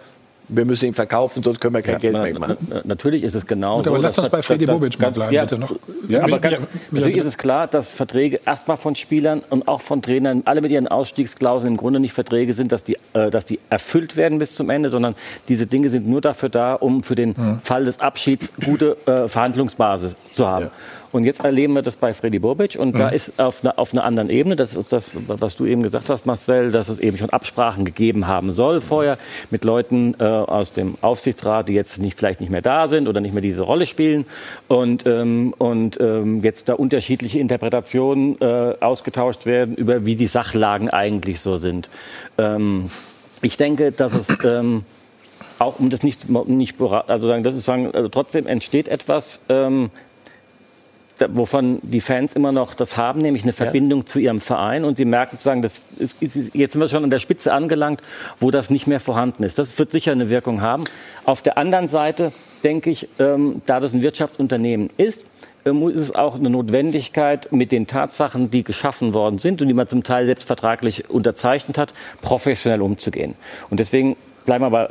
[0.49, 2.57] wir müssen ihn verkaufen, sonst können wir kein Geld na- mehr machen.
[2.69, 3.91] na- Natürlich ist es genau Gut, so.
[3.91, 5.75] aber lass dass- uns bei Freddy Bobic mal ganz- bleiben, ja, bitte noch.
[6.07, 6.61] Ja, aber Ja, ganz, ja,
[6.91, 10.71] natürlich ist es klar, dass Verträge erstmal von Spielern und auch von Trainern, alle mit
[10.71, 14.55] ihren Ausstiegsklauseln im Grunde nicht Verträge sind, dass die, äh, dass die erfüllt werden bis
[14.55, 15.15] zum Ende, sondern
[15.49, 20.15] diese Dinge sind nur dafür da, um für den Fall des Abschieds gute äh, Verhandlungsbasis
[20.29, 20.67] zu haben.
[21.11, 24.03] Und jetzt erleben wir das bei Freddy Bobic und da ist auf einer auf einer
[24.03, 27.29] anderen Ebene, das ist das, was du eben gesagt hast, Marcel, dass es eben schon
[27.29, 29.17] Absprachen gegeben haben soll vorher
[29.49, 33.21] mit Leuten äh, aus dem Aufsichtsrat, die jetzt nicht, vielleicht nicht mehr da sind oder
[33.21, 34.25] nicht mehr diese Rolle spielen
[34.67, 40.89] und, ähm, und ähm, jetzt da unterschiedliche Interpretationen äh, ausgetauscht werden über wie die Sachlagen
[40.89, 41.89] eigentlich so sind.
[42.37, 42.89] Ähm,
[43.41, 44.83] ich denke, dass es ähm,
[45.59, 49.89] auch um das nicht, nicht also sagen, das ist sagen, also trotzdem entsteht etwas, ähm,
[51.29, 54.85] wovon die Fans immer noch das haben, nämlich eine Verbindung zu ihrem Verein.
[54.85, 58.01] Und sie merken sozusagen, das ist, ist, jetzt sind wir schon an der Spitze angelangt,
[58.39, 59.57] wo das nicht mehr vorhanden ist.
[59.59, 60.85] Das wird sicher eine Wirkung haben.
[61.25, 62.31] Auf der anderen Seite
[62.63, 65.25] denke ich, ähm, da das ein Wirtschaftsunternehmen ist,
[65.65, 69.73] ähm, ist es auch eine Notwendigkeit, mit den Tatsachen, die geschaffen worden sind und die
[69.73, 73.35] man zum Teil selbst vertraglich unterzeichnet hat, professionell umzugehen.
[73.69, 74.15] Und deswegen
[74.47, 74.87] bleiben bei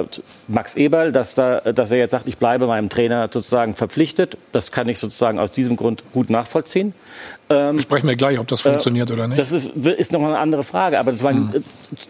[0.48, 4.36] Max Eberl, dass, da, dass er jetzt sagt, ich bleibe meinem Trainer sozusagen verpflichtet.
[4.52, 6.94] Das kann ich sozusagen aus diesem Grund gut nachvollziehen.
[7.48, 9.38] Ähm, Sprechen wir gleich, ob das funktioniert oder nicht.
[9.38, 11.60] Das ist, ist nochmal eine andere Frage, aber das war äh,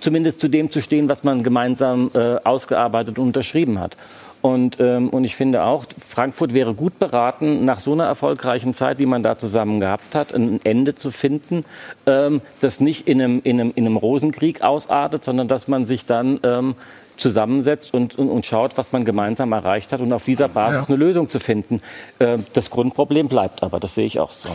[0.01, 3.97] zumindest zu dem zu stehen, was man gemeinsam äh, ausgearbeitet und unterschrieben hat.
[4.43, 8.99] Und, ähm, und ich finde auch, Frankfurt wäre gut beraten, nach so einer erfolgreichen Zeit,
[8.99, 11.65] die man da zusammen gehabt hat, ein Ende zu finden,
[12.07, 16.07] ähm, das nicht in einem, in, einem, in einem Rosenkrieg ausartet, sondern dass man sich
[16.07, 16.75] dann ähm,
[17.17, 20.95] zusammensetzt und, und, und schaut, was man gemeinsam erreicht hat und auf dieser Basis Ja.
[20.95, 21.81] eine Lösung zu finden.
[22.19, 24.49] Äh, das Grundproblem bleibt aber, das sehe ich auch so.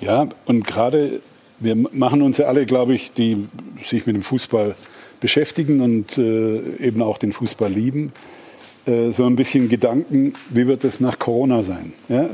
[0.00, 1.20] Ja, und gerade
[1.60, 3.48] wir machen uns ja alle, glaube ich, die
[3.82, 4.74] sich mit dem Fußball
[5.20, 8.12] beschäftigen und äh, eben auch den Fußball lieben,
[8.86, 11.92] äh, so ein bisschen Gedanken, wie wird es nach Corona sein?
[12.08, 12.28] Ja?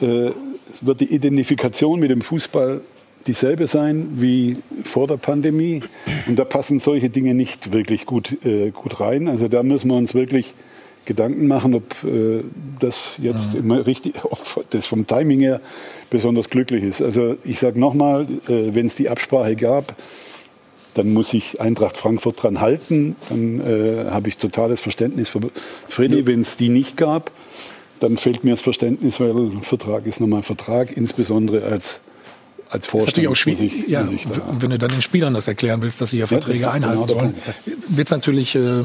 [0.00, 0.32] Äh,
[0.80, 2.80] wird die Identifikation mit dem Fußball
[3.26, 5.82] dieselbe sein wie vor der Pandemie?
[6.26, 9.28] Und da passen solche Dinge nicht wirklich gut, äh, gut rein.
[9.28, 10.54] Also da müssen wir uns wirklich
[11.04, 12.44] Gedanken machen, ob äh,
[12.80, 15.60] das jetzt immer richtig, ob das vom Timing her
[16.10, 17.02] besonders glücklich ist.
[17.02, 19.96] Also ich sage nochmal, äh, wenn es die Absprache gab,
[20.94, 23.16] dann muss sich Eintracht Frankfurt dran halten.
[23.28, 25.40] Dann äh, habe ich totales Verständnis für
[25.88, 26.26] Freddy.
[26.26, 27.30] Wenn es die nicht gab,
[28.00, 32.00] dann fehlt mir das Verständnis, weil ein Vertrag ist nochmal ein Vertrag, insbesondere als,
[32.70, 33.16] als Das ist Vorstand.
[33.16, 34.10] natürlich auch schwierig, ja, da-
[34.60, 37.06] wenn du dann den Spielern das erklären willst, dass sie ja Ja, Verträge einhalten genau
[37.06, 37.34] der sollen.
[37.88, 38.84] Wird es natürlich äh,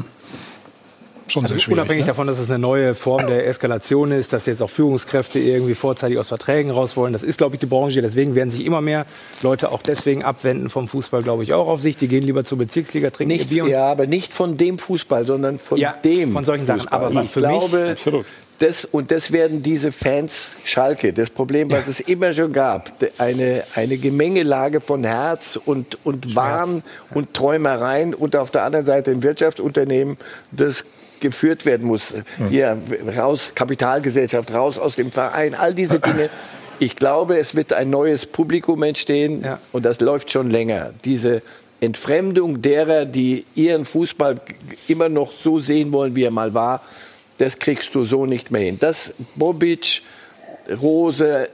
[1.26, 1.78] schon Also sehr schwierig.
[1.80, 2.08] unabhängig ne?
[2.08, 6.18] davon, dass es eine neue Form der Eskalation ist, dass jetzt auch Führungskräfte irgendwie vorzeitig
[6.18, 7.12] aus Verträgen raus wollen.
[7.14, 8.02] Das ist, glaube ich, die Branche.
[8.02, 9.06] Deswegen werden sich immer mehr
[9.42, 11.96] Leute auch deswegen abwenden vom Fußball, glaube ich, auch auf sich.
[11.96, 13.66] Die gehen lieber zur Bezirksliga, trinken ihr Nicht, Bier.
[13.66, 16.80] ja, aber nicht von dem Fußball, sondern von Ja, dem von solchen Sachen.
[16.80, 17.00] Fußball.
[17.00, 18.26] Aber was ich für mich- glaube, Absolut.
[18.64, 23.62] Das, und das werden diese Fans Schalke, das Problem, was es immer schon gab, eine,
[23.74, 26.82] eine Gemengelage von Herz und, und Wahn
[27.12, 30.16] und Träumereien und auf der anderen Seite ein Wirtschaftsunternehmen,
[30.50, 30.84] das
[31.20, 32.14] geführt werden muss.
[32.48, 32.78] Hier
[33.14, 36.30] raus, Kapitalgesellschaft, raus aus dem Verein, all diese Dinge.
[36.78, 40.94] Ich glaube, es wird ein neues Publikum entstehen und das läuft schon länger.
[41.04, 41.42] Diese
[41.82, 44.40] Entfremdung derer, die ihren Fußball
[44.88, 46.80] immer noch so sehen wollen, wie er mal war,
[47.38, 48.78] das kriegst du so nicht mehr hin.
[48.80, 50.02] Das Bobic
[50.80, 51.48] Rose,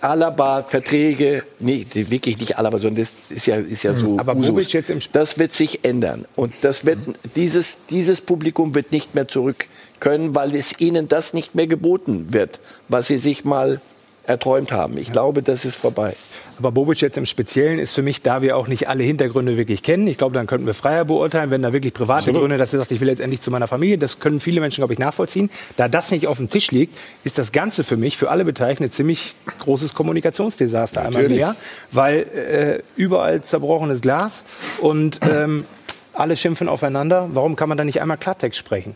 [0.00, 4.18] Alaba, Verträge, nee, wirklich nicht Alaba, sondern das ist ja, ist ja so.
[4.18, 4.34] Aber.
[4.34, 6.24] Bobic jetzt im das wird sich ändern.
[6.36, 6.98] Und das wird,
[7.36, 9.66] dieses, dieses Publikum wird nicht mehr zurück
[10.00, 13.80] können, weil es ihnen das nicht mehr geboten wird, was sie sich mal
[14.24, 14.98] erträumt haben.
[14.98, 16.14] Ich glaube, das ist vorbei.
[16.60, 19.82] Aber Bobic jetzt im Speziellen ist für mich, da wir auch nicht alle Hintergründe wirklich
[19.82, 22.32] kennen, ich glaube, dann könnten wir freier beurteilen, wenn da wirklich private.
[22.32, 24.82] Gründe, dass er sagt, ich will jetzt endlich zu meiner Familie, das können viele Menschen,
[24.82, 25.48] glaube ich, nachvollziehen.
[25.78, 28.84] Da das nicht auf dem Tisch liegt, ist das Ganze für mich, für alle Beteiligten,
[28.84, 31.38] ein ziemlich großes Kommunikationsdesaster einmal Natürlich.
[31.38, 31.56] mehr,
[31.92, 34.44] weil äh, überall zerbrochenes Glas
[34.82, 35.64] und ähm,
[36.12, 37.30] alle schimpfen aufeinander.
[37.32, 38.94] Warum kann man da nicht einmal Klartext sprechen?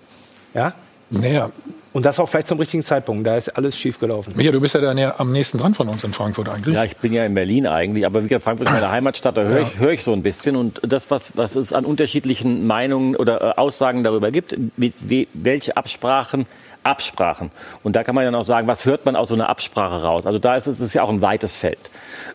[0.52, 0.74] Ja?
[1.20, 1.50] Naja.
[1.94, 3.24] Und das auch vielleicht zum richtigen Zeitpunkt.
[3.24, 4.32] Da ist alles schief gelaufen.
[4.34, 6.74] Micha, du bist ja dann ja am nächsten dran von uns in Frankfurt eigentlich.
[6.74, 9.42] Ja, ich bin ja in Berlin eigentlich, aber wie gesagt, Frankfurt ist meine Heimatstadt, da
[9.42, 10.56] höre ich, höre ich so ein bisschen.
[10.56, 15.28] Und das, was, was es an unterschiedlichen Meinungen oder äh, Aussagen darüber gibt, wie, wie,
[15.34, 16.46] welche Absprachen,
[16.82, 17.52] Absprachen.
[17.84, 20.26] Und da kann man ja noch sagen, was hört man aus so einer Absprache raus?
[20.26, 21.78] Also da ist es ist ja auch ein weites Feld.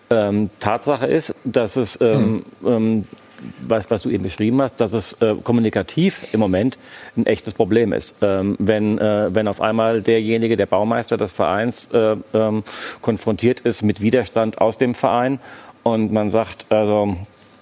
[0.09, 3.03] Ähm, Tatsache ist, dass es, ähm, ähm,
[3.59, 6.77] was, was du eben beschrieben hast, dass es äh, kommunikativ im Moment
[7.17, 8.17] ein echtes Problem ist.
[8.21, 12.63] Ähm, wenn, äh, wenn auf einmal derjenige, der Baumeister des Vereins, äh, ähm,
[13.01, 15.39] konfrontiert ist mit Widerstand aus dem Verein
[15.83, 17.15] und man sagt, also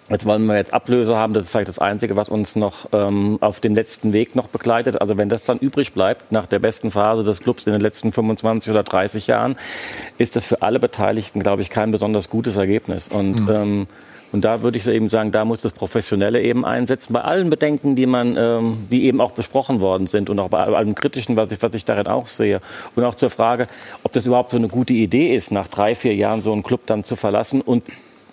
[0.10, 3.38] Jetzt wollen wir jetzt Ablöse haben, das ist vielleicht das Einzige, was uns noch ähm,
[3.42, 5.02] auf dem letzten Weg noch begleitet.
[5.02, 8.14] Also wenn das dann übrig bleibt nach der besten Phase des Clubs in den letzten
[8.14, 9.58] 25 oder 30 Jahren,
[10.18, 13.10] ist das für alle Beteiligten, glaube ich, kein besonders gutes Ergebnis.
[13.10, 13.50] Und Mhm.
[13.50, 13.88] ähm,
[14.32, 17.14] und da würde ich eben sagen, da muss das Professionelle eben einsetzen.
[17.14, 20.60] Bei allen Bedenken, die man, ähm, die eben auch besprochen worden sind und auch bei
[20.60, 22.60] allem Kritischen, was ich, was ich darin auch sehe.
[22.96, 23.68] Und auch zur Frage,
[24.04, 26.82] ob das überhaupt so eine gute Idee ist, nach drei, vier Jahren so einen Club
[26.88, 27.84] dann zu verlassen und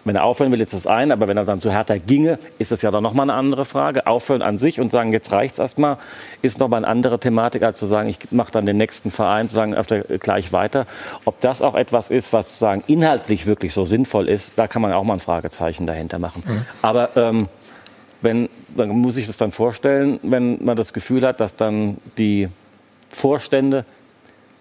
[0.05, 2.73] wenn er aufhören will, ist das ein, aber wenn er dann zu Hertha ginge, ist
[2.73, 4.07] das ja dann nochmal eine andere Frage.
[4.07, 5.97] Aufhören an sich und sagen, jetzt reicht's erstmal,
[6.43, 9.55] ist nochmal eine andere Thematik, als zu sagen, ich mache dann den nächsten Verein, zu
[9.55, 10.87] sagen, öfter gleich weiter.
[11.25, 14.93] Ob das auch etwas ist, was sozusagen inhaltlich wirklich so sinnvoll ist, da kann man
[14.93, 16.43] auch mal ein Fragezeichen dahinter machen.
[16.47, 16.67] Mhm.
[16.83, 17.49] Aber ähm,
[18.21, 22.49] wenn, man muss sich das dann vorstellen, wenn man das Gefühl hat, dass dann die
[23.11, 23.85] Vorstände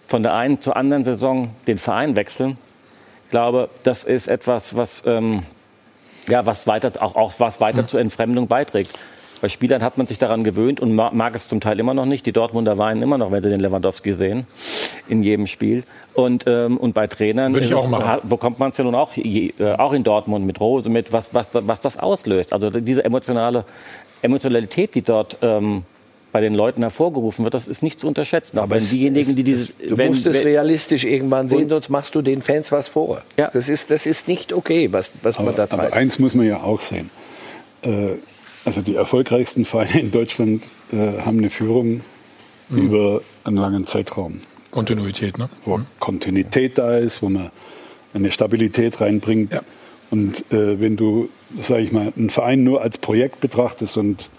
[0.08, 2.58] von der einen zur anderen Saison den Verein wechseln.
[3.34, 5.42] Ich glaube, das ist etwas, was, ähm,
[6.28, 8.92] ja, was weiter, auch, auch was weiter zur Entfremdung beiträgt.
[9.42, 12.06] Bei Spielern hat man sich daran gewöhnt und ma- mag es zum Teil immer noch
[12.06, 12.28] nicht.
[12.28, 14.46] Die Dortmunder weinen immer noch, wenn sie den Lewandowski sehen,
[15.08, 15.84] in jedem Spiel.
[16.14, 17.72] Und, ähm, und bei Trainern es-
[18.30, 21.50] bekommt man es ja nun auch, äh, auch in Dortmund mit Rose, mit was, was,
[21.54, 22.54] was das auslöst.
[22.54, 23.66] Also diese emotionale
[24.22, 25.86] Emotionalität, die dort ähm,
[26.34, 28.58] bei den Leuten hervorgerufen wird, das ist nicht zu unterschätzen.
[28.58, 32.16] Auch wenn diejenigen, die dieses, Du wenn, musst es wenn, realistisch irgendwann sehen, sonst machst
[32.16, 33.22] du den Fans was vor.
[33.38, 35.94] Das, ist, das ist nicht okay, was, was man da Aber, treibt.
[35.94, 37.12] aber eins muss man ja auch sehen.
[37.84, 38.16] Äh,
[38.66, 42.02] also die erfolgreichsten Vereine in Deutschland äh, haben eine Führung
[42.70, 44.40] über einen langen Zeitraum.
[44.72, 45.50] Kontinuität, ne?
[45.66, 47.52] Wo Kontinuität da ist, wo man
[48.16, 49.62] eine Stabilität reinbringt.
[50.10, 51.30] Und äh, wenn du,
[51.62, 54.30] sage ich mal, einen Verein nur als Projekt betrachtest und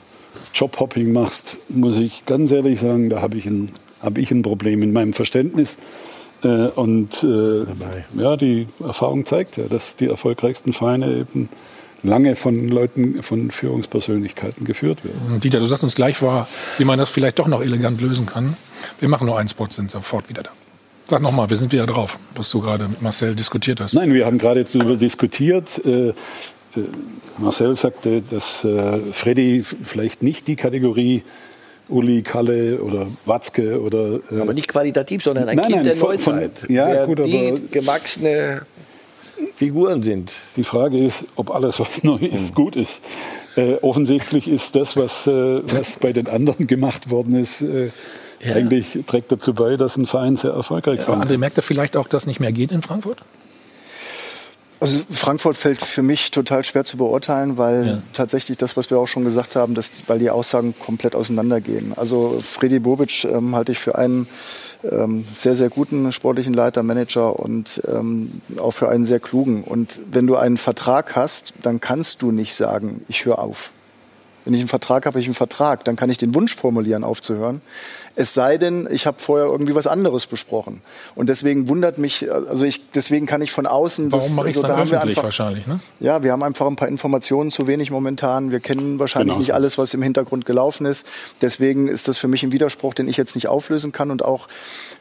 [0.54, 4.82] Jobhopping machst, muss ich ganz ehrlich sagen, da habe ich, ein, hab ich ein Problem
[4.82, 5.76] in meinem Verständnis.
[6.42, 7.64] Äh, und äh,
[8.20, 11.48] ja, die Erfahrung zeigt ja, dass die erfolgreichsten Vereine eben
[12.02, 15.40] lange von Leuten, von Führungspersönlichkeiten geführt werden.
[15.40, 16.46] Dieter, du sagst uns gleich vor,
[16.78, 18.56] wie man das vielleicht doch noch elegant lösen kann.
[19.00, 20.50] Wir machen nur einen Spot, sind sofort wieder da.
[21.06, 23.94] Sag nochmal, wir sind wieder drauf, was du gerade mit Marcel diskutiert hast.
[23.94, 25.84] Nein, wir haben gerade darüber diskutiert.
[25.84, 26.14] Äh,
[27.38, 31.22] Marcel sagte, dass äh, Freddy vielleicht nicht die Kategorie
[31.88, 34.20] Uli, Kalle oder Watzke oder.
[34.32, 36.70] Äh, Aber nicht qualitativ, sondern ein Nein, Kind nein, der von- von- Neuzeit.
[36.70, 38.62] ja, der gut, aber- die gewachsene
[39.56, 40.32] Figuren sind.
[40.56, 43.00] Die Frage ist, ob alles, was neu ist, gut ist.
[43.56, 47.90] Äh, offensichtlich ist das, was, äh, was bei den anderen gemacht worden ist, äh,
[48.44, 51.24] eigentlich trägt dazu bei, dass ein Verein sehr erfolgreich Aber war.
[51.26, 53.18] André, merkt er vielleicht auch, dass nicht mehr geht in Frankfurt?
[54.80, 59.06] Also Frankfurt fällt für mich total schwer zu beurteilen, weil tatsächlich das, was wir auch
[59.06, 61.92] schon gesagt haben, dass, weil die Aussagen komplett auseinandergehen.
[61.96, 64.26] Also Freddy Bobic ähm, halte ich für einen
[64.90, 69.64] ähm, sehr, sehr guten sportlichen Leiter, Manager und ähm, auch für einen sehr klugen.
[69.64, 73.70] Und wenn du einen Vertrag hast, dann kannst du nicht sagen, ich höre auf.
[74.44, 75.84] Wenn ich einen Vertrag habe, habe ich einen Vertrag.
[75.84, 77.62] Dann kann ich den Wunsch formulieren, aufzuhören.
[78.16, 80.80] Es sei denn, ich habe vorher irgendwie was anderes besprochen.
[81.16, 84.12] Und deswegen wundert mich, also ich, deswegen kann ich von außen.
[84.12, 85.66] Warum das- mache ich es also dann da öffentlich einfach- wahrscheinlich?
[85.66, 85.80] Ne?
[85.98, 88.52] ja, wir haben einfach ein paar Informationen zu wenig momentan.
[88.52, 91.06] Wir kennen wahrscheinlich Genau nicht alles, was im Hintergrund gelaufen ist.
[91.40, 94.10] Deswegen ist das für mich ein Widerspruch, den ich jetzt nicht auflösen kann.
[94.12, 94.46] Und auch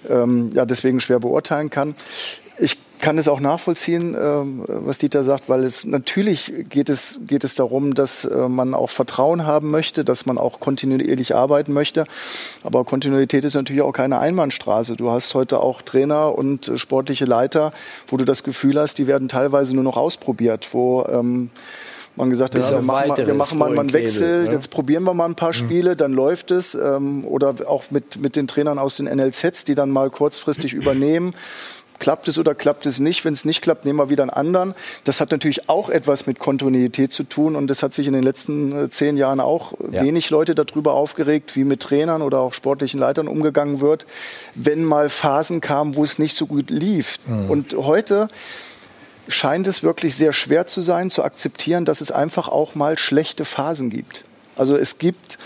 [0.10, 1.96] ähm, ja, deswegen schwer beurteilen kann.
[2.58, 7.44] Ich kann es auch nachvollziehen, ähm, was Dieter sagt, weil es natürlich geht es, geht
[7.44, 12.06] es darum, dass äh, man auch Vertrauen haben möchte, dass man auch kontinuierlich arbeiten möchte.
[12.64, 14.96] Aber Kontinuität ist natürlich auch keine Einbahnstraße.
[14.96, 17.74] Du hast heute auch Trainer und äh, sportliche Leiter,
[18.08, 21.50] wo du das Gefühl hast, die werden teilweise nur noch ausprobiert, wo ähm,
[22.16, 24.52] man gesagt hat, ja, wir machen, mal, wir machen mal, einen Vorgehen, Wechsel, ja.
[24.52, 26.76] jetzt probieren wir mal ein paar Spiele, dann läuft es.
[26.76, 31.34] Ähm, oder auch mit, mit den Trainern aus den NLZs, die dann mal kurzfristig übernehmen.
[32.00, 33.24] Klappt es oder klappt es nicht?
[33.24, 34.76] Wenn es nicht klappt, nehmen wir wieder einen anderen.
[35.06, 38.24] Das hat natürlich auch etwas mit Kontinuität zu tun und das hat sich in den
[38.24, 40.04] letzten äh, zehn Jahren auch Ja.
[40.04, 44.06] wenig Leute darüber aufgeregt, wie mit Trainern oder auch sportlichen Leitern umgegangen wird,
[44.56, 47.20] wenn mal Phasen kamen, wo es nicht so gut lief.
[47.26, 47.50] Mhm.
[47.50, 48.28] Und heute
[49.28, 53.46] scheint es wirklich sehr schwer zu sein, zu akzeptieren, dass es einfach auch mal schlechte
[53.46, 54.26] Phasen gibt.
[54.56, 55.38] Also es gibt,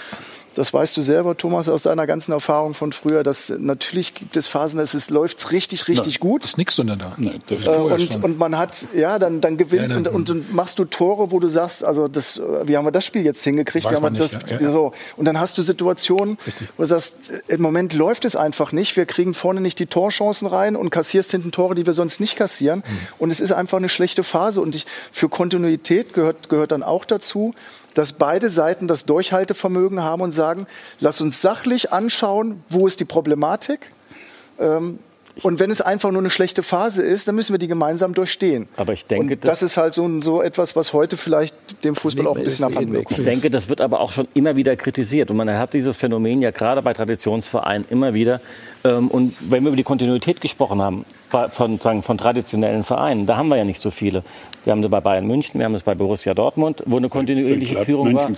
[0.58, 4.48] das weißt du selber, Thomas, aus deiner ganzen Erfahrung von früher, dass natürlich gibt es
[4.48, 6.44] Phasen, dass es läuft richtig, richtig gut.
[6.46, 7.14] Ist nix unter da.
[7.18, 10.46] Nein, Äh, und, und man hat, ja, dann, dann gewinnt Ja, dann- und, und dann
[10.52, 13.44] machst du Tore, wo du sagst, also das, äh, wie haben wir das Spiel jetzt
[13.44, 13.86] hingekriegt?
[13.86, 14.72] Weiß wie haben wir man das, nicht, ja, ja.
[14.72, 14.94] So.
[15.16, 16.38] Und dann hast du Situationen,
[16.76, 17.16] wo du sagst,
[17.48, 18.96] äh, im Moment läuft es einfach nicht.
[18.98, 22.36] Wir kriegen vorne nicht die Torchancen rein und kassierst hinten Tore, die wir sonst nicht
[22.36, 22.84] kassieren.
[22.86, 22.98] Hm.
[23.20, 24.62] Und es ist einfach eine schlechte Phase.
[24.62, 27.54] Und ich, für Kontinuität gehört, gehört dann auch dazu,
[27.98, 30.68] dass beide Seiten das Durchhaltevermögen haben und sagen,
[31.00, 33.92] lass uns sachlich anschauen, wo ist die Problematik.
[34.60, 35.00] Ähm,
[35.44, 38.68] und wenn es einfach nur eine schlechte Phase ist, dann müssen wir die gemeinsam durchstehen.
[38.76, 42.28] Aber ich denke, und das ist halt so, so etwas, was heute vielleicht dem Fußball
[42.28, 45.32] auch ein bisschen abhanden Ich denke, das wird aber auch schon immer wieder kritisiert.
[45.32, 48.42] Und man hat dieses Phänomen ja gerade bei Traditionsvereinen immer wieder.
[48.84, 51.06] Ähm, Und wenn wir über die Kontinuität gesprochen haben,
[51.52, 54.24] von, sagen, von traditionellen Vereinen, da haben wir ja nicht so viele.
[54.64, 57.78] Wir haben es bei Bayern München, wir haben es bei Borussia Dortmund, wo eine kontinuierliche
[57.86, 58.30] Führung war.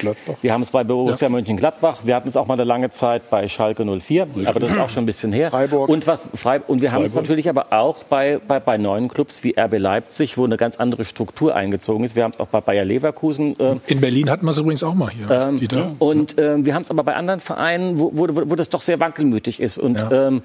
[0.42, 2.02] Wir haben es bei Borussia Mönchengladbach.
[2.04, 4.90] Wir hatten es auch mal eine lange Zeit bei Schalke 04, aber das ist auch
[4.90, 5.50] schon ein bisschen her.
[5.50, 5.90] Freiburg.
[5.90, 9.44] Und, was, Freib und wir haben es natürlich aber auch bei, bei, bei neuen Clubs
[9.44, 12.16] wie RB Leipzig, wo eine ganz andere Struktur eingezogen ist.
[12.16, 14.94] Wir haben es auch bei Bayer Leverkusen äh, In Berlin hatten wir es übrigens auch
[14.96, 15.30] mal hier.
[15.30, 15.92] ähm, Dieter.
[16.00, 19.00] Und ähm, wir haben es aber bei anderen Vereinen, wo, wo, wo das doch sehr
[19.00, 19.78] wankelmütig ist.
[19.78, 20.28] Und Ja.
[20.28, 20.42] ähm,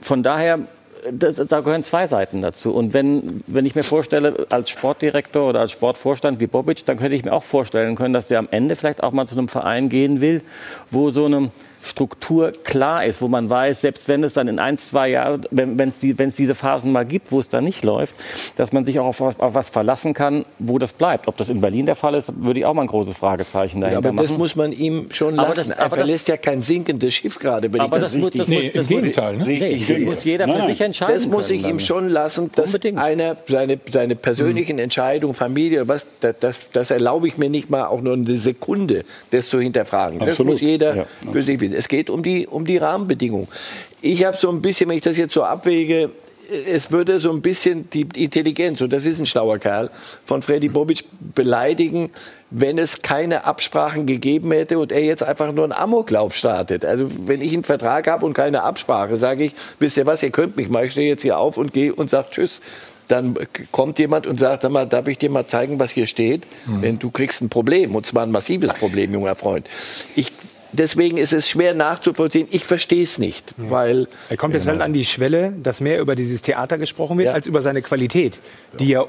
[0.00, 0.60] von daher,
[1.12, 2.72] das, da gehören zwei Seiten dazu.
[2.72, 7.14] Und wenn, wenn ich mir vorstelle, als Sportdirektor oder als Sportvorstand wie Bobic, dann könnte
[7.16, 9.88] ich mir auch vorstellen können, dass der am Ende vielleicht auch mal zu einem Verein
[9.88, 10.42] gehen will,
[10.90, 11.50] wo so eine
[11.84, 15.78] Struktur klar ist, wo man weiß, selbst wenn es dann in ein, zwei Jahren, wenn
[15.88, 18.14] es die, wenn's diese Phasen mal gibt, wo es dann nicht läuft,
[18.56, 21.28] dass man sich auch auf, was- auf was verlassen kann, wo das bleibt.
[21.28, 23.88] Ob das in Berlin der Fall ist, würde ich auch mal ein großes Fragezeichen Ja,
[23.88, 24.38] dahinter aber das machen.
[24.38, 25.56] muss man ihm schon Aber lassen.
[25.56, 28.20] das- er aber das- verlässt ja kein sinkendes Schiff gerade, wenn Aber ich das das,
[28.20, 29.36] muss- richtig, das muss- Nee, im das muss- Gegenteil.
[29.38, 29.46] Ne?
[29.46, 31.14] richtig Nee, das muss jeder für Nein, sich entscheiden.
[31.14, 31.80] Das muss ich ihm dann.
[31.80, 32.98] schon lassen, dass Unbedingt.
[32.98, 37.86] einer seine, seine persönlichen Entscheidungen, Familie, was, das, das, das erlaube ich mir nicht mal
[37.86, 40.18] auch nur eine Sekunde, das zu hinterfragen.
[40.20, 40.52] Das Absolut.
[40.52, 41.04] muss jeder Ja.
[41.30, 41.71] für sich wissen.
[41.72, 43.48] Es geht um die, um die Rahmenbedingungen.
[44.00, 46.10] Ich habe so ein bisschen, wenn ich das jetzt so abwäge,
[46.70, 49.90] es würde so ein bisschen die Intelligenz, und das ist ein schlauer Kerl,
[50.24, 51.04] von Freddy Bobic
[51.34, 52.10] beleidigen,
[52.50, 56.84] wenn es keine Absprachen gegeben hätte und er jetzt einfach nur einen Amoklauf startet.
[56.84, 60.30] Also wenn ich einen Vertrag habe und keine Absprache, sage ich, wisst ihr was, ihr
[60.30, 62.60] könnt mich mal, ich stehe jetzt hier auf und gehe und sage Tschüss.
[63.08, 63.36] Dann
[63.72, 66.42] kommt jemand und sagt, sag mal, darf ich dir mal zeigen, was hier steht?
[66.66, 69.66] Denn du kriegst ein Problem, und zwar ein massives Problem, junger Freund.
[70.16, 70.32] Ich,
[70.72, 72.48] deswegen ist es schwer nachzuvollziehen.
[72.50, 76.16] Ich verstehe es nicht, weil Er kommt jetzt halt an die Schwelle, dass mehr über
[76.16, 78.38] dieses Theater gesprochen wird, als über seine Qualität,
[78.78, 79.04] die ja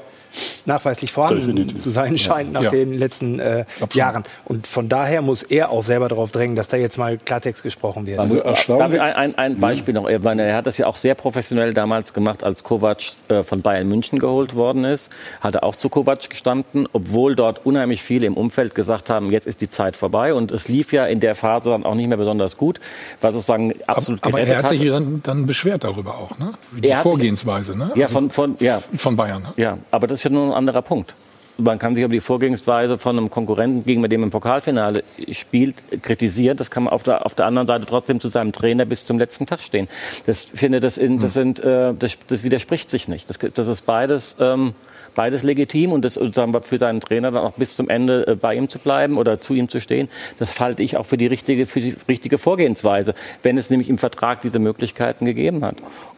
[0.66, 1.82] nachweislich vorhanden Definitiv.
[1.82, 2.70] zu sein scheint nach Ja.
[2.70, 4.24] den letzten äh, Jahren.
[4.44, 8.06] Und von daher muss er auch selber darauf drängen, dass da jetzt mal Klartext gesprochen
[8.06, 8.18] wird.
[8.18, 9.00] Also Darf ich erstaunlich.
[9.00, 10.08] ein, ein, ein Beispiel noch?
[10.22, 12.98] Meine, er hat das ja auch sehr professionell damals gemacht, als Kovac
[13.28, 15.10] äh, von Bayern München geholt worden ist.
[15.40, 19.46] Hat er auch zu Kovac gestanden, obwohl dort unheimlich viele im Umfeld gesagt haben, jetzt
[19.46, 20.34] ist die Zeit vorbei.
[20.34, 22.80] Und es lief ja in der Phase dann auch nicht mehr besonders gut,
[23.20, 24.88] was sozusagen absolut Aber gerettet er hat sich hat.
[24.88, 26.52] dann, dann beschwert darüber auch, ne?
[26.76, 27.92] Die Er hat sich- Vorgehensweise, ne?
[27.94, 29.42] Ja, von, von, ja, von Bayern.
[29.42, 29.48] Ne?
[29.56, 31.14] Ja, aber das ist ja nur ein anderer Punkt.
[31.56, 35.76] Man kann sich aber die Vorgehensweise von einem Konkurrenten, gegen den man im Pokalfinale spielt,
[36.02, 36.56] kritisieren.
[36.56, 39.20] Das kann man auf der, auf der anderen Seite trotzdem zu seinem Trainer bis zum
[39.20, 39.86] letzten Tag stehen.
[40.26, 43.30] Das finde, das, in, das, sind, äh, das, das widerspricht sich nicht.
[43.30, 44.74] Das, das ist beides, ähm,
[45.14, 48.34] beides legitim und das sagen wir, für seinen Trainer dann auch bis zum Ende äh,
[48.34, 50.08] bei ihm zu bleiben oder zu ihm zu stehen.
[50.40, 53.14] Das halte ich auch für die richtige, für die richtige Vorgehensweise,
[53.44, 55.76] wenn es nämlich im Vertrag diese Möglichkeiten gegeben hat.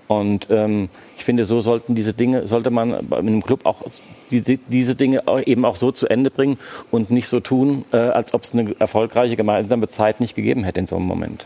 [0.09, 0.89] Und ähm,
[1.19, 3.83] ich finde, so sollten diese Dinge, sollte man in einem Club auch
[4.31, 6.59] diese, diese Dinge auch eben auch so zu Ende bringen
[6.91, 10.81] und nicht so tun, äh, als ob es eine erfolgreiche gemeinsame Zeit nicht gegeben hätte
[10.81, 11.45] in so einem Moment.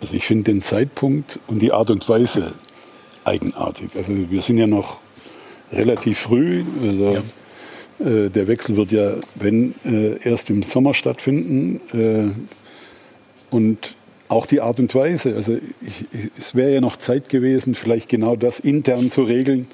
[0.00, 2.52] Also ich finde den Zeitpunkt und die Art und Weise
[3.24, 3.90] eigenartig.
[3.96, 4.98] Also wir sind ja noch
[5.72, 6.64] relativ früh.
[6.82, 7.18] Also
[8.00, 11.80] äh, der Wechsel wird ja, wenn, äh, erst im Sommer stattfinden.
[11.92, 13.96] Äh, und
[14.30, 15.34] auch die Art und Weise.
[15.34, 19.66] Also ich, ich, es wäre ja noch Zeit gewesen, vielleicht genau das intern zu regeln,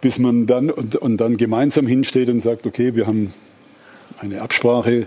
[0.00, 3.32] bis man dann und, und dann gemeinsam hinsteht und sagt, okay, wir haben
[4.20, 5.06] eine Absprache.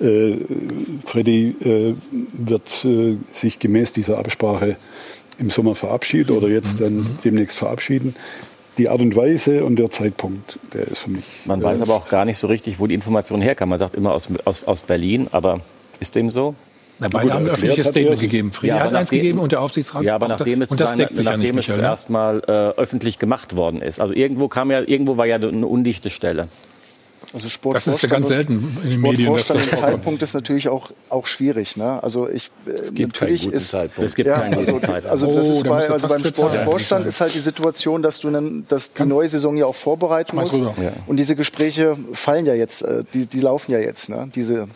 [0.00, 0.32] Äh,
[1.06, 1.94] Freddy äh,
[2.32, 4.76] wird äh, sich gemäß dieser Absprache
[5.38, 8.14] im Sommer verabschieden oder jetzt dann demnächst verabschieden.
[8.76, 11.24] Die Art und Weise und der Zeitpunkt, der ist für mich.
[11.46, 13.70] Man weiß aber auch gar nicht so richtig, wo die Information herkam.
[13.70, 15.60] Man sagt immer aus, aus, aus Berlin, aber
[16.00, 16.54] ist dem so?
[17.00, 18.52] Na, beide haben ein öffentliches Statement gegeben.
[18.52, 20.30] Friede Ja, hat aber eins nachdem- gegeben und der Aufsichtsrat Ja, aber auch.
[20.30, 21.86] nachdem es, und das deckt sich ja nicht, nachdem es Michael, ne?
[21.88, 24.00] zuerst mal äh, öffentlich gemacht worden ist.
[24.00, 26.48] Also irgendwo kam ja, irgendwo war ja eine undichte Stelle.
[27.32, 29.80] Also Das ist ja ganz selten in den Medien, das im vorkommt.
[29.80, 31.76] Zeitpunkt ist natürlich auch, auch schwierig.
[31.76, 32.02] Ne?
[32.02, 34.08] Also ich, es gibt keinen guten ist, Zeitpunkt.
[34.08, 35.06] Es gibt ja, keinen also, guten Zeitpunkt.
[35.10, 38.30] Also, das Oh, ist da bei, also beim Sportvorstand ist halt die Situation, dass du
[38.30, 40.54] dann, dass die neue Saison ja auch vorbereiten musst.
[40.58, 40.72] Ja.
[41.06, 44.08] Und diese Gespräche fallen ja jetzt, äh, die, die laufen ja jetzt.
[44.08, 44.28] Ne?
[44.34, 44.66] Diese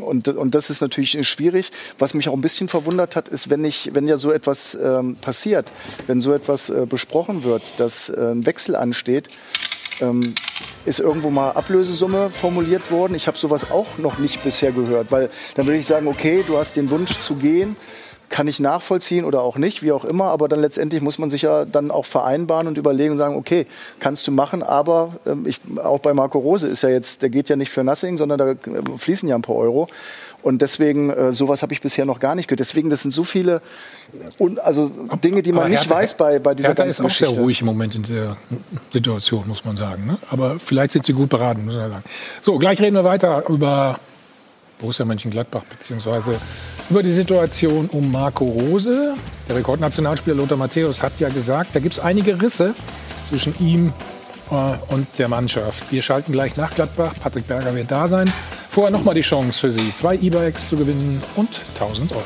[0.00, 1.70] und, und das ist natürlich schwierig.
[1.98, 5.16] Was mich auch ein bisschen verwundert hat, ist, wenn, ich, wenn ja so etwas ähm,
[5.16, 5.70] passiert,
[6.06, 9.28] wenn so etwas äh, besprochen wird, dass äh, ein Wechsel ansteht,
[10.00, 10.20] ähm,
[10.84, 13.14] ist irgendwo mal Ablösesumme formuliert worden.
[13.14, 16.58] Ich habe sowas auch noch nicht bisher gehört, weil dann würde ich sagen, okay, du
[16.58, 17.76] hast den Wunsch zu gehen,
[18.34, 21.42] kann ich nachvollziehen oder auch nicht, wie auch immer, aber dann letztendlich muss man sich
[21.42, 23.64] ja dann auch vereinbaren und überlegen und sagen, okay,
[24.00, 27.48] kannst du machen, aber ähm, ich, auch bei Marco Rose ist ja jetzt, der geht
[27.48, 28.56] ja nicht für Nothing, sondern da äh,
[28.98, 29.86] fließen ja ein paar Euro.
[30.42, 32.58] Und deswegen, äh, sowas habe ich bisher noch gar nicht gehört.
[32.58, 33.62] Deswegen, das sind so viele,
[34.38, 34.90] und, also
[35.22, 37.26] Dinge, die man Aber nicht Hertha- weiß bei, bei dieser Hertha ganzen ist auch sehr
[37.28, 37.40] Geschichte.
[37.40, 38.36] ruhig im Moment in der
[38.92, 40.06] Situation, muss man sagen.
[40.06, 40.18] Ne?
[40.30, 42.04] Aber vielleicht sind sie gut beraten, muss man sagen.
[42.42, 44.00] So, gleich reden wir weiter über
[44.84, 46.36] Borussia Mönchengladbach, beziehungsweise
[46.90, 49.14] über die Situation um Marco Rose.
[49.48, 52.74] Der Rekordnationalspieler Lothar Matthäus hat ja gesagt, da gibt es einige Risse
[53.26, 53.94] zwischen ihm
[54.50, 55.90] äh, und der Mannschaft.
[55.90, 57.14] Wir schalten gleich nach Gladbach.
[57.18, 58.30] Patrick Berger wird da sein.
[58.68, 61.48] Vorher nochmal die Chance für Sie, zwei E-Bikes zu gewinnen und
[61.80, 62.22] 1000 Euro.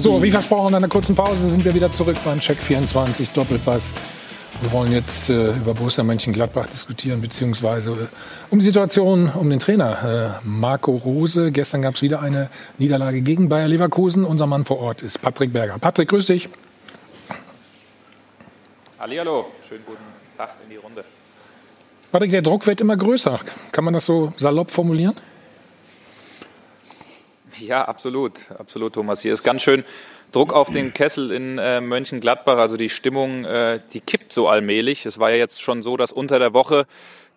[0.00, 3.92] So, wie versprochen, nach einer kurzen Pause sind wir wieder zurück beim Check 24 Doppelpass.
[4.60, 8.06] Wir wollen jetzt äh, über Borussia Mönchengladbach diskutieren, beziehungsweise äh,
[8.50, 11.52] um die Situation um den Trainer äh, Marco Rose.
[11.52, 12.48] Gestern gab es wieder eine
[12.78, 14.24] Niederlage gegen Bayer Leverkusen.
[14.24, 15.78] Unser Mann vor Ort ist Patrick Berger.
[15.78, 16.48] Patrick, grüß dich.
[18.98, 20.04] Hallihallo, schönen guten
[20.38, 21.04] Tag in die Runde.
[22.10, 23.40] Patrick, der Druck wird immer größer.
[23.72, 25.14] Kann man das so salopp formulieren?
[27.58, 29.20] Ja, absolut, absolut, Thomas.
[29.20, 29.84] Hier ist ganz schön
[30.34, 32.58] Druck auf den Kessel in äh, Mönchengladbach.
[32.58, 35.06] Also die Stimmung, äh, die kippt so allmählich.
[35.06, 36.86] Es war ja jetzt schon so, dass unter der Woche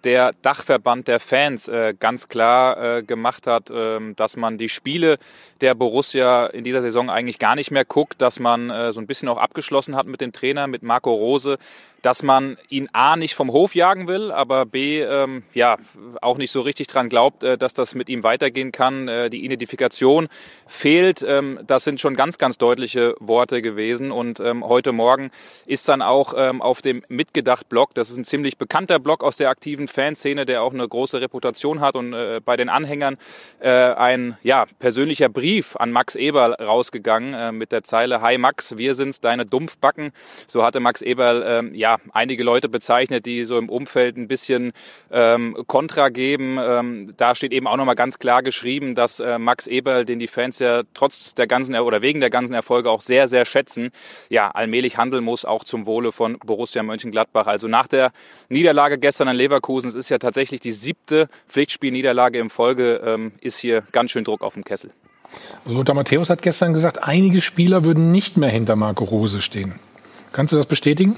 [0.04, 5.18] der Dachverband der Fans äh, ganz klar äh, gemacht hat, ähm, dass man die Spiele
[5.62, 9.08] der Borussia in dieser Saison eigentlich gar nicht mehr guckt, dass man äh, so ein
[9.08, 11.58] bisschen auch abgeschlossen hat mit dem Trainer, mit Marco Rose,
[12.02, 15.78] dass man ihn A nicht vom Hof jagen will, aber B ähm, ja
[16.22, 19.08] auch nicht so richtig dran glaubt, äh, dass das mit ihm weitergehen kann.
[19.08, 20.28] Äh, die Identifikation
[20.68, 21.26] fehlt.
[21.28, 24.12] Ähm, das sind schon ganz, ganz deutliche Worte gewesen.
[24.12, 25.32] Und ähm, heute Morgen
[25.66, 29.50] ist dann auch ähm, auf dem Mitgedacht-Blog, das ist ein ziemlich bekannter Blog aus der
[29.50, 33.18] aktiven Fanszene, der auch eine große Reputation hat und äh, bei den Anhängern
[33.60, 38.78] äh, ein ja, persönlicher Brief an Max Eberl rausgegangen äh, mit der Zeile Hi Max,
[38.78, 40.12] wir sind's, deine Dumpfbacken.
[40.46, 44.74] So hatte Max Eberl ähm, ja einige Leute bezeichnet, die so im Umfeld ein bisschen
[45.12, 46.58] ähm, Kontra geben.
[46.62, 50.28] Ähm, da steht eben auch nochmal ganz klar geschrieben, dass äh, Max Eberl, den die
[50.28, 53.90] Fans ja trotz der ganzen oder wegen der ganzen Erfolge auch sehr, sehr schätzen,
[54.30, 57.48] ja, allmählich handeln muss, auch zum Wohle von Borussia Mönchengladbach.
[57.48, 58.12] Also nach der
[58.50, 63.58] Niederlage gestern an Leverkusen, es ist ja tatsächlich die siebte Pflichtspielniederlage im Folge, ähm, ist
[63.58, 64.92] hier ganz schön Druck auf dem Kessel.
[65.66, 69.80] Also Lothar Matthäus hat gestern gesagt, einige Spieler würden nicht mehr hinter Marco Rose stehen.
[70.32, 71.18] Kannst du das bestätigen?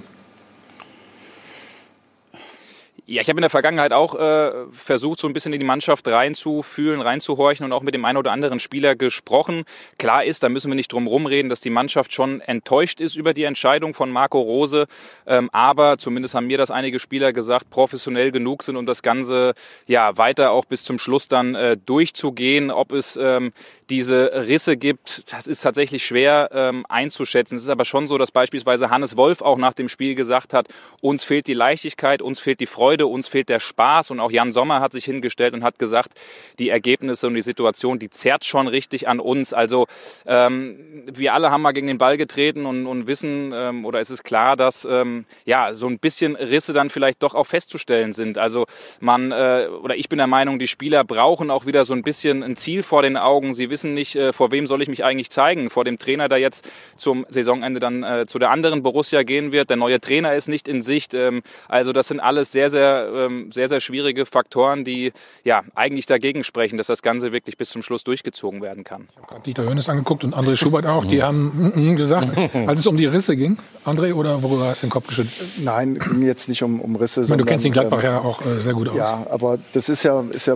[3.11, 6.07] Ja, ich habe in der Vergangenheit auch äh, versucht, so ein bisschen in die Mannschaft
[6.07, 9.63] reinzufühlen, reinzuhorchen und auch mit dem einen oder anderen Spieler gesprochen.
[9.97, 13.33] Klar ist, da müssen wir nicht drum rumreden, dass die Mannschaft schon enttäuscht ist über
[13.33, 14.85] die Entscheidung von Marco Rose.
[15.25, 19.55] Ähm, aber zumindest haben mir das einige Spieler gesagt, professionell genug sind, um das Ganze
[19.87, 22.69] ja weiter auch bis zum Schluss dann äh, durchzugehen.
[22.69, 23.53] Ob es ähm,
[23.89, 27.57] diese Risse gibt, das ist tatsächlich schwer ähm, einzuschätzen.
[27.57, 30.67] Es ist aber schon so, dass beispielsweise Hannes Wolf auch nach dem Spiel gesagt hat,
[31.01, 34.11] uns fehlt die Leichtigkeit, uns fehlt die Freude, uns fehlt der Spaß.
[34.11, 36.11] Und auch Jan Sommer hat sich hingestellt und hat gesagt,
[36.59, 39.53] die Ergebnisse und die Situation, die zerrt schon richtig an uns.
[39.53, 39.87] Also
[40.25, 44.09] ähm, wir alle haben mal gegen den Ball getreten und, und wissen, ähm, oder es
[44.09, 48.37] ist klar, dass ähm, ja so ein bisschen Risse dann vielleicht doch auch festzustellen sind.
[48.37, 48.65] Also
[48.99, 52.43] man, äh, oder ich bin der Meinung, die Spieler brauchen auch wieder so ein bisschen
[52.43, 53.53] ein Ziel vor den Augen.
[53.53, 55.69] Sie wissen nicht, äh, vor wem soll ich mich eigentlich zeigen?
[55.69, 56.67] Vor dem Trainer, der jetzt
[56.97, 59.69] zum Saisonende dann äh, zu der anderen Borussia gehen wird.
[59.69, 61.13] Der neue Trainer ist nicht in Sicht.
[61.13, 65.11] Ähm, also das sind alles sehr, sehr sehr, ähm, sehr, sehr schwierige Faktoren, die
[65.43, 69.07] ja eigentlich dagegen sprechen, dass das Ganze wirklich bis zum Schluss durchgezogen werden kann.
[69.11, 71.05] Ich habe gerade Dieter Hönes angeguckt und André Schubert auch.
[71.05, 72.27] Die haben mm, mm, gesagt,
[72.67, 73.57] als es um die Risse ging.
[73.85, 75.33] André, oder worüber hast du den Kopf geschüttelt?
[75.57, 77.23] Nein, ging jetzt nicht um, um Risse.
[77.23, 78.97] Ich meine, du kennst den Gladbach ähm, ja auch äh, sehr gut aus.
[78.97, 80.55] Ja, aber das ist ja, ist ja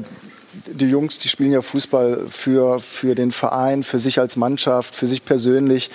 [0.68, 5.08] die Jungs, die spielen ja Fußball für, für den Verein, für sich als Mannschaft, für
[5.08, 5.90] sich persönlich.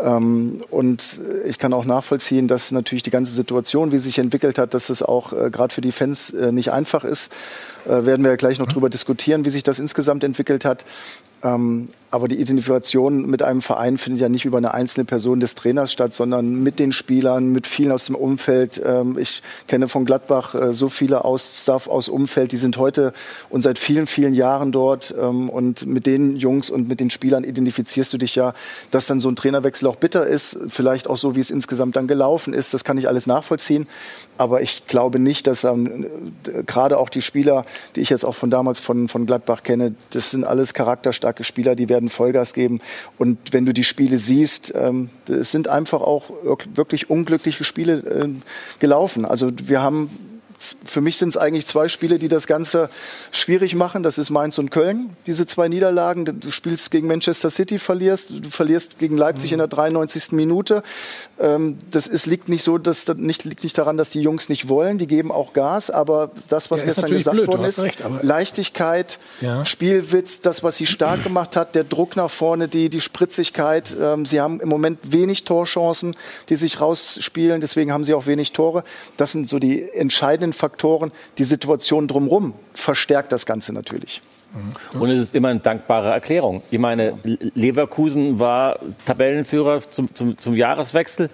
[0.00, 4.58] Ähm, und ich kann auch nachvollziehen, dass natürlich die ganze Situation, wie sie sich entwickelt
[4.58, 7.32] hat, dass es auch äh, gerade für die Fans äh, nicht einfach ist.
[7.86, 10.84] Äh, werden wir ja gleich noch drüber diskutieren, wie sich das insgesamt entwickelt hat.
[11.44, 15.54] Ähm, aber die Identifikation mit einem Verein findet ja nicht über eine einzelne Person des
[15.54, 18.80] Trainers statt, sondern mit den Spielern, mit vielen aus dem Umfeld.
[18.84, 23.12] Ähm, ich kenne von Gladbach äh, so viele aus Staff aus Umfeld, die sind heute
[23.48, 25.14] und seit vielen, vielen Jahren dort.
[25.18, 28.52] Ähm, und mit den Jungs und mit den Spielern identifizierst du dich ja,
[28.90, 30.58] dass dann so ein Trainerwechsel auch bitter ist.
[30.68, 32.74] Vielleicht auch so, wie es insgesamt dann gelaufen ist.
[32.74, 33.88] Das kann ich alles nachvollziehen.
[34.38, 36.06] Aber ich glaube nicht, dass ähm,
[36.66, 37.64] gerade auch die Spieler,
[37.96, 41.74] die ich jetzt auch von damals von, von Gladbach kenne, das sind alles charakterstarke Spieler,
[41.74, 42.80] die werden Vollgas geben.
[43.18, 46.30] Und wenn du die Spiele siehst, ähm, es sind einfach auch
[46.74, 48.28] wirklich unglückliche Spiele äh,
[48.78, 49.24] gelaufen.
[49.24, 50.10] Also wir haben
[50.84, 52.88] für mich sind es eigentlich zwei Spiele, die das Ganze
[53.30, 54.02] schwierig machen.
[54.02, 56.24] Das ist Mainz und Köln, diese zwei Niederlagen.
[56.24, 59.54] Du spielst gegen Manchester City, verlierst, du verlierst gegen Leipzig mhm.
[59.54, 60.32] in der 93.
[60.32, 60.82] Minute.
[61.38, 64.68] Ähm, das ist, liegt nicht so, dass nicht, liegt nicht daran, dass die Jungs nicht
[64.68, 64.98] wollen.
[64.98, 69.18] Die geben auch Gas, aber das, was ja, gestern gesagt blöd, worden ist, recht, Leichtigkeit,
[69.40, 69.64] ja.
[69.64, 73.96] Spielwitz, das, was sie stark gemacht hat, der Druck nach vorne, die, die Spritzigkeit.
[74.00, 76.16] Ähm, sie haben im Moment wenig Torchancen,
[76.48, 77.60] die sich rausspielen.
[77.60, 78.84] Deswegen haben sie auch wenig Tore.
[79.16, 81.12] Das sind so die entscheidenden Faktoren.
[81.38, 84.22] Die Situation drumherum verstärkt das Ganze natürlich.
[84.98, 86.62] Und es ist immer eine dankbare Erklärung.
[86.70, 87.18] Ich meine,
[87.54, 91.30] Leverkusen war Tabellenführer zum, zum, zum Jahreswechsel.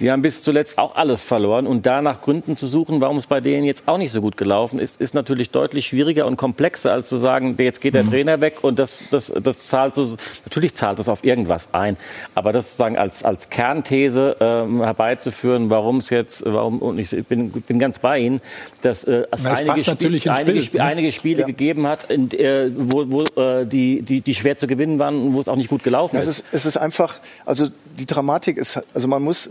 [0.00, 1.66] Die haben bis zuletzt auch alles verloren.
[1.66, 4.36] Und da nach Gründen zu suchen, warum es bei denen jetzt auch nicht so gut
[4.36, 8.10] gelaufen ist, ist natürlich deutlich schwieriger und komplexer, als zu sagen, jetzt geht der mhm.
[8.10, 11.96] Trainer weg und das, das, das zahlt so, natürlich zahlt das auf irgendwas ein.
[12.34, 17.50] Aber das sozusagen als, als Kernthese ähm, herbeizuführen, warum es jetzt, warum, und ich bin,
[17.50, 18.40] bin ganz bei Ihnen,
[18.82, 20.82] dass äh, es Na, einige, Spiel, einige, Bild, ne?
[20.84, 21.46] einige Spiele Ja.
[21.46, 25.34] gegeben hat, in, äh, wo, wo äh, die, die, die schwer zu gewinnen waren und
[25.34, 26.40] wo es auch nicht gut gelaufen Es ist.
[26.40, 27.66] ist, es ist einfach, also
[27.98, 29.50] die Dramatik ist, also man muss,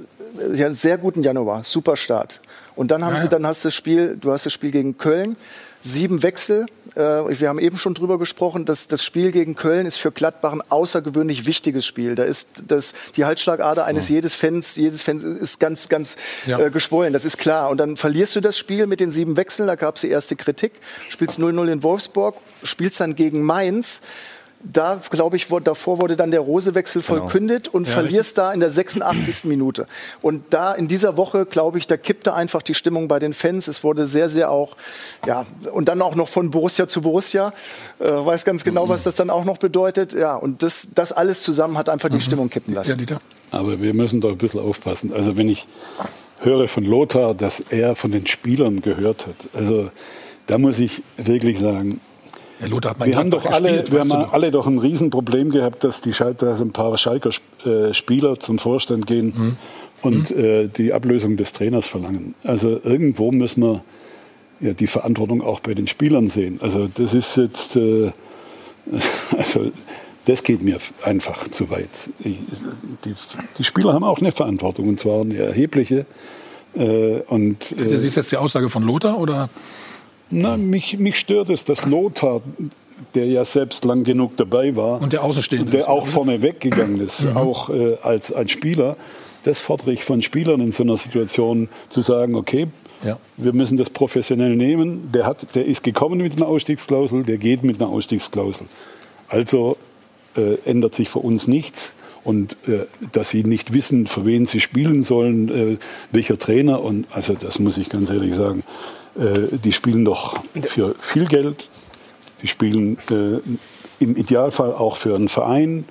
[0.51, 2.41] sie hat einen sehr guten Januar, super Start.
[2.75, 4.97] Und dann haben Ja, sie, dann hast du das Spiel, du hast das Spiel gegen
[4.97, 5.35] Köln,
[5.81, 6.65] sieben Wechsel.
[6.97, 10.53] Äh, wir haben eben schon drüber gesprochen, dass das Spiel gegen Köln ist für Gladbach
[10.53, 12.15] ein außergewöhnlich wichtiges Spiel.
[12.15, 16.15] Da ist das, die Halsschlagader eines jedes Fans, jedes Fans ist ganz, ganz
[16.47, 16.59] Ja.
[16.59, 17.69] äh, geschwollen, das ist klar.
[17.69, 20.35] Und dann verlierst du das Spiel mit den sieben Wechseln, da gab es die erste
[20.35, 20.73] Kritik.
[21.09, 24.01] Spielst 0-0 in Wolfsburg, spielst dann gegen Mainz.
[24.63, 28.71] Da, glaube ich, davor wurde dann der Rosewechsel verkündet und Ja, verlierst da in der
[28.71, 29.45] 86.
[29.45, 29.85] Minute.
[30.21, 33.67] Und da in dieser Woche, glaube ich, da kippte einfach die Stimmung bei den Fans.
[33.67, 34.75] Es wurde sehr, sehr auch,
[35.27, 37.53] ja, und dann auch noch von Borussia zu Borussia.
[37.99, 40.13] Äh, weiß ganz genau, was das dann auch noch bedeutet.
[40.13, 43.05] Ja, und das, das alles zusammen hat einfach die Stimmung kippen lassen.
[43.07, 43.19] Ja.
[43.51, 45.13] Aber wir müssen doch ein bisschen aufpassen.
[45.13, 45.67] Also wenn ich
[46.41, 49.91] höre von Lothar, dass er von den Spielern gehört hat, also
[50.47, 51.99] da muss ich wirklich sagen,
[52.59, 54.33] Ja, Lothar hat wir haben doch alle, gespielt, wir haben doch.
[54.33, 57.29] alle doch ein Riesenproblem gehabt, dass die dass ein paar Schalker
[57.65, 59.57] äh, Spieler zum Vorstand gehen Mhm.
[60.01, 62.33] und Äh, die Ablösung des Trainers verlangen.
[62.43, 63.83] Also irgendwo müssen wir
[64.59, 66.59] ja, die Verantwortung auch bei den Spielern sehen.
[66.61, 68.11] Also das ist jetzt, äh,
[69.37, 69.71] also
[70.25, 72.09] das geht mir einfach zu weit.
[72.19, 72.37] Ich,
[73.05, 73.13] die,
[73.57, 76.05] die Spieler haben auch eine Verantwortung und zwar eine erhebliche.
[76.75, 79.49] Äh, und, äh, Ist das jetzt die Aussage von Lothar oder?
[80.29, 82.41] Na, mich, mich stört es, dass Lothar,
[83.15, 86.11] der ja selbst lang genug dabei war Und der Außenstehende der ist, auch oder?
[86.11, 87.37] vorne weggegangen ist, Mhm.
[87.37, 88.97] auch äh, als, als Spieler,
[89.43, 92.67] das fordere ich von Spielern in so einer Situation zu sagen, okay,
[93.05, 93.17] Ja.
[93.37, 95.09] wir müssen das professionell nehmen.
[95.13, 98.65] Der, hat, der ist gekommen mit einer Ausstiegsklausel, der geht mit einer Ausstiegsklausel.
[99.29, 99.77] Also
[100.35, 101.93] äh, ändert sich für uns nichts.
[102.23, 105.77] Und äh, dass sie nicht wissen, für wen sie spielen sollen, äh,
[106.11, 106.81] welcher Trainer.
[106.83, 108.63] Und also das muss ich ganz ehrlich sagen,
[109.19, 110.35] äh, die spielen doch
[110.67, 111.67] für viel Geld.
[112.41, 113.39] Die spielen äh,
[113.99, 115.85] im Idealfall auch für einen Verein,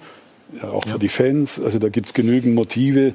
[0.63, 1.61] ja, auch für die Fans.
[1.61, 3.15] Also da gibt es genügend Motive,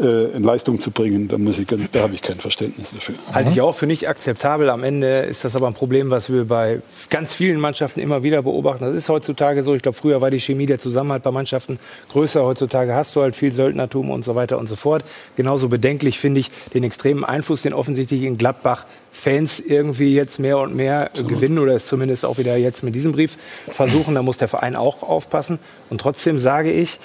[0.00, 1.28] äh, in Leistung zu bringen.
[1.28, 3.14] Da, muss ich ganz, da habe ich kein Verständnis dafür.
[3.32, 4.68] Halte ich auch für nicht akzeptabel.
[4.68, 8.42] Am Ende ist das aber ein Problem, was wir bei ganz vielen Mannschaften immer wieder
[8.42, 8.84] beobachten.
[8.84, 9.76] Das ist heutzutage so.
[9.76, 11.78] Ich glaube, früher war die Chemie, der Zusammenhalt bei Mannschaften
[12.10, 12.44] größer.
[12.44, 15.04] Heutzutage hast du halt viel Söldnertum und so weiter und so fort.
[15.36, 20.58] Genauso bedenklich finde ich den extremen Einfluss, den offensichtlich in Gladbach Fans irgendwie jetzt mehr
[20.58, 23.36] und mehr gewinnen oder es zumindest auch wieder jetzt mit diesem Brief
[23.70, 24.14] versuchen.
[24.14, 25.58] Da muss der Verein auch aufpassen.
[25.92, 26.98] Und trotzdem sage ich,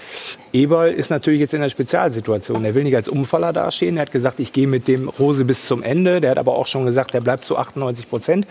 [0.53, 2.63] Eberl ist natürlich jetzt in einer Spezialsituation.
[2.63, 3.97] Er will nicht als Umfaller dastehen.
[3.97, 6.21] Er hat gesagt, ich gehe mit dem Rose bis zum Ende.
[6.21, 8.47] Der hat aber auch schon gesagt, er bleibt zu 98 Prozent.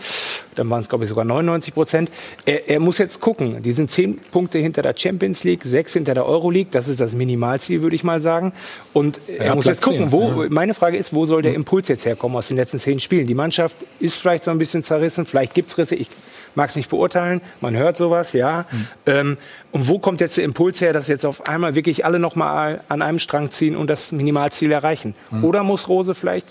[0.53, 2.11] Dann waren es, glaube ich, sogar 99 Prozent.
[2.45, 3.63] Er, er, muss jetzt gucken.
[3.63, 6.69] Die sind zehn Punkte hinter der Champions League, sechs hinter der Euroleague.
[6.69, 8.53] Das ist das Minimalziel, würde ich mal sagen.
[8.93, 10.49] Und er ja, muss Platz jetzt gucken, 10, wo, ja.
[10.51, 13.25] meine Frage ist, wo soll der Impuls jetzt herkommen aus den letzten zehn Spielen?
[13.25, 15.25] Die Mannschaft ist vielleicht so ein bisschen zerrissen.
[15.25, 15.95] Vielleicht gibt es Risse.
[15.95, 16.09] Ich
[16.55, 18.65] mag es nicht beurteilen, man hört sowas, ja.
[18.69, 18.87] Mhm.
[19.05, 19.37] Ähm,
[19.71, 22.81] und wo kommt jetzt der Impuls her, dass jetzt auf einmal wirklich alle noch mal
[22.89, 25.15] an einem Strang ziehen und das Minimalziel erreichen?
[25.31, 25.43] Mhm.
[25.43, 26.47] Oder muss Rose vielleicht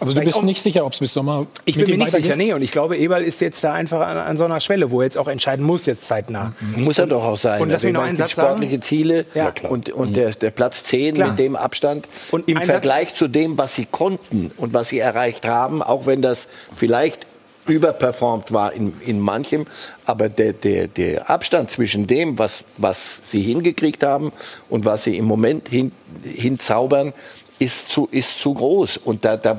[0.00, 1.46] also du bist nicht sicher, ob es bis Sommer.
[1.64, 2.52] Ich bin mir nicht sicher, nee.
[2.52, 5.04] Und ich glaube, Eberl ist jetzt da einfach an, an, so einer Schwelle, wo er
[5.04, 6.54] jetzt auch entscheiden muss, jetzt zeitnah.
[6.60, 6.84] Mhm.
[6.84, 7.60] Muss er doch auch sein.
[7.60, 8.82] Und lass also, noch einen Satz sportliche sagen.
[8.82, 9.52] Ziele ja.
[9.68, 10.14] und, und mhm.
[10.14, 11.30] der, der, Platz 10 klar.
[11.30, 13.18] mit dem Abstand und im Vergleich Satz.
[13.18, 17.26] zu dem, was sie konnten und was sie erreicht haben, auch wenn das vielleicht
[17.68, 19.66] überperformt war in, in manchem.
[20.04, 24.32] Aber der, der, der Abstand zwischen dem, was, was sie hingekriegt haben
[24.68, 25.92] und was sie im Moment hin,
[26.24, 27.12] hinzaubern,
[27.58, 28.98] ist zu, ist zu groß.
[28.98, 29.58] Und da, da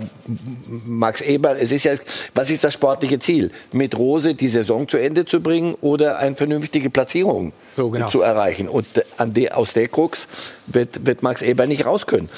[0.85, 1.93] Max Eber, es ist ja,
[2.33, 3.51] was ist das sportliche Ziel?
[3.71, 8.07] Mit Rose die Saison zu Ende zu bringen oder eine vernünftige Platzierung so, genau.
[8.07, 8.67] zu erreichen?
[8.67, 8.87] Und
[9.17, 10.27] an de, aus der Krux
[10.67, 12.29] wird, wird Max Eber nicht raus können.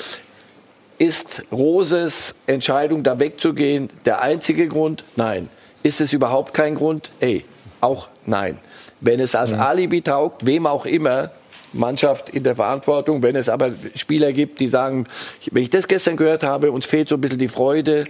[0.98, 5.04] Ist Roses Entscheidung, da wegzugehen, der einzige Grund?
[5.16, 5.50] Nein.
[5.84, 7.10] Ist es überhaupt kein Grund?
[7.20, 7.46] Ey,
[7.80, 8.60] auch nein.
[9.00, 11.32] Wenn es als Alibi taugt, wem auch immer,
[11.74, 13.22] Mannschaft in der Verantwortung.
[13.22, 15.08] Wenn es aber Spieler gibt, die sagen,
[15.52, 18.06] wenn ich das gestern gehört habe, uns fehlt so ein bisschen die Freude.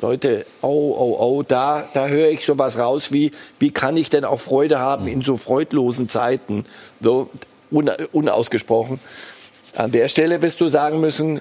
[0.00, 4.24] Leute, oh, oh, oh, da, da höre ich sowas raus wie, wie kann ich denn
[4.24, 6.64] auch Freude haben in so freudlosen Zeiten?
[7.00, 7.30] So
[8.12, 9.00] unausgesprochen.
[9.74, 11.40] An der Stelle wirst du sagen müssen,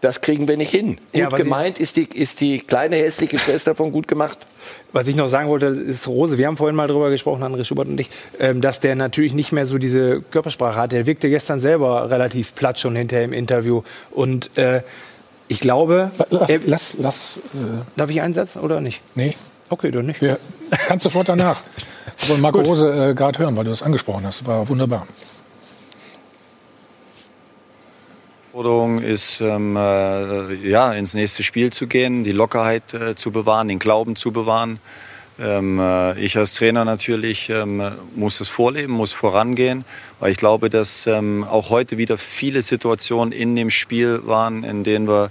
[0.00, 0.96] das kriegen wir nicht hin.
[1.12, 4.38] Gut ja, gemeint ist die, ist die kleine hässliche Schwester von gut gemacht.
[4.92, 6.38] Was ich noch sagen wollte, ist Rose.
[6.38, 8.08] Wir haben vorhin mal darüber gesprochen, André Schubert und ich,
[8.38, 10.92] ähm, dass der natürlich nicht mehr so diese Körpersprache hat.
[10.92, 13.82] Der wirkte gestern selber relativ platt schon hinterher im Interview.
[14.10, 14.82] Und äh,
[15.48, 16.10] ich glaube.
[16.30, 16.50] Lass.
[16.66, 19.02] lass, lass äh, darf ich einsetzen oder nicht?
[19.14, 19.34] Nee.
[19.68, 20.20] Okay, dann nicht.
[20.20, 20.36] Ja,
[20.88, 21.60] kannst sofort danach.
[22.18, 24.46] Ich wollte Marco Rose äh, gerade hören, weil du das angesprochen hast.
[24.46, 25.06] War wunderbar.
[28.52, 33.68] Forderung ist, ähm, äh, ja, ins nächste Spiel zu gehen, die Lockerheit äh, zu bewahren,
[33.68, 34.80] den Glauben zu bewahren.
[35.38, 37.80] Ähm, äh, ich als Trainer natürlich ähm,
[38.16, 39.84] muss es vorleben, muss vorangehen,
[40.18, 44.82] weil ich glaube, dass ähm, auch heute wieder viele Situationen in dem Spiel waren, in
[44.82, 45.30] denen wir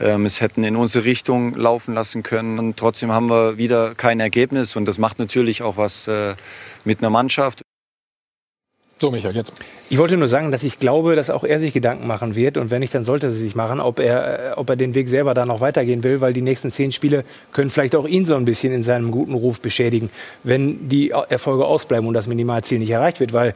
[0.00, 2.58] ähm, es hätten in unsere Richtung laufen lassen können.
[2.58, 6.34] Und trotzdem haben wir wieder kein Ergebnis und das macht natürlich auch was äh,
[6.84, 7.62] mit einer Mannschaft.
[8.98, 9.52] So, Michael, jetzt.
[9.90, 12.56] Ich wollte nur sagen, dass ich glaube, dass auch er sich Gedanken machen wird.
[12.56, 15.08] Und wenn nicht, dann sollte er sich machen, ob er, äh, ob er den Weg
[15.08, 18.36] selber da noch weitergehen will, weil die nächsten zehn Spiele können vielleicht auch ihn so
[18.36, 20.08] ein bisschen in seinem guten Ruf beschädigen,
[20.44, 23.34] wenn die Erfolge ausbleiben und das Minimalziel nicht erreicht wird.
[23.34, 23.54] Weil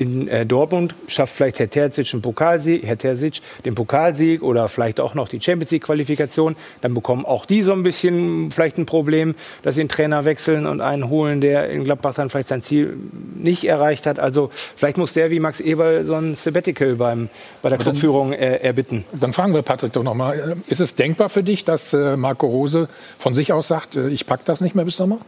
[0.00, 4.98] in äh, Dortmund schafft vielleicht Herr Terzic einen Pokalsieg, Herr Terzic den Pokalsieg oder vielleicht
[4.98, 8.86] auch noch die Champions League Qualifikation, dann bekommen auch die so ein bisschen vielleicht ein
[8.86, 12.62] Problem, dass sie einen Trainer wechseln und einen holen, der in Gladbach dann vielleicht sein
[12.62, 12.96] Ziel
[13.34, 14.18] nicht erreicht hat.
[14.18, 17.28] Also vielleicht muss der wie Max Eberl so ein Sabbatical beim,
[17.60, 19.04] bei der Clubführung äh, erbitten.
[19.12, 22.16] Dann fragen wir Patrick doch noch mal, äh, ist es denkbar für dich, dass äh,
[22.16, 25.18] Marco Rose von sich aus sagt, äh, ich packe das nicht mehr bis Sommer?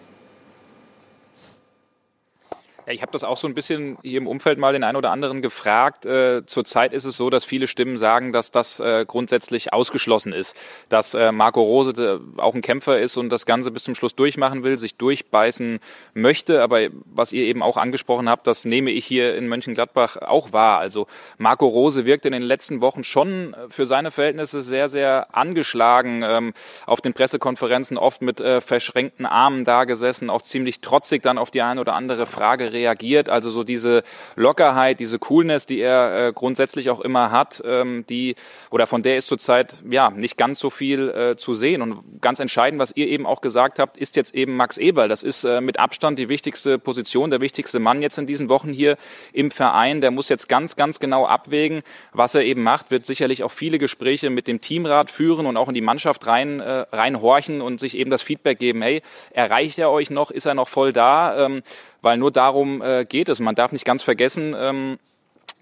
[2.86, 5.12] Ja, ich habe das auch so ein bisschen hier im Umfeld mal den einen oder
[5.12, 6.04] anderen gefragt.
[6.04, 10.56] Äh, zurzeit ist es so, dass viele Stimmen sagen, dass das äh, grundsätzlich ausgeschlossen ist,
[10.88, 14.16] dass äh, Marco Rose äh, auch ein Kämpfer ist und das Ganze bis zum Schluss
[14.16, 15.78] durchmachen will, sich durchbeißen
[16.14, 16.60] möchte.
[16.60, 20.80] Aber was ihr eben auch angesprochen habt, das nehme ich hier in Mönchengladbach auch wahr.
[20.80, 21.06] Also
[21.38, 26.24] Marco Rose wirkt in den letzten Wochen schon für seine Verhältnisse sehr, sehr angeschlagen.
[26.26, 26.52] Ähm,
[26.86, 31.62] auf den Pressekonferenzen oft mit äh, verschränkten Armen dagesessen, auch ziemlich trotzig dann auf die
[31.62, 33.28] eine oder andere Frage reagiert.
[33.28, 34.02] Also so diese
[34.36, 38.34] Lockerheit, diese Coolness, die er äh, grundsätzlich auch immer hat, ähm, die
[38.70, 41.82] oder von der ist zurzeit ja nicht ganz so viel äh, zu sehen.
[41.82, 45.08] Und ganz entscheidend, was ihr eben auch gesagt habt, ist jetzt eben Max Eberl.
[45.08, 48.72] Das ist äh, mit Abstand die wichtigste Position, der wichtigste Mann jetzt in diesen Wochen
[48.72, 48.96] hier
[49.32, 50.00] im Verein.
[50.00, 51.82] Der muss jetzt ganz, ganz genau abwägen,
[52.12, 52.90] was er eben macht.
[52.90, 56.60] Wird sicherlich auch viele Gespräche mit dem Teamrat führen und auch in die Mannschaft rein
[56.60, 58.82] äh, reinhorchen und sich eben das Feedback geben.
[58.82, 60.30] Hey, erreicht er euch noch?
[60.30, 61.46] Ist er noch voll da?
[61.46, 61.62] Ähm,
[62.02, 63.40] weil nur darum äh, geht es.
[63.40, 64.98] Man darf nicht ganz vergessen, ähm,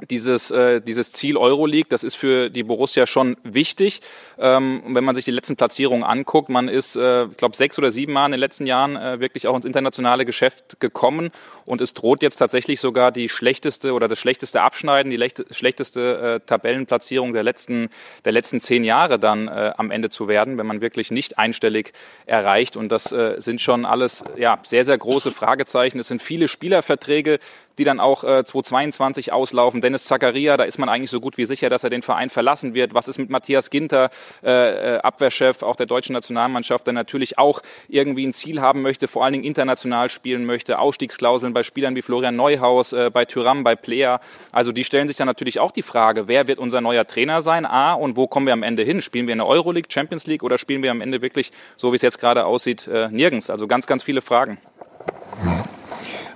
[0.09, 4.01] dieses, äh, dieses Ziel Euroleague, das ist für die Borussia schon wichtig.
[4.39, 7.91] Ähm, wenn man sich die letzten Platzierungen anguckt, man ist, äh, ich glaube, sechs oder
[7.91, 11.31] sieben Mal in den letzten Jahren äh, wirklich auch ins internationale Geschäft gekommen
[11.67, 16.41] und es droht jetzt tatsächlich sogar die schlechteste oder das schlechteste Abschneiden, die lechte, schlechteste
[16.41, 17.91] äh, Tabellenplatzierung der letzten,
[18.25, 21.93] der letzten zehn Jahre dann äh, am Ende zu werden, wenn man wirklich nicht einstellig
[22.27, 22.77] erreicht.
[22.77, 25.99] Und das äh, sind schon alles ja, sehr, sehr große Fragezeichen.
[25.99, 27.39] Es sind viele Spielerverträge,
[27.81, 29.81] die dann auch äh, 2022 auslaufen.
[29.81, 32.75] Dennis Zakaria, da ist man eigentlich so gut wie sicher, dass er den Verein verlassen
[32.75, 32.93] wird.
[32.93, 34.11] Was ist mit Matthias Ginter,
[34.45, 39.09] äh, äh, Abwehrchef auch der deutschen Nationalmannschaft, der natürlich auch irgendwie ein Ziel haben möchte,
[39.09, 40.79] vor allen Dingen international spielen möchte.
[40.79, 44.21] Ausstiegsklauseln bei Spielern wie Florian Neuhaus, äh, bei Tyram, bei Player.
[44.53, 47.65] Also die stellen sich dann natürlich auch die Frage, wer wird unser neuer Trainer sein?
[47.65, 49.01] A, und wo kommen wir am Ende hin?
[49.01, 51.97] Spielen wir in der Euroleague, Champions League oder spielen wir am Ende wirklich, so wie
[51.97, 53.49] es jetzt gerade aussieht, äh, nirgends?
[53.49, 54.59] Also ganz, ganz viele Fragen.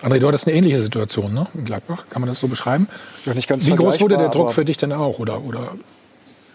[0.05, 1.47] André, du hattest eine ähnliche Situation ne?
[1.55, 2.05] in Gladbach.
[2.11, 2.89] Kann man das so beschreiben?
[3.25, 5.19] Ja, nicht ganz Wie groß wurde der Druck für dich denn auch?
[5.19, 5.71] Oder, oder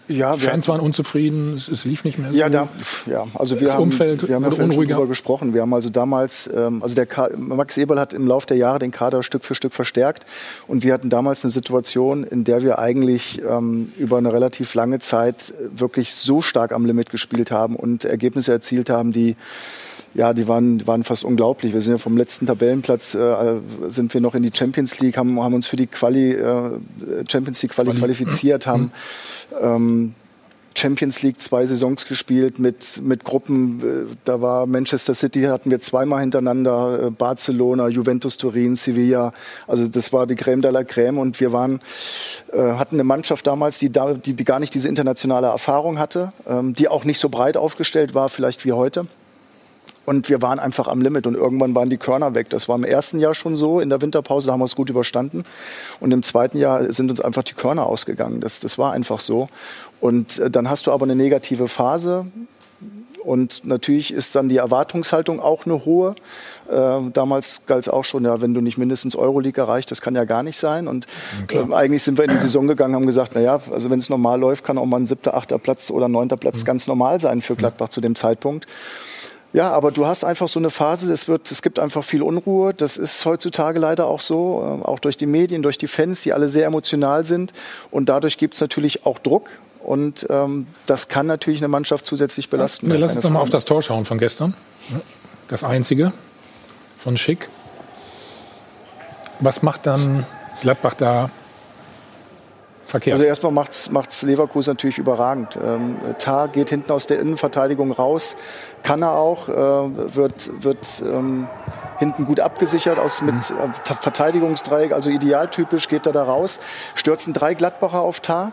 [0.06, 2.36] Ja, Fans waren unzufrieden, es, es lief nicht mehr so?
[2.36, 2.68] Ja, da,
[3.06, 4.94] ja, also wir das haben, Umfeld wir haben ja schon unruhiger.
[4.94, 5.52] drüber gesprochen.
[5.52, 8.78] Wir haben also damals, ähm, also der Ka Max Eberl hat im Laufe der Jahre
[8.78, 10.26] den Kader Stück für Stück verstärkt
[10.68, 15.00] und wir hatten damals eine Situation, in der wir eigentlich ähm, über eine relativ lange
[15.00, 19.36] Zeit wirklich so stark am Limit gespielt haben und Ergebnisse erzielt haben, die
[20.14, 21.72] ja, die waren, waren fast unglaublich.
[21.72, 25.40] Wir sind ja vom letzten Tabellenplatz, äh, sind wir noch in die Champions League, haben,
[25.40, 26.78] haben uns für die Quali, äh,
[27.28, 27.98] Champions League Quali, Quali.
[27.98, 28.90] qualifiziert, haben
[29.60, 30.14] ähm,
[30.74, 33.80] Champions League zwei Saisons gespielt mit, mit Gruppen.
[33.80, 39.32] äh, Da war Manchester City, hatten wir zweimal hintereinander, äh, Barcelona, Juventus Turin, Sevilla.
[39.66, 41.18] Also das war die Crème de la Crème.
[41.18, 41.80] Und wir waren,
[42.52, 46.32] äh, hatten eine Mannschaft damals, die, da, die, die gar nicht diese internationale Erfahrung hatte,
[46.48, 49.06] ähm, die auch nicht so breit aufgestellt war, vielleicht wie heute.
[50.06, 52.48] Und wir waren einfach am Limit und irgendwann waren die Körner weg.
[52.50, 54.90] Das war im ersten Jahr schon so, in der Winterpause, da haben wir es gut
[54.90, 55.44] überstanden.
[56.00, 58.40] Und im zweiten Jahr sind uns einfach die Körner ausgegangen.
[58.40, 59.48] Das, das war einfach so.
[60.00, 62.26] Und äh, dann hast du aber eine negative Phase.
[63.22, 66.14] Und natürlich ist dann die Erwartungshaltung auch eine hohe.
[66.70, 70.14] Äh, damals galt es auch schon, ja, wenn du nicht mindestens Euroleague erreicht, das kann
[70.14, 70.88] ja gar nicht sein.
[70.88, 71.06] Und
[71.52, 74.08] ähm, eigentlich sind wir in die Saison gegangen, haben gesagt, na ja, also wenn es
[74.08, 77.42] normal läuft, kann auch mal ein siebter, achter Platz oder neunter Platz ganz normal sein
[77.42, 78.66] für Gladbach zu dem Zeitpunkt.
[79.52, 82.72] Ja, aber du hast einfach so eine Phase, es, wird, es gibt einfach viel Unruhe.
[82.72, 86.32] Das ist heutzutage leider auch so, äh, auch durch die Medien, durch die Fans, die
[86.32, 87.52] alle sehr emotional sind.
[87.90, 89.50] Und dadurch gibt es natürlich auch Druck.
[89.82, 92.90] Und ähm, das kann natürlich eine Mannschaft zusätzlich belasten.
[92.90, 93.42] Ja, lass uns Keine noch mal Frage.
[93.42, 94.54] auf das Tor schauen von gestern.
[95.48, 96.12] Das einzige
[96.98, 97.48] von Schick.
[99.40, 100.26] Was macht dann
[100.60, 101.30] Gladbach da
[102.90, 103.14] verkehrt?
[103.14, 105.56] Also erstmal macht's, macht's Leverkusen natürlich überragend.
[105.56, 108.36] Ähm, Tar geht hinten aus der Innenverteidigung raus,
[108.82, 111.48] kann er auch, äh, wird, wird ähm,
[111.98, 116.60] hinten gut abgesichert aus mit äh, Verteidigungsdreieck, also idealtypisch geht er da raus,
[116.94, 118.52] stürzen drei Gladbacher auf Tar.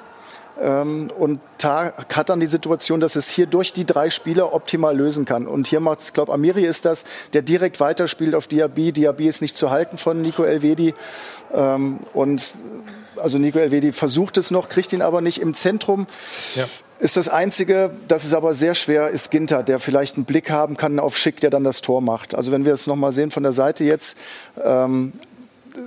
[0.60, 4.96] Ähm, und Tar hat dann die Situation, dass es hier durch die drei Spieler optimal
[4.96, 5.48] lösen kann.
[5.48, 8.92] Und hier macht es, glaube Amiri ist das, der direkt weiterspielt auf Diaby.
[8.92, 10.94] Diaby ist nicht zu halten von Nico Elvedi.
[11.54, 12.52] Ähm, und
[13.20, 16.08] also Nico Elvedi versucht es noch, kriegt ihn aber nicht im Zentrum.
[16.56, 16.66] Ja.
[17.00, 20.78] Ist das Einzige, das ist aber sehr schwer, ist Ginter, der vielleicht einen Blick haben
[20.78, 22.34] kann auf Schick, der dann das Tor macht.
[22.34, 24.18] Also wenn wir es nochmal sehen von der Seite jetzt,
[24.64, 25.14] ähm,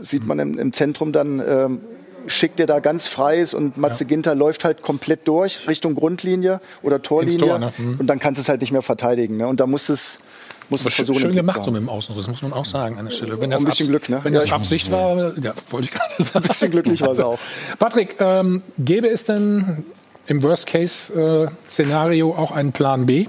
[0.00, 1.80] sieht man im, im Zentrum dann ähm,
[2.26, 6.60] Schick, der da ganz frei ist und Matze Ginter läuft halt komplett durch Richtung Grundlinie
[6.82, 7.72] oder Torlinie Tor, ne?
[7.76, 7.96] Mhm.
[7.98, 9.36] und dann kannst du es halt nicht mehr verteidigen.
[9.36, 9.48] Ne?
[9.48, 10.20] Und da muss es,
[10.70, 11.18] muss schön, versuchen.
[11.20, 13.40] schön gemacht so mit dem Außenriss, muss man auch sagen an der Stelle.
[13.40, 14.20] Wenn das ein bisschen Abs- Glück, ne?
[14.22, 16.30] Wenn Ja, das ich- Absicht war, ja, wollte ich gerade sagen.
[16.44, 17.38] Ein bisschen glücklich war es auch.
[17.78, 19.84] Patrick, ähm, gäbe es denn
[20.26, 23.26] im Worst-Case-Szenario auch einen Plan B?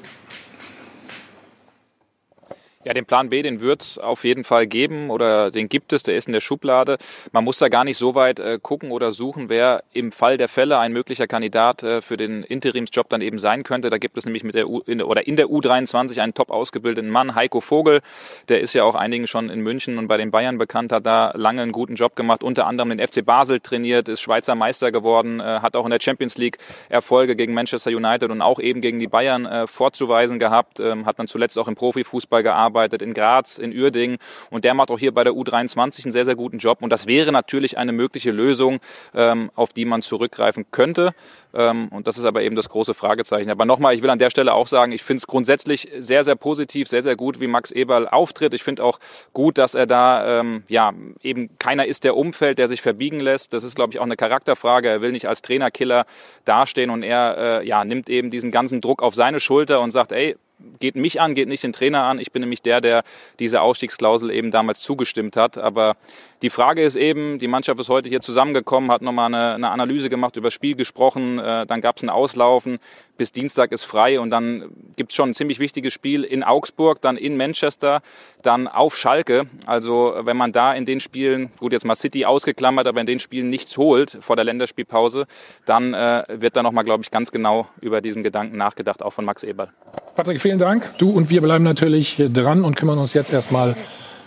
[2.84, 6.02] Ja, den Plan B, den wird es auf jeden Fall geben oder den gibt es,
[6.02, 6.98] der ist in der Schublade.
[7.32, 10.48] Man muss da gar nicht so weit äh, gucken oder suchen, wer im Fall der
[10.48, 13.92] Fälle ein möglicher Kandidat äh, für den Interimsjob dann eben sein könnte.
[13.92, 17.12] Da gibt es nämlich mit der U in, oder in der U23 einen top ausgebildeten
[17.12, 18.02] Mann, Heiko Vogel.
[18.50, 21.34] Der ist ja auch einigen schon in München und bei den Bayern bekannt, hat da
[21.36, 25.40] lange einen guten Job gemacht, unter anderem den FC Basel trainiert, ist Schweizer Meister geworden,
[25.40, 26.58] äh, hat auch in der Champions League
[26.90, 31.20] Erfolge gegen Manchester United und auch eben gegen die Bayern äh, vorzuweisen gehabt, ähm, hat
[31.20, 32.71] dann zuletzt auch im Profifußball gearbeitet,
[33.02, 34.18] in Graz, in Uerdingen
[34.50, 37.08] und der macht auch hier bei der U23 einen sehr, sehr guten Job und das
[37.08, 38.80] wäre natürlich eine mögliche Lösung,
[39.14, 41.14] ähm, auf die man zurückgreifen könnte
[41.54, 43.50] ähm, und das ist aber eben das große Fragezeichen.
[43.50, 46.36] Aber nochmal, ich will an der Stelle auch sagen, ich finde es grundsätzlich sehr, sehr
[46.36, 48.54] positiv, sehr, sehr gut, wie Max Eberl auftritt.
[48.54, 49.00] Ich finde auch
[49.34, 53.54] gut, dass er da ähm, ja eben keiner ist, der umfällt, der sich verbiegen lässt.
[53.54, 54.90] Das ist, glaube ich, auch eine Charakterfrage.
[54.90, 56.06] Er will nicht als Trainerkiller
[56.46, 60.12] dastehen und er äh, ja, nimmt eben diesen ganzen Druck auf seine Schulter und sagt,
[60.12, 60.36] ey,
[60.80, 62.20] geht mich an, geht nicht den Trainer an.
[62.20, 63.04] Ich bin nämlich der, der
[63.40, 65.58] diese Ausstiegsklausel eben damals zugestimmt hat.
[65.58, 65.96] Aber
[66.42, 70.10] die Frage ist eben, die Mannschaft ist heute hier zusammengekommen, hat nochmal eine, eine Analyse
[70.10, 72.80] gemacht, über Spiel gesprochen, äh, dann gab es ein Auslaufen,
[73.22, 77.02] bis Dienstag ist frei und dann gibt es schon ein ziemlich wichtiges Spiel in Augsburg,
[77.02, 78.02] dann in Manchester,
[78.42, 79.44] dann auf Schalke.
[79.68, 83.20] Also wenn man da in den Spielen, gut jetzt mal City ausgeklammert, aber in den
[83.20, 85.28] Spielen nichts holt vor der Länderspielpause,
[85.68, 89.24] dann äh, wird da nochmal, glaube ich, ganz genau über diesen Gedanken nachgedacht, auch von
[89.24, 89.70] Max Eberl.
[90.16, 90.90] Patrick, vielen Dank.
[90.98, 93.76] Du und wir bleiben natürlich dran und kümmern uns jetzt erstmal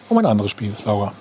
[0.08, 1.12] um ein anderes Spiel, Laura.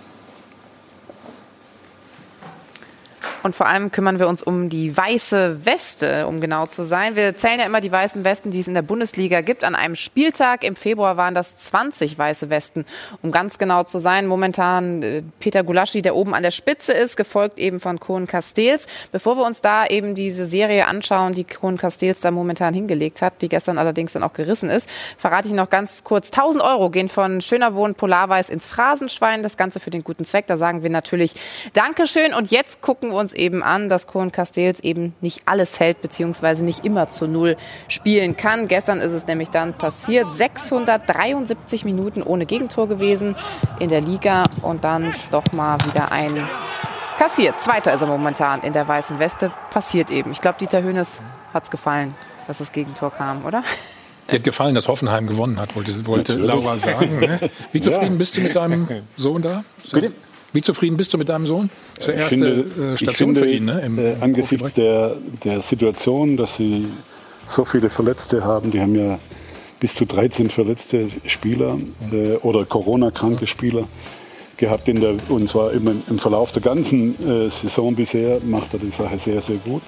[3.43, 7.17] Und vor allem kümmern wir uns um die weiße Weste, um genau zu sein.
[7.17, 9.65] Wir zählen ja immer die weißen Westen, die es in der Bundesliga gibt.
[9.65, 12.85] An einem Spieltag im Februar waren das 20 weiße Westen,
[13.21, 14.27] um ganz genau zu sein.
[14.27, 18.87] Momentan äh, Peter Gulaschi, der oben an der Spitze ist, gefolgt eben von Kohn Castells.
[19.11, 23.41] Bevor wir uns da eben diese Serie anschauen, die Kohn Castells da momentan hingelegt hat,
[23.41, 26.27] die gestern allerdings dann auch gerissen ist, verrate ich noch ganz kurz.
[26.27, 29.43] 1000 Euro gehen von Schöner Wohn Polarweiß ins Phrasenschwein.
[29.43, 30.47] Das Ganze für den guten Zweck.
[30.47, 31.35] Da sagen wir natürlich
[31.73, 32.33] Dankeschön.
[32.33, 36.63] Und jetzt gucken wir uns eben an, dass Cohen Castells eben nicht alles hält, beziehungsweise
[36.63, 37.57] nicht immer zu Null
[37.87, 38.67] spielen kann.
[38.67, 40.33] Gestern ist es nämlich dann passiert.
[40.33, 43.35] 673 Minuten ohne Gegentor gewesen
[43.79, 46.47] in der Liga und dann doch mal wieder ein
[47.17, 47.61] kassiert.
[47.61, 49.51] Zweiter ist er momentan in der weißen Weste.
[49.69, 50.31] Passiert eben.
[50.31, 51.19] Ich glaube, Dieter Hönes
[51.53, 52.13] hat es gefallen,
[52.47, 53.63] dass das Gegentor kam, oder?
[54.29, 57.19] Dir hat gefallen, dass Hoffenheim gewonnen hat, wollte, wollte Laura sagen.
[57.19, 57.49] Ne?
[57.71, 58.17] Wie zufrieden ja.
[58.17, 58.87] bist du mit deinem
[59.17, 59.63] Sohn da?
[59.91, 60.13] Bitte?
[60.53, 61.69] Wie zufrieden bist du mit deinem Sohn?
[61.99, 63.81] Zur erste finde, Station finde, für ihn, ne?
[63.81, 66.87] Im, äh, angesichts der, der Situation, dass sie
[67.45, 69.19] so viele Verletzte haben, die haben ja
[69.79, 71.77] bis zu 13 verletzte Spieler
[72.11, 73.85] äh, oder Corona-kranke Spieler
[74.57, 78.79] gehabt in der, und zwar im, im Verlauf der ganzen äh, Saison bisher macht er
[78.79, 79.81] die Sache sehr, sehr gut.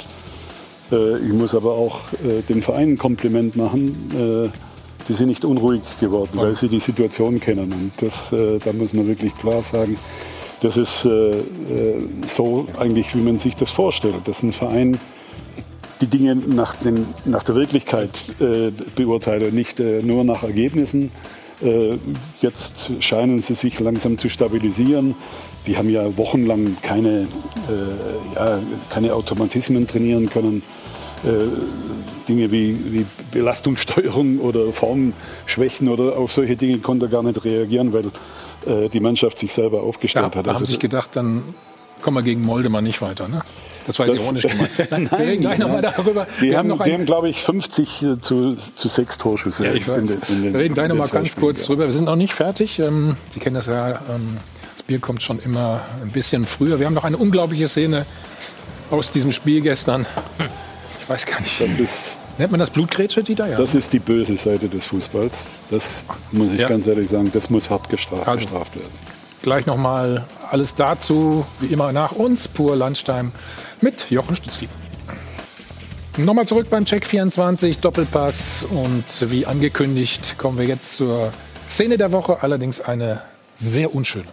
[0.92, 4.12] Äh, ich muss aber auch äh, dem Verein ein Kompliment machen.
[4.14, 4.50] Äh,
[5.08, 7.72] die sind nicht unruhig geworden, weil sie die Situation kennen.
[7.72, 10.00] Und das, da muss man wirklich klar sagen,
[10.66, 11.44] das ist äh, äh,
[12.26, 15.00] so eigentlich, wie man sich das vorstellt, dass ein Verein
[16.02, 18.10] die Dinge nach, den, nach der Wirklichkeit
[18.40, 21.12] äh, beurteilt und nicht äh, nur nach Ergebnissen.
[21.62, 21.98] Äh,
[22.42, 25.14] jetzt scheinen sie sich langsam zu stabilisieren.
[25.68, 27.28] Die haben ja wochenlang keine,
[27.70, 28.60] äh, ja,
[28.90, 30.64] keine Automatismen trainieren können.
[32.30, 37.94] Dinge wie, wie, Belastungssteuerung oder Formschwächen oder auf solche Dinge konnte er gar nicht reagieren,
[37.94, 38.12] weil
[38.68, 40.46] äh, die Mannschaft sich selber aufgestellt ja, hat.
[40.46, 41.44] Da also haben sich gedacht, dann
[42.02, 43.28] kommen wir gegen Molde mal nicht weiter.
[43.28, 43.42] Ne?
[43.88, 44.72] Das war jetzt ironisch gemeint.
[44.92, 46.28] Nein, wir reden gleich nochmal darüber.
[46.40, 49.66] Die wir haben, haben, haben glaube ich, 50 äh, zu, zu 6 Torschüsse.
[49.66, 49.98] Ja, ich weiß.
[49.98, 51.66] In den, in den, wir reden gleich nochmal ganz kurz ja.
[51.66, 51.86] drüber.
[51.86, 52.80] Wir sind noch nicht fertig.
[52.80, 54.38] Ähm, Sie kennen das ja, ähm,
[54.76, 56.80] das Bier kommt schon immer ein bisschen früher.
[56.80, 58.06] Wir haben noch eine unglaubliche Szene
[58.92, 60.06] aus diesem Spiel gestern.
[61.02, 61.62] Ich weiß gar nicht.
[61.62, 63.58] Das ist Nennt man das Blutgrätsche, die da ja?
[63.58, 65.34] Das ist die böse Seite des Fußballs.
[65.72, 66.68] Das muss ich ja.
[66.68, 68.92] ganz ehrlich sagen, das muss hart gestraft, also, bestraft werden.
[69.42, 73.32] Gleich nochmal alles dazu, wie immer nach uns, pur Landstein
[73.80, 74.68] mit Jochen Stützki.
[76.18, 81.32] Nochmal zurück beim Check 24, Doppelpass und wie angekündigt kommen wir jetzt zur
[81.70, 83.22] Szene der Woche, allerdings eine
[83.56, 84.28] sehr unschöne.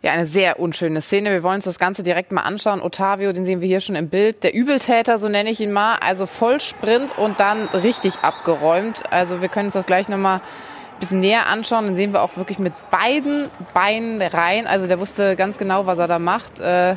[0.00, 1.32] Ja, eine sehr unschöne Szene.
[1.32, 2.80] Wir wollen uns das Ganze direkt mal anschauen.
[2.80, 4.44] Otavio, den sehen wir hier schon im Bild.
[4.44, 5.96] Der Übeltäter, so nenne ich ihn mal.
[5.96, 9.02] Also Vollsprint und dann richtig abgeräumt.
[9.10, 11.86] Also wir können uns das gleich nochmal ein bisschen näher anschauen.
[11.86, 14.68] Dann sehen wir auch wirklich mit beiden Beinen rein.
[14.68, 16.60] Also der wusste ganz genau, was er da macht.
[16.60, 16.94] Äh,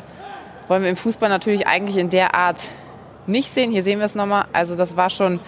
[0.68, 2.68] wollen wir im Fußball natürlich eigentlich in der Art
[3.26, 3.72] nicht sehen.
[3.72, 4.44] Hier sehen wir es nochmal.
[4.52, 5.40] Also das war schon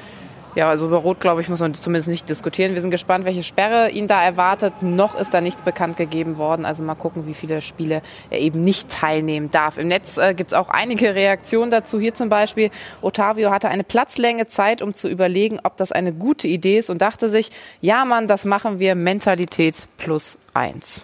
[0.54, 2.74] ja, also über Rot, glaube ich, muss man zumindest nicht diskutieren.
[2.74, 4.82] Wir sind gespannt, welche Sperre ihn da erwartet.
[4.82, 6.64] Noch ist da nichts bekannt gegeben worden.
[6.64, 9.78] Also mal gucken, wie viele Spiele er eben nicht teilnehmen darf.
[9.78, 11.98] Im Netz äh, gibt es auch einige Reaktionen dazu.
[11.98, 12.70] Hier zum Beispiel,
[13.02, 17.02] Otavio hatte eine Platzlänge Zeit, um zu überlegen, ob das eine gute Idee ist und
[17.02, 17.50] dachte sich,
[17.80, 21.02] ja Mann, das machen wir, Mentalität plus eins.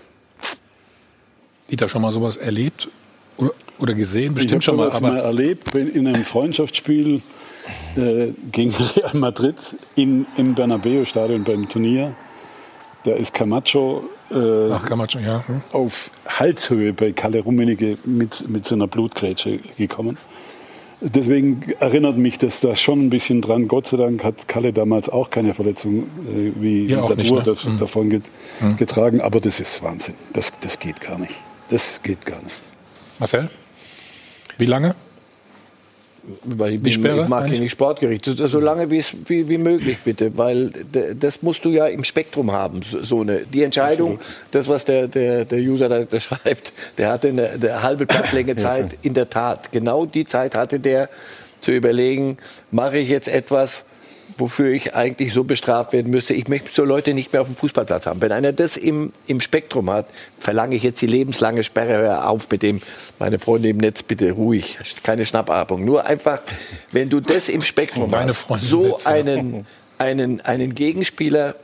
[1.70, 2.89] Dieter, schon mal sowas erlebt
[3.36, 4.35] oder, oder gesehen?
[4.35, 4.90] Bestimmt ich schon mal.
[4.90, 7.22] Aber mal erlebt, wenn in einem Freundschaftsspiel
[7.97, 9.56] äh, gegen Real Madrid
[9.97, 12.14] in, im Bernabeu-Stadion beim Turnier.
[13.05, 15.47] Da ist Camacho, äh, Ach, Camacho ja.
[15.47, 15.62] hm.
[15.72, 20.18] auf Halshöhe bei Kalle Rummenigge mit, mit so einer Blutgrätsche gekommen.
[21.02, 23.68] Deswegen erinnert mich das da schon ein bisschen dran.
[23.68, 27.42] Gott sei Dank hat Kalle damals auch keine Verletzung äh, wie ja, der nicht, ne?
[27.42, 27.78] hm.
[27.78, 28.24] davon get,
[28.59, 28.76] hm.
[28.76, 29.22] getragen.
[29.22, 30.14] Aber das ist Wahnsinn.
[30.34, 31.34] Das, das geht gar nicht.
[31.70, 32.56] Das geht gar nicht.
[33.18, 33.48] Marcel?
[34.59, 34.94] Wie lange?
[36.44, 38.24] Weil ich, bin, Sperre, ich mag hier nicht Sportgericht.
[38.24, 40.70] So lange wie, wie, möglich bitte, weil
[41.18, 42.80] das musst du ja im Spektrum haben.
[43.02, 44.36] So eine, die Entscheidung, Absolut.
[44.51, 48.56] das was der, der, der User da, da schreibt, der hatte eine, eine halbe Plattlänge
[48.60, 49.72] Zeit, in der Tat.
[49.72, 51.09] Genau die Zeit hatte der
[51.60, 52.38] zu überlegen,
[52.70, 53.84] mache ich jetzt etwas,
[54.40, 56.34] wofür ich eigentlich so bestraft werden müsste.
[56.34, 58.20] Ich möchte so Leute nicht mehr auf dem Fußballplatz haben.
[58.20, 60.06] Wenn einer das im, im Spektrum hat,
[60.38, 62.02] verlange ich jetzt die lebenslange Sperre.
[62.02, 62.80] Hör auf mit dem,
[63.18, 65.84] meine Freunde im Netz, bitte ruhig, keine Schnappatmung.
[65.84, 66.40] Nur einfach,
[66.92, 69.66] wenn du das im Spektrum Meine hast, so einen,
[69.98, 71.54] einen, einen Gegenspieler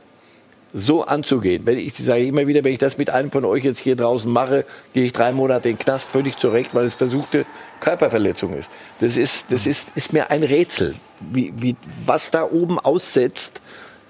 [0.73, 1.65] so anzugehen.
[1.65, 4.31] Wenn ich sage immer wieder, wenn ich das mit einem von euch jetzt hier draußen
[4.31, 7.45] mache, gehe ich drei Monate in den Knast völlig zurecht, weil es versuchte
[7.79, 8.69] Körperverletzung ist.
[8.99, 10.95] Das ist, das ist, ist mir ein Rätsel,
[11.31, 11.75] wie, wie,
[12.05, 13.61] was da oben aussetzt,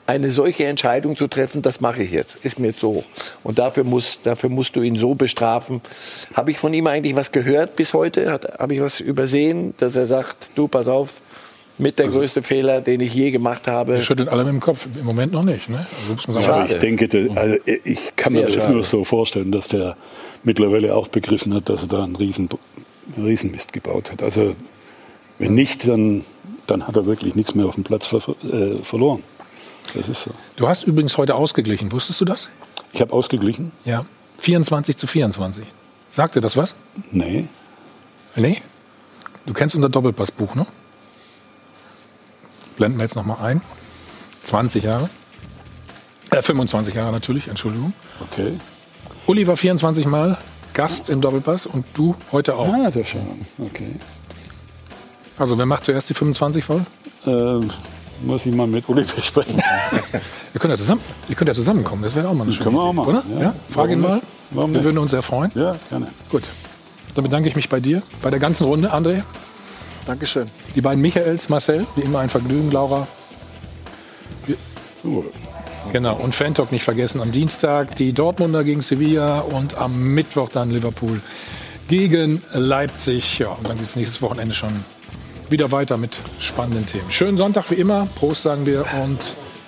[0.06, 2.38] eine solche Entscheidung zu treffen, das mache ich jetzt.
[2.45, 3.03] Ist mir jetzt so.
[3.44, 5.81] Und dafür, muss, dafür musst du ihn so bestrafen.
[6.34, 8.31] Habe ich von ihm eigentlich was gehört bis heute?
[8.31, 11.22] Hat- Habe ich was übersehen, dass er sagt, du, pass auf,
[11.77, 13.95] mit der größte Fehler, den ich je gemacht habe.
[13.95, 14.88] Wir schütteln alle mit dem Kopf.
[14.98, 15.68] Im Moment noch nicht.
[15.68, 15.85] Ne?
[15.99, 16.61] Also muss man sagen.
[16.64, 18.73] Aber ich denke, da- also ich kann mir Sehr das schade.
[18.76, 19.98] nur so vorstellen, dass der
[20.44, 22.48] mittlerweile auch begriffen hat, dass er da einen riesen,
[23.16, 24.22] einen Riesenmist gebaut hat.
[24.24, 24.56] Also
[25.40, 26.24] wenn nicht, dann,
[26.66, 29.24] dann hat er wirklich nichts mehr auf dem Platz ver äh, verloren.
[29.94, 30.32] Das ist so.
[30.56, 31.92] Du hast übrigens heute ausgeglichen.
[31.92, 32.50] Wusstest du das?
[32.94, 33.72] Ich habe ausgeglichen.
[33.86, 34.06] Ja.
[34.40, 35.66] 24 zu 24.
[36.10, 36.76] Sagt dir das was?
[37.12, 37.48] Nee.
[38.36, 38.62] Nee?
[39.46, 40.66] Du kennst unser Doppelpassbuch, ne?
[42.78, 43.62] Blenden wir jetzt nochmal ein.
[44.44, 45.10] 20 Jahre.
[46.32, 47.94] Äh, 25 Jahre natürlich, Entschuldigung.
[48.32, 48.60] Okay.
[49.26, 50.38] Uli war 24 Mal
[50.78, 52.72] Gast im Doppelpass und du heute auch.
[52.72, 53.22] Ah, das schon.
[53.58, 53.95] Okay.
[55.40, 56.86] Also wer macht zuerst die 25 voll?
[57.26, 57.72] Ähm,
[58.22, 59.56] muss ich mal mit Uli besprechen.
[60.54, 62.66] ihr, könnt ja zusammen, ihr könnt ja zusammenkommen, das wäre auch mal eine Das schöne
[62.66, 63.24] können wir auch machen, Oder?
[63.28, 63.41] ja.
[63.41, 63.56] Ja?
[63.70, 64.22] Frag ihn mal.
[64.52, 64.86] Warum wir nicht?
[64.86, 65.52] würden uns sehr freuen.
[65.56, 66.10] Ja, gerne.
[66.30, 66.44] Gut.
[67.16, 69.24] Dann bedanke ich mich bei dir, bei der ganzen Runde, André.
[70.06, 70.48] Dankeschön.
[70.76, 73.08] Die beiden Michaels, Marcel, wie immer ein Vergnügen, Laura.
[75.91, 77.22] Genau, und Fantalk nicht vergessen.
[77.22, 81.22] Am Dienstag die Dortmunder gegen Sevilla und am Mittwoch dann Liverpool
[81.88, 83.39] gegen Leipzig.
[83.39, 84.73] Ja, und dann geht es nächstes Wochenende schon
[85.49, 87.09] wieder weiter mit spannenden Themen.
[87.09, 88.07] Schönen Sonntag wie immer.
[88.15, 89.19] Prost sagen wir und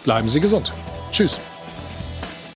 [0.03, 0.71] bleiben Sie gesund.
[1.11, 1.39] Tschüss.